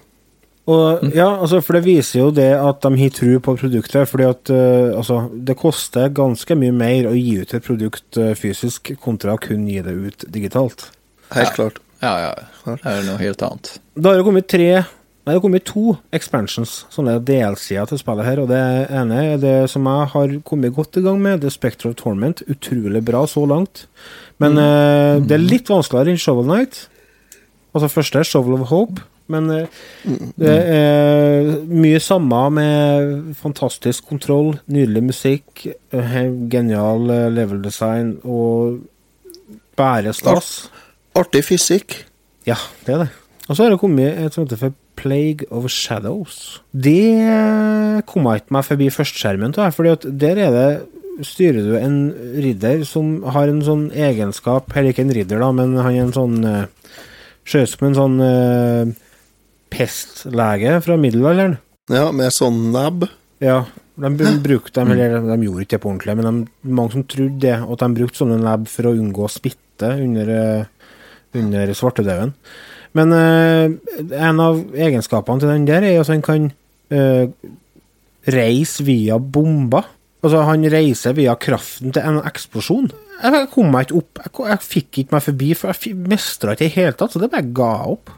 Og, 0.70 1.02
ja, 1.16 1.28
altså, 1.42 1.64
for 1.66 1.78
det 1.78 1.86
viser 1.88 2.20
jo 2.20 2.30
det 2.36 2.52
at 2.54 2.84
de 2.84 2.92
har 3.00 3.14
tro 3.16 3.40
på 3.42 3.56
produktet. 3.58 4.10
fordi 4.10 4.28
at 4.28 4.52
uh, 4.54 4.98
altså, 4.98 5.24
det 5.34 5.58
koster 5.58 6.12
ganske 6.14 6.56
mye 6.56 6.76
mer 6.76 7.10
å 7.10 7.16
gi 7.18 7.40
ut 7.42 7.54
et 7.54 7.66
produkt 7.66 8.20
eh, 8.22 8.36
fysisk 8.38 8.94
kontra 9.02 9.34
å 9.34 9.42
kun 9.42 9.66
gi 9.68 9.82
det 9.82 9.96
ut 9.96 10.26
digitalt. 10.30 10.92
Helt 11.34 11.56
klart. 11.58 11.82
Ja, 12.04 12.14
ja. 12.22 12.34
Det 12.66 12.86
er 12.86 13.02
noe 13.08 13.18
helt 13.18 13.42
annet. 13.42 13.74
Det 13.98 14.12
har 14.12 14.20
jo 14.20 14.28
kommet 14.30 14.50
tre 14.52 14.84
Nei, 15.30 15.36
det 15.36 15.44
er 15.44 15.44
kommet 15.44 15.66
to 15.70 15.92
expansions, 16.18 16.72
sånne 16.90 17.20
DLC-er 17.22 17.86
til 17.86 18.00
spillet 18.02 18.26
her. 18.26 18.40
Og 18.42 18.48
det 18.50 18.58
ene 18.90 19.18
er 19.36 19.36
det 19.38 19.52
som 19.70 19.86
jeg 19.86 20.08
har 20.10 20.32
kommet 20.48 20.74
godt 20.74 20.98
i 20.98 21.04
gang 21.06 21.20
med, 21.22 21.44
The 21.44 21.52
Spectre 21.54 21.92
of 21.92 22.00
Torment. 22.00 22.42
Utrolig 22.50 23.04
bra 23.06 23.28
så 23.30 23.44
langt. 23.46 23.84
Men 24.42 24.54
Mm. 24.58 24.58
eh, 24.58 25.20
det 25.28 25.32
er 25.38 25.44
litt 25.46 25.70
vanskeligere 25.70 26.10
enn 26.16 26.18
Shovel 26.18 26.48
Knight. 26.50 26.88
Altså 27.76 27.92
første 27.94 28.18
er 28.18 28.24
Shovel 28.26 28.58
of 28.60 28.70
Hope. 28.72 29.04
Men 29.28 29.52
eh, 29.52 29.68
det 30.40 30.50
er 30.50 31.52
mye 31.70 32.00
samme 32.02 32.50
med 32.50 33.36
fantastisk 33.38 34.08
kontroll, 34.10 34.56
nydelig 34.66 35.04
musikk, 35.12 35.68
eh, 35.94 36.24
genial 36.50 37.06
level 37.36 37.62
design 37.62 38.18
og 38.26 38.80
bærestas. 39.78 40.70
Artig 41.16 41.44
fysikk. 41.46 42.06
Ja, 42.48 42.56
det 42.88 42.96
er 42.96 42.98
det. 43.06 43.10
Og 43.50 43.56
så 43.56 43.64
har 43.64 43.70
det 43.70 43.80
kommet 43.80 44.18
et 44.18 44.34
som 44.34 44.46
heter 44.48 44.58
for 44.58 44.74
Plague 45.00 45.48
of 45.50 45.70
Shadows. 45.72 46.60
Det 46.72 48.04
kom 48.10 48.28
jeg 48.28 48.44
ikke 48.44 48.56
meg 48.58 48.68
forbi 48.68 48.90
førsteskjermen 48.94 49.56
av, 49.58 49.80
at 49.94 50.08
der 50.22 50.42
er 50.48 50.56
det 50.56 50.70
styrer 51.26 51.66
du 51.68 51.74
en 51.76 51.98
ridder 52.40 52.86
som 52.88 53.20
har 53.36 53.52
en 53.52 53.62
sånn 53.66 53.90
egenskap 53.92 54.72
Eller 54.72 54.94
ikke 54.94 55.04
en 55.04 55.12
ridder, 55.16 55.42
da, 55.44 55.50
men 55.52 55.76
han 55.76 55.92
er 55.92 56.06
en 56.06 56.16
sånn 56.16 56.38
uh, 56.48 56.94
Ser 57.50 57.66
ut 57.66 57.84
en 57.84 57.98
sånn 57.98 58.16
uh, 58.22 58.92
pestlege 59.74 60.80
fra 60.86 60.96
middelalderen. 61.02 61.58
Ja, 61.90 62.10
med 62.14 62.34
sånn 62.34 62.70
nebb. 62.74 63.08
Ja, 63.42 63.64
de 64.00 64.32
brukte 64.44 64.80
dem, 64.80 64.94
eller 64.94 65.20
de 65.26 65.38
gjorde 65.46 65.66
ikke 65.66 65.78
det 65.78 65.82
på 65.84 65.92
ordentlig, 65.92 66.16
men 66.20 66.28
de, 66.28 66.72
mange 66.74 66.96
som 66.96 67.06
trodde 67.10 67.42
det, 67.44 67.56
at 67.58 67.84
de 67.84 67.90
brukte 67.98 68.22
sånne 68.22 68.40
nebb 68.42 68.68
for 68.72 68.90
å 68.90 68.94
unngå 68.98 69.30
spitte 69.32 69.92
under, 70.04 70.32
eh, 70.34 70.92
under 71.40 71.74
svartedauden. 71.78 72.34
Men 72.98 73.14
eh, 73.14 73.66
en 74.18 74.42
av 74.42 74.62
egenskapene 74.74 75.42
til 75.42 75.52
den 75.52 75.68
der 75.70 75.86
er 75.86 76.00
at 76.02 76.10
han 76.12 76.24
kan 76.26 76.50
eh, 76.94 77.30
reise 78.30 78.86
via 78.88 79.20
bomber. 79.20 79.88
Altså, 80.20 80.42
han 80.48 80.66
reiser 80.72 81.16
via 81.16 81.36
kraften 81.40 81.94
til 81.96 82.04
en 82.04 82.20
eksplosjon. 82.28 82.90
Jeg 83.20 83.50
kom 83.54 83.70
meg 83.72 83.88
ikke 83.88 84.00
opp, 84.00 84.20
jeg, 84.24 84.34
jeg 84.50 84.66
fikk 84.66 85.02
ikke 85.02 85.16
meg 85.16 85.26
forbi, 85.26 85.50
for 85.60 85.72
jeg 85.76 85.96
mestra 86.10 86.56
ikke 86.56 86.66
i 86.66 86.70
det 86.70 86.76
hele 86.78 86.98
tatt, 87.00 87.14
så 87.14 87.22
det 87.22 87.32
bare 87.32 87.52
ga 87.56 87.70
jeg 87.78 87.96
opp. 87.96 88.14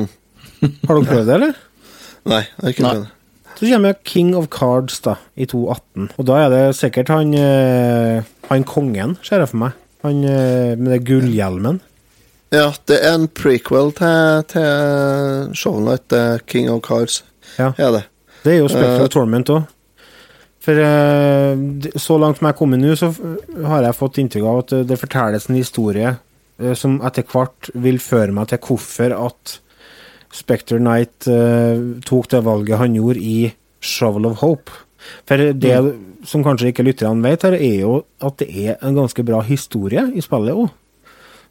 Har 0.86 0.94
dere 0.96 1.08
prøvd 1.08 1.30
det, 1.30 1.36
eller? 1.36 1.56
Nei, 2.30 2.44
jeg 2.44 2.62
har 2.62 2.74
ikke 2.74 2.86
prøvd 2.86 3.04
det. 3.06 3.16
Så 3.60 3.68
kommer 3.68 3.96
King 4.08 4.30
of 4.38 4.46
Cards 4.54 5.02
da, 5.04 5.16
i 5.36 5.44
2018. 5.50 6.06
Og 6.16 6.26
da 6.30 6.38
er 6.40 6.52
det 6.54 6.62
sikkert 6.78 7.10
han, 7.12 7.34
eh, 7.36 8.28
han 8.48 8.64
kongen, 8.68 9.18
ser 9.26 9.42
jeg 9.42 9.50
for 9.50 9.60
meg. 9.66 9.76
Han 10.06 10.22
med 10.24 10.86
den 10.94 11.02
gullhjelmen. 11.04 11.80
Ja, 12.50 12.72
det 12.90 12.98
er 12.98 13.14
en 13.14 13.28
prequel 13.30 13.92
til, 13.94 14.46
til 14.50 15.52
Shovel 15.54 15.92
Knight, 15.92 16.40
King 16.50 16.70
of 16.72 16.82
Cards. 16.86 17.20
Ja. 17.58 17.70
Er 17.78 17.94
det. 17.94 18.02
Det 18.42 18.54
er 18.54 18.58
jo 18.62 18.70
Spectre 18.72 18.96
uh, 18.98 19.04
of 19.04 19.12
Torment 19.12 19.52
òg. 19.52 19.68
For 20.60 20.76
uh, 20.76 21.56
så 21.96 22.18
langt 22.20 22.40
som 22.40 22.48
jeg 22.48 22.52
har 22.52 22.58
kommet 22.58 22.82
nå, 22.82 22.92
så 22.98 23.12
har 23.70 23.86
jeg 23.86 23.96
fått 23.96 24.20
inntrykk 24.20 24.48
av 24.50 24.60
at 24.64 24.74
eh, 24.76 24.84
det 24.88 24.98
fortelles 25.00 25.48
en 25.48 25.56
historie 25.56 26.12
uh, 26.12 26.74
som 26.76 26.98
etter 27.06 27.24
hvert 27.30 27.70
vil 27.86 28.00
føre 28.02 28.34
meg 28.36 28.50
til 28.50 28.60
hvorfor 28.66 29.14
at 29.16 29.56
Spectre 30.30 30.78
Knight 30.78 31.26
eh, 31.26 31.80
tok 32.06 32.28
det 32.30 32.44
valget 32.46 32.78
han 32.78 32.94
gjorde 32.94 33.18
i 33.18 33.50
Shovel 33.82 34.28
of 34.28 34.44
Hope. 34.44 34.70
For 35.26 35.50
det 35.56 35.74
som 36.28 36.44
kanskje 36.44 36.70
ikke 36.70 36.84
lytterne 36.86 37.24
vet 37.24 37.42
her, 37.48 37.56
er 37.56 37.80
jo 37.80 37.96
at 38.22 38.36
det 38.38 38.46
er 38.52 38.76
en 38.78 38.94
ganske 38.94 39.24
bra 39.26 39.40
historie 39.42 40.04
i 40.14 40.22
spillet 40.22 40.54
òg. 40.54 40.68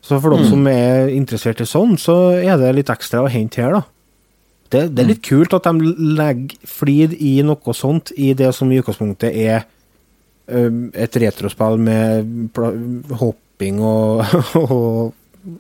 Så 0.02 0.22
for 0.22 0.32
Mm. 0.38 0.50
som 0.50 0.68
er 0.68 1.10
interessert 1.10 1.60
i 1.62 1.66
sånn, 1.68 1.98
så 2.00 2.16
er 2.40 2.58
det 2.58 2.76
litt 2.76 2.90
ekstra 2.90 3.24
å 3.26 3.30
hente 3.30 3.62
her, 3.62 3.72
da. 3.72 3.82
Det, 4.70 4.96
det 4.96 5.04
er 5.04 5.08
litt 5.10 5.24
kult 5.26 5.54
at 5.54 5.64
de 5.66 5.94
legger 6.18 6.56
flid 6.66 7.14
i 7.20 7.42
noe 7.42 7.74
sånt 7.74 8.12
i 8.16 8.34
det 8.38 8.52
som 8.54 8.70
i 8.72 8.78
utgangspunktet 8.80 9.34
er 9.36 9.66
et 10.50 11.16
retrospill 11.22 11.78
med 11.78 12.50
hopping 13.20 13.80
og, 13.86 14.24
og 14.56 15.14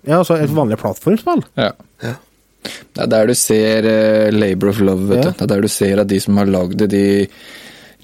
Ja, 0.05 0.19
altså 0.19 0.35
et 0.41 0.49
vanlig 0.53 0.77
plattformspill. 0.81 1.43
Ja. 1.57 1.71
Det 2.01 3.01
er 3.05 3.07
der 3.07 3.27
du 3.29 3.33
ser 3.37 3.85
uh, 3.87 4.31
Labor 4.35 4.69
of 4.73 4.79
Love, 4.83 5.07
vet 5.09 5.23
Ja. 5.23 5.29
du. 5.31 5.37
Det 5.37 5.41
er 5.45 5.51
der 5.53 5.61
du 5.61 5.67
ser 5.71 6.01
at 6.03 6.07
de 6.11 6.19
som 6.19 6.37
har 6.37 6.45
lagd 6.51 6.77
det, 6.81 6.89
de 6.91 7.27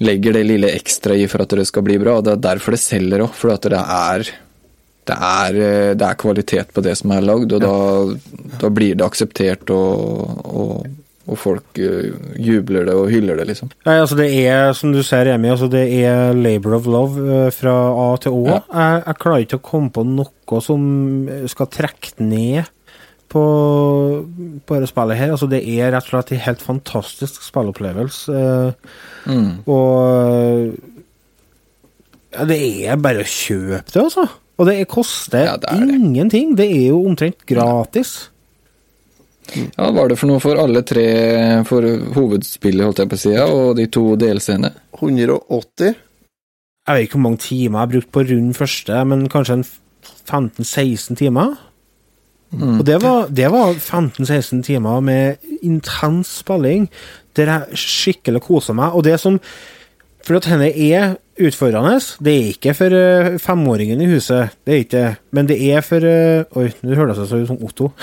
legger 0.06 0.32
det 0.38 0.44
lille 0.46 0.70
ekstra 0.74 1.14
i 1.16 1.26
for 1.30 1.42
at 1.44 1.52
det 1.58 1.66
skal 1.68 1.82
bli 1.86 1.98
bra. 2.02 2.16
og 2.18 2.24
Det 2.24 2.32
er 2.36 2.42
derfor 2.50 2.72
det 2.76 2.80
selger 2.82 3.22
òg, 3.26 3.32
for 3.36 3.52
at 3.54 3.62
det 3.62 3.78
er 3.82 4.30
det 5.06 5.16
er, 5.16 5.56
eh, 5.62 5.94
det 5.98 6.06
er 6.06 6.20
kvalitet 6.20 6.74
på 6.74 6.84
det 6.84 6.96
som 6.98 7.12
er 7.14 7.24
lagd, 7.24 7.56
og 7.56 7.62
da, 7.62 7.74
da 8.60 8.70
blir 8.74 8.98
det 8.98 9.06
akseptert, 9.06 9.70
og, 9.74 10.46
og, 10.46 10.86
og 11.26 11.40
folk 11.40 11.80
eh, 11.82 12.12
jubler 12.42 12.88
det 12.88 12.94
og 12.98 13.10
hyller 13.12 13.38
det, 13.40 13.48
liksom. 13.52 13.70
Nei, 13.86 13.98
altså 14.02 14.18
det 14.18 14.28
er, 14.42 14.70
som 14.78 14.94
du 14.94 15.02
ser, 15.06 15.26
Remi, 15.30 15.50
altså 15.52 15.70
det 15.72 15.84
er 16.00 16.34
labor 16.36 16.78
of 16.78 16.88
love 16.90 17.26
eh, 17.26 17.50
fra 17.54 17.74
A 17.90 18.08
til 18.22 18.38
Å. 18.38 18.46
Ja. 18.50 18.62
Jeg, 18.70 19.04
jeg 19.06 19.20
klarer 19.24 19.46
ikke 19.46 19.60
å 19.60 19.68
komme 19.72 19.94
på 19.94 20.06
noe 20.06 20.62
som 20.64 20.88
skal 21.50 21.70
trekke 21.74 22.16
ned 22.22 22.72
på, 23.32 23.44
på 24.62 24.76
dette 24.76 24.90
spillet 24.90 25.18
her. 25.18 25.32
Altså 25.34 25.48
det 25.50 25.62
er 25.66 25.90
rett 25.94 26.06
og 26.06 26.12
slett 26.14 26.34
en 26.34 26.44
helt 26.46 26.62
fantastisk 26.62 27.42
spillopplevelse. 27.46 28.42
Mm. 29.26 29.50
Og 29.66 30.76
ja, 32.36 32.44
det 32.48 32.58
er 32.86 33.00
bare 33.00 33.24
å 33.24 33.30
kjøpe 33.30 33.86
det, 33.90 34.02
altså. 34.02 34.26
Og 34.56 34.70
det 34.70 34.86
koster 34.88 35.56
ingenting. 35.68 36.54
Det 36.56 36.66
er 36.70 36.88
jo 36.88 37.02
omtrent 37.04 37.44
gratis. 37.48 38.30
Ja, 39.54 39.68
Hva 39.76 39.92
var 39.94 40.10
det 40.10 40.18
for 40.18 40.30
noe 40.30 40.42
for 40.42 40.58
alle 40.58 40.82
tre 40.82 41.06
for 41.68 41.84
hovedspillet, 42.16 42.82
holdt 42.82 43.02
jeg 43.02 43.10
på 43.12 43.18
å 43.18 43.22
si, 43.22 43.34
og 43.38 43.76
de 43.78 43.86
to 43.92 44.08
delscenene? 44.18 44.72
180. 44.96 45.94
Jeg 46.86 46.96
vet 46.96 47.06
ikke 47.06 47.18
hvor 47.18 47.26
mange 47.28 47.42
timer 47.44 47.78
jeg 47.78 47.82
har 47.82 47.92
brukt 47.92 48.12
på 48.14 48.24
rund 48.30 48.56
første, 48.56 49.04
men 49.10 49.28
kanskje 49.30 49.60
en 49.60 49.66
15-16 50.26 51.20
timer. 51.20 51.56
Og 52.56 52.84
det 52.86 53.00
var, 53.02 53.26
var 53.52 53.74
15-16 53.74 54.62
timer 54.62 55.00
med 55.04 55.36
intens 55.66 56.30
spilling, 56.40 56.86
der 57.36 57.50
jeg 57.52 57.80
skikkelig 57.82 58.40
kosa 58.46 58.72
meg. 58.76 58.94
Og 58.94 59.04
det 59.04 59.18
som 59.20 59.40
For 60.26 60.40
at 60.40 60.46
henne 60.50 60.72
er 60.74 61.20
utfordrende. 61.38 62.00
Det 62.24 62.32
er 62.32 62.52
ikke 62.52 62.74
for 62.76 62.96
eh, 62.96 63.36
femåringen 63.42 64.00
i 64.00 64.08
huset, 64.10 64.54
det 64.66 64.74
er 64.74 64.84
ikke. 64.84 65.04
Men 65.36 65.48
det 65.48 65.58
er 65.68 65.84
for 65.84 66.06
eh, 66.06 66.56
Oi, 66.56 66.70
nå 66.82 66.96
høres 66.96 67.20
jeg 67.20 67.30
så 67.30 67.42
ut 67.42 67.50
som 67.50 67.62
Otto. 67.64 67.90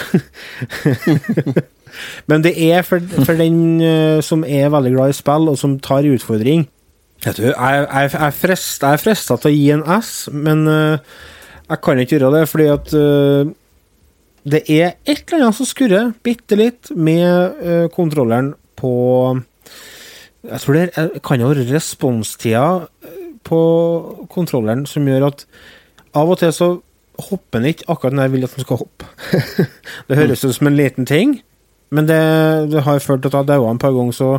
Men 2.30 2.42
det 2.42 2.54
er 2.58 2.86
for, 2.86 3.02
for 3.26 3.38
den 3.38 3.82
eh, 3.82 4.22
som 4.26 4.46
er 4.46 4.72
veldig 4.74 4.94
glad 4.96 5.14
i 5.14 5.18
spill, 5.18 5.50
og 5.52 5.60
som 5.62 5.78
tar 5.84 6.10
utfordring. 6.10 6.68
Vet 7.24 7.40
du, 7.40 7.48
jeg, 7.48 7.56
jeg, 7.56 8.14
jeg, 8.14 8.38
frest, 8.38 8.82
jeg 8.82 8.98
er 8.98 9.02
frista 9.02 9.38
til 9.40 9.52
å 9.52 9.56
gi 9.56 9.68
en 9.72 9.84
S, 9.96 10.10
men 10.36 10.66
jeg 10.68 11.80
kan 11.86 12.02
ikke 12.02 12.18
gjøre 12.18 12.32
det, 12.34 12.42
fordi 12.52 12.66
at 12.68 12.90
det 14.44 14.62
er 14.68 14.98
et 15.08 15.22
eller 15.22 15.46
annet 15.46 15.56
som 15.56 15.70
skurrer 15.70 16.10
bitte 16.26 16.58
litt 16.60 16.92
med 17.00 17.88
kontrolleren 17.96 18.52
på 18.76 18.92
Jeg 20.44 20.60
tror 20.66 20.76
det 20.76 20.84
er, 21.00 21.14
kan 21.24 21.40
jo 21.40 21.54
være 21.54 21.64
responstida 21.70 22.66
på 23.48 23.62
kontrolleren 24.32 24.86
som 24.90 25.08
gjør 25.08 25.30
at 25.30 25.46
av 26.18 26.30
og 26.30 26.40
til 26.42 26.54
så 26.54 26.70
hopper 27.30 27.62
den 27.62 27.74
ikke 27.74 27.90
akkurat 27.94 28.16
når 28.16 28.28
jeg 28.28 28.34
vil 28.36 28.46
at 28.48 28.56
den 28.56 28.66
skal 28.66 28.80
hoppe. 28.84 29.10
det 30.08 30.20
høres 30.20 30.46
ut 30.46 30.56
som 30.56 30.70
en 30.70 30.78
liten 30.78 31.10
ting, 31.10 31.36
men 31.94 32.08
det, 32.10 32.22
det 32.74 32.86
har 32.86 33.04
ført 33.04 33.22
til 33.22 33.34
at 33.34 33.42
jeg 33.42 33.52
daua 33.54 33.74
en 33.74 33.82
par 33.82 33.94
ganger, 33.94 34.16
så 34.18 34.30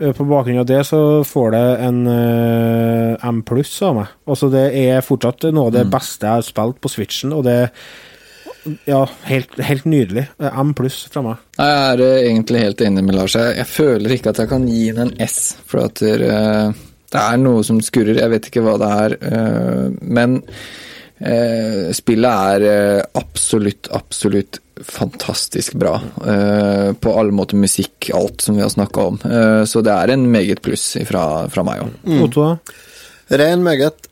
eh, 0.00 0.12
på 0.12 0.26
bakgrunn 0.28 0.60
av 0.60 0.68
det 0.68 0.82
så 0.88 1.00
får 1.24 1.54
det 1.54 1.66
en 1.86 2.00
uh, 2.08 3.28
M 3.30 3.40
pluss 3.46 3.76
av 3.86 3.96
meg. 4.00 4.16
Altså 4.28 4.50
det 4.52 4.66
er 4.84 5.04
fortsatt 5.04 5.48
noe 5.52 5.70
av 5.70 5.78
det 5.78 5.86
beste 5.92 6.28
jeg 6.28 6.40
har 6.42 6.44
spilt 6.44 6.82
på 6.84 6.92
Switchen, 6.92 7.32
og 7.36 7.46
det 7.48 7.58
ja, 8.88 9.02
helt, 9.28 9.60
helt 9.60 9.84
nydelig. 9.84 10.26
M 10.40 10.72
pluss 10.76 11.04
fra 11.12 11.22
meg. 11.24 11.44
Jeg 11.58 11.76
er 11.90 12.02
eh, 12.04 12.26
egentlig 12.30 12.64
helt 12.64 12.82
enig 12.84 13.04
med 13.04 13.18
Lars. 13.18 13.36
Jeg, 13.36 13.68
føler 13.68 14.16
ikke 14.16 14.32
at 14.32 14.40
jeg 14.42 14.50
kan 14.50 14.66
gi 14.68 14.86
den 14.90 15.12
en 15.12 15.24
S, 15.24 15.56
for 15.68 15.86
at 15.88 16.02
eh, 16.04 16.84
det 17.14 17.22
er 17.22 17.40
noe 17.42 17.62
som 17.66 17.78
skurrer. 17.84 18.18
Jeg 18.18 18.32
vet 18.32 18.48
ikke 18.50 18.62
hva 18.64 18.74
det 18.82 18.90
er, 19.04 19.16
eh, 19.30 19.84
men 20.18 20.40
eh, 21.22 21.92
spillet 21.94 22.54
er 22.54 22.66
eh, 22.68 23.02
absolutt, 23.20 23.90
absolutt 23.94 24.58
fantastisk 24.82 25.76
bra. 25.78 25.94
eh, 26.26 26.88
på 26.98 27.12
alle 27.14 27.34
måter 27.36 27.60
musikk, 27.60 28.10
alt 28.18 28.42
som 28.42 28.58
vi 28.58 28.64
har 28.64 28.72
snakka 28.72 29.06
om. 29.12 29.20
Så 29.70 29.84
det 29.86 29.94
er 29.94 30.14
en 30.16 30.26
meget 30.32 30.62
pluss 30.64 30.96
fra, 31.06 31.46
fra 31.52 31.64
meg 31.66 31.84
òg. 31.84 31.94
Mm. 32.02 32.24
Otto, 32.26 32.48
Rein 33.30 33.40
Ren 33.40 33.62
meget. 33.64 34.10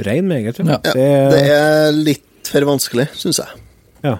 Rein 0.00 0.26
meget, 0.30 0.58
ja. 0.64 0.78
Ja, 0.80 0.94
det 0.96 1.44
er 1.52 1.92
litt 1.92 2.48
for 2.48 2.64
vanskelig, 2.66 3.10
syns 3.20 3.42
jeg. 3.42 3.60
Ja. 4.08 4.16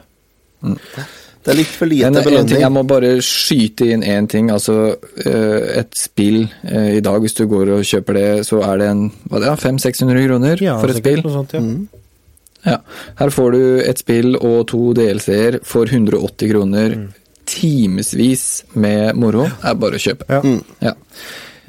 Det 1.41 1.55
er 1.55 1.57
litt 1.57 1.73
for 1.73 1.89
lite 1.89 2.11
Men 2.13 2.35
en 2.37 2.49
ting, 2.51 2.61
jeg 2.61 2.73
må 2.75 2.83
bare 2.85 3.15
skyte 3.25 3.87
inn 3.95 4.03
én 4.05 4.27
ting. 4.29 4.51
Altså, 4.53 4.97
eh, 5.25 5.79
et 5.81 5.95
spill 5.97 6.43
eh, 6.69 6.99
i 6.99 7.01
dag, 7.01 7.17
hvis 7.23 7.37
du 7.39 7.47
går 7.49 7.73
og 7.79 7.87
kjøper 7.89 8.19
det, 8.19 8.27
så 8.49 8.61
er 8.67 8.83
det 8.83 8.89
en 8.91 9.07
hva 9.31 9.41
det 9.41 9.49
er, 9.49 9.63
500-600 9.63 10.27
kroner 10.27 10.61
Ja, 10.61 10.77
for 10.83 10.93
et 10.93 11.01
spill. 11.01 11.23
sånt, 11.25 11.55
ja. 11.57 11.63
Ja. 12.67 12.77
Her 13.17 13.31
får 13.33 13.53
du 13.57 13.63
et 13.89 14.03
spill 14.03 14.35
og 14.37 14.67
to 14.69 14.91
DLC-er 14.99 15.63
for 15.65 15.89
180 15.89 16.51
kroner 16.53 16.99
timevis 17.51 18.65
med 18.79 19.17
moro, 19.19 19.47
er 19.65 19.79
bare 19.81 19.97
å 19.97 20.03
kjøpe. 20.03 20.43
Ja. 20.85 20.93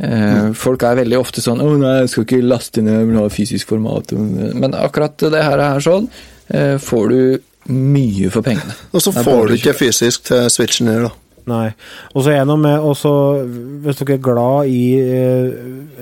Eh, 0.01 0.51
folk 0.57 0.83
er 0.83 0.97
veldig 0.97 1.17
ofte 1.19 1.41
sånn 1.43 1.61
'Å 1.61 1.77
nei, 1.77 1.99
jeg 2.01 2.09
skal 2.09 2.25
ikke 2.25 2.41
laste 2.43 2.81
ned, 2.81 2.99
jeg 2.99 3.07
vil 3.07 3.19
ha 3.21 3.29
fysisk 3.29 3.67
format'. 3.69 4.11
Men 4.55 4.71
akkurat 4.73 5.15
det 5.17 5.43
her 5.43 5.59
er 5.59 5.79
sånn, 5.79 6.09
eh, 6.49 6.77
får 6.77 7.09
du 7.09 7.41
mye 7.69 8.31
for 8.33 8.41
pengene. 8.45 8.73
Og 8.95 9.03
så 9.03 9.13
får 9.13 9.47
du 9.51 9.57
ikke 9.59 9.77
fysisk 9.77 10.29
til 10.31 10.47
switchen 10.53 10.87
her, 10.91 11.09
da. 11.09 11.17
Nei. 11.49 11.71
Og 12.13 12.21
så 12.21 12.35
er 12.35 12.43
det 12.43 12.49
noe 12.51 12.61
med 12.61 12.83
også, 12.85 13.11
Hvis 13.81 13.97
dere 13.97 14.13
er 14.13 14.19
glad 14.21 14.67
i 14.69 14.81
eh, 15.01 15.47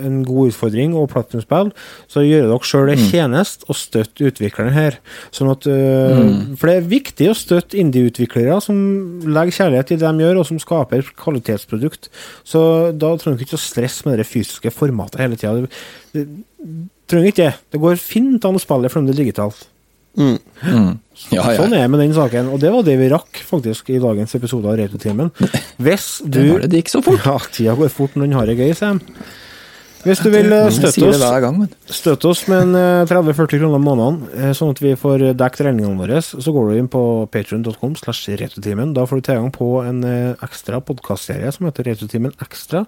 en 0.04 0.18
god 0.28 0.50
utfordring 0.52 0.92
og 1.00 1.08
platinumspill, 1.14 1.70
så 2.12 2.24
gjør 2.26 2.50
dere 2.50 2.68
sjøl 2.68 2.92
en 2.92 3.06
tjeneste 3.08 3.64
og 3.72 3.78
støtte 3.80 4.28
utvikleren 4.28 4.76
her. 4.76 4.98
Sånn 5.32 5.52
at, 5.54 5.64
eh, 5.72 6.20
Mm. 6.20 6.58
For 6.60 6.68
det 6.68 6.76
er 6.76 6.92
viktig 6.92 7.30
å 7.32 7.38
støtte 7.38 7.80
indie-utviklere 7.80 8.60
som 8.62 8.76
legger 9.24 9.56
kjærlighet 9.62 9.96
i 9.96 10.00
det 10.02 10.12
de 10.12 10.26
gjør, 10.26 10.40
og 10.42 10.48
som 10.50 10.60
skaper 10.60 11.08
kvalitetsprodukt. 11.16 12.10
Så 12.44 12.92
da 12.92 13.16
trenger 13.16 13.40
dere 13.40 13.48
ikke 13.48 13.60
å 13.60 13.64
stresse 13.64 14.06
med 14.10 14.20
det 14.20 14.28
fysiske 14.28 14.74
formatet 14.76 15.24
hele 15.24 15.40
tida. 15.40 16.28
Trenger 17.08 17.32
ikke 17.32 17.46
det. 17.48 17.56
Det 17.72 17.80
går 17.80 17.96
fint 17.96 18.44
an 18.44 18.60
å 18.60 18.62
spille 18.62 18.92
for 18.92 19.00
om 19.00 19.08
det 19.08 19.16
er 19.16 19.24
digitalt. 19.24 19.70
Mm. 20.18 20.38
Ja, 21.30 21.44
ja. 21.52 21.58
Sånn 21.60 21.76
er 21.76 21.84
det 21.84 21.92
med 21.92 22.02
den 22.02 22.16
saken, 22.16 22.50
og 22.54 22.62
det 22.64 22.72
var 22.74 22.86
det 22.88 22.96
vi 23.00 23.10
rakk 23.12 23.42
faktisk 23.46 23.92
i 23.94 24.00
dagens 24.02 24.34
episode 24.40 24.72
av 24.72 24.80
Retrotimen. 24.80 25.30
Hvis 25.78 26.08
du 26.26 26.40
Det 26.40 26.48
det, 26.48 26.72
det 26.72 26.82
gikk 26.84 26.96
så 26.96 27.04
fort. 27.06 27.22
Ja, 27.26 27.38
tida 27.52 27.76
går 27.78 27.94
fort 27.94 28.18
når 28.18 28.30
den 28.30 28.40
har 28.40 28.50
det 28.50 28.58
gøy, 28.60 28.74
Sam. 28.78 29.04
Hvis 30.00 30.22
du 30.24 30.30
vil 30.32 30.48
eh, 30.56 30.70
støtte 30.72 31.10
oss, 31.10 31.24
støtte 31.92 32.30
oss 32.30 32.46
med 32.48 32.72
eh, 32.80 33.02
30-40 33.10 33.60
kroner 33.60 33.82
måneden, 33.84 34.20
eh, 34.32 34.54
sånn 34.56 34.72
at 34.72 34.80
vi 34.80 34.94
får 34.96 35.26
dekket 35.36 35.66
regningene 35.68 36.00
våre, 36.00 36.22
så 36.24 36.54
går 36.56 36.70
du 36.70 36.78
inn 36.80 36.88
på 36.92 37.02
patreon.com 37.34 37.98
slash 38.00 38.32
retrotimen. 38.40 38.94
Da 38.96 39.04
får 39.10 39.20
du 39.20 39.28
tilgang 39.28 39.52
på 39.52 39.68
en 39.84 40.00
eh, 40.08 40.46
ekstra 40.46 40.80
podkastserie 40.88 41.52
som 41.52 41.68
heter 41.68 41.92
Retrotimen 41.92 42.32
Ekstra, 42.40 42.86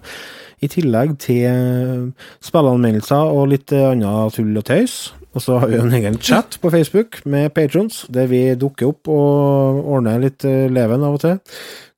i 0.64 0.72
tillegg 0.72 1.18
til 1.20 1.44
eh, 1.50 2.30
spilleanmeldelser 2.48 3.36
og 3.36 3.50
litt 3.52 3.76
eh, 3.76 3.90
annet 3.92 4.38
tull 4.38 4.56
og 4.56 4.64
tøys. 4.72 5.02
Og 5.32 5.40
så 5.40 5.56
har 5.62 5.70
vi 5.70 5.78
en 5.80 5.94
egen 5.96 6.18
chat 6.20 6.58
på 6.60 6.70
Facebook 6.72 7.22
med 7.24 7.54
patrons, 7.56 8.02
der 8.12 8.28
vi 8.28 8.42
dukker 8.58 8.90
opp 8.90 9.08
og 9.08 9.78
ordner 9.94 10.20
litt 10.20 10.44
eh, 10.44 10.68
leven 10.68 11.04
av 11.06 11.16
og 11.16 11.22
til. 11.22 11.38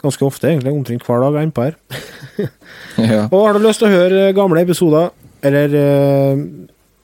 Ganske 0.05 0.27
ofte, 0.27 0.53
egentlig. 0.53 0.75
Omtrent 0.77 1.07
hver 1.07 1.25
dag 1.25 1.41
er 1.41 1.49
innpå 1.49 1.67
her. 1.67 1.79
Ja. 2.95 3.25
Og 3.27 3.41
har 3.43 3.57
du 3.57 3.65
lyst 3.65 3.83
til 3.83 3.91
å 3.91 3.95
høre 3.95 4.31
gamle 4.37 4.63
episoder, 4.63 5.11
eller 5.45 5.73
uh, 5.75 6.43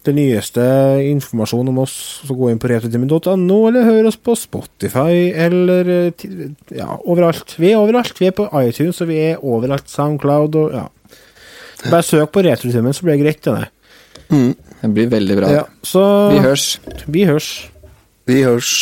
det 0.07 0.15
nyeste 0.17 0.63
informasjon 1.11 1.69
om 1.73 1.81
oss, 1.83 1.97
så 2.25 2.37
gå 2.37 2.53
inn 2.53 2.61
på 2.63 2.71
retretimen.no, 2.71 3.59
eller 3.69 3.89
hør 3.89 4.09
oss 4.09 4.17
på 4.17 4.37
Spotify, 4.39 5.27
eller 5.35 5.91
eh, 5.93 6.31
ja, 6.79 6.95
overalt. 7.03 7.57
Vi 7.61 7.73
er 7.73 7.83
overalt. 7.83 8.15
Vi 8.23 8.31
er 8.31 8.37
på 8.37 8.47
iTunes, 8.63 9.03
og 9.03 9.11
vi 9.11 9.19
er 9.27 9.45
overalt. 9.45 9.91
Soundcloud 9.93 10.57
og 10.63 10.79
ja. 10.79 10.87
Bare 11.91 12.05
søk 12.05 12.33
på 12.33 12.43
Retrotimen, 12.45 12.93
så 12.97 13.07
blir 13.07 13.17
det 13.17 13.25
greit. 13.25 13.45
Det. 13.45 13.69
Det 14.81 14.91
blir 14.97 15.11
veldig 15.13 15.37
bra. 15.37 15.51
Ja, 15.53 15.65
så 15.85 16.03
Vi 16.33 16.41
hørs. 16.45 16.67
Vi 17.07 17.27
hørs. 17.29 17.51
Vi 18.31 18.43
hørs. 18.47 18.73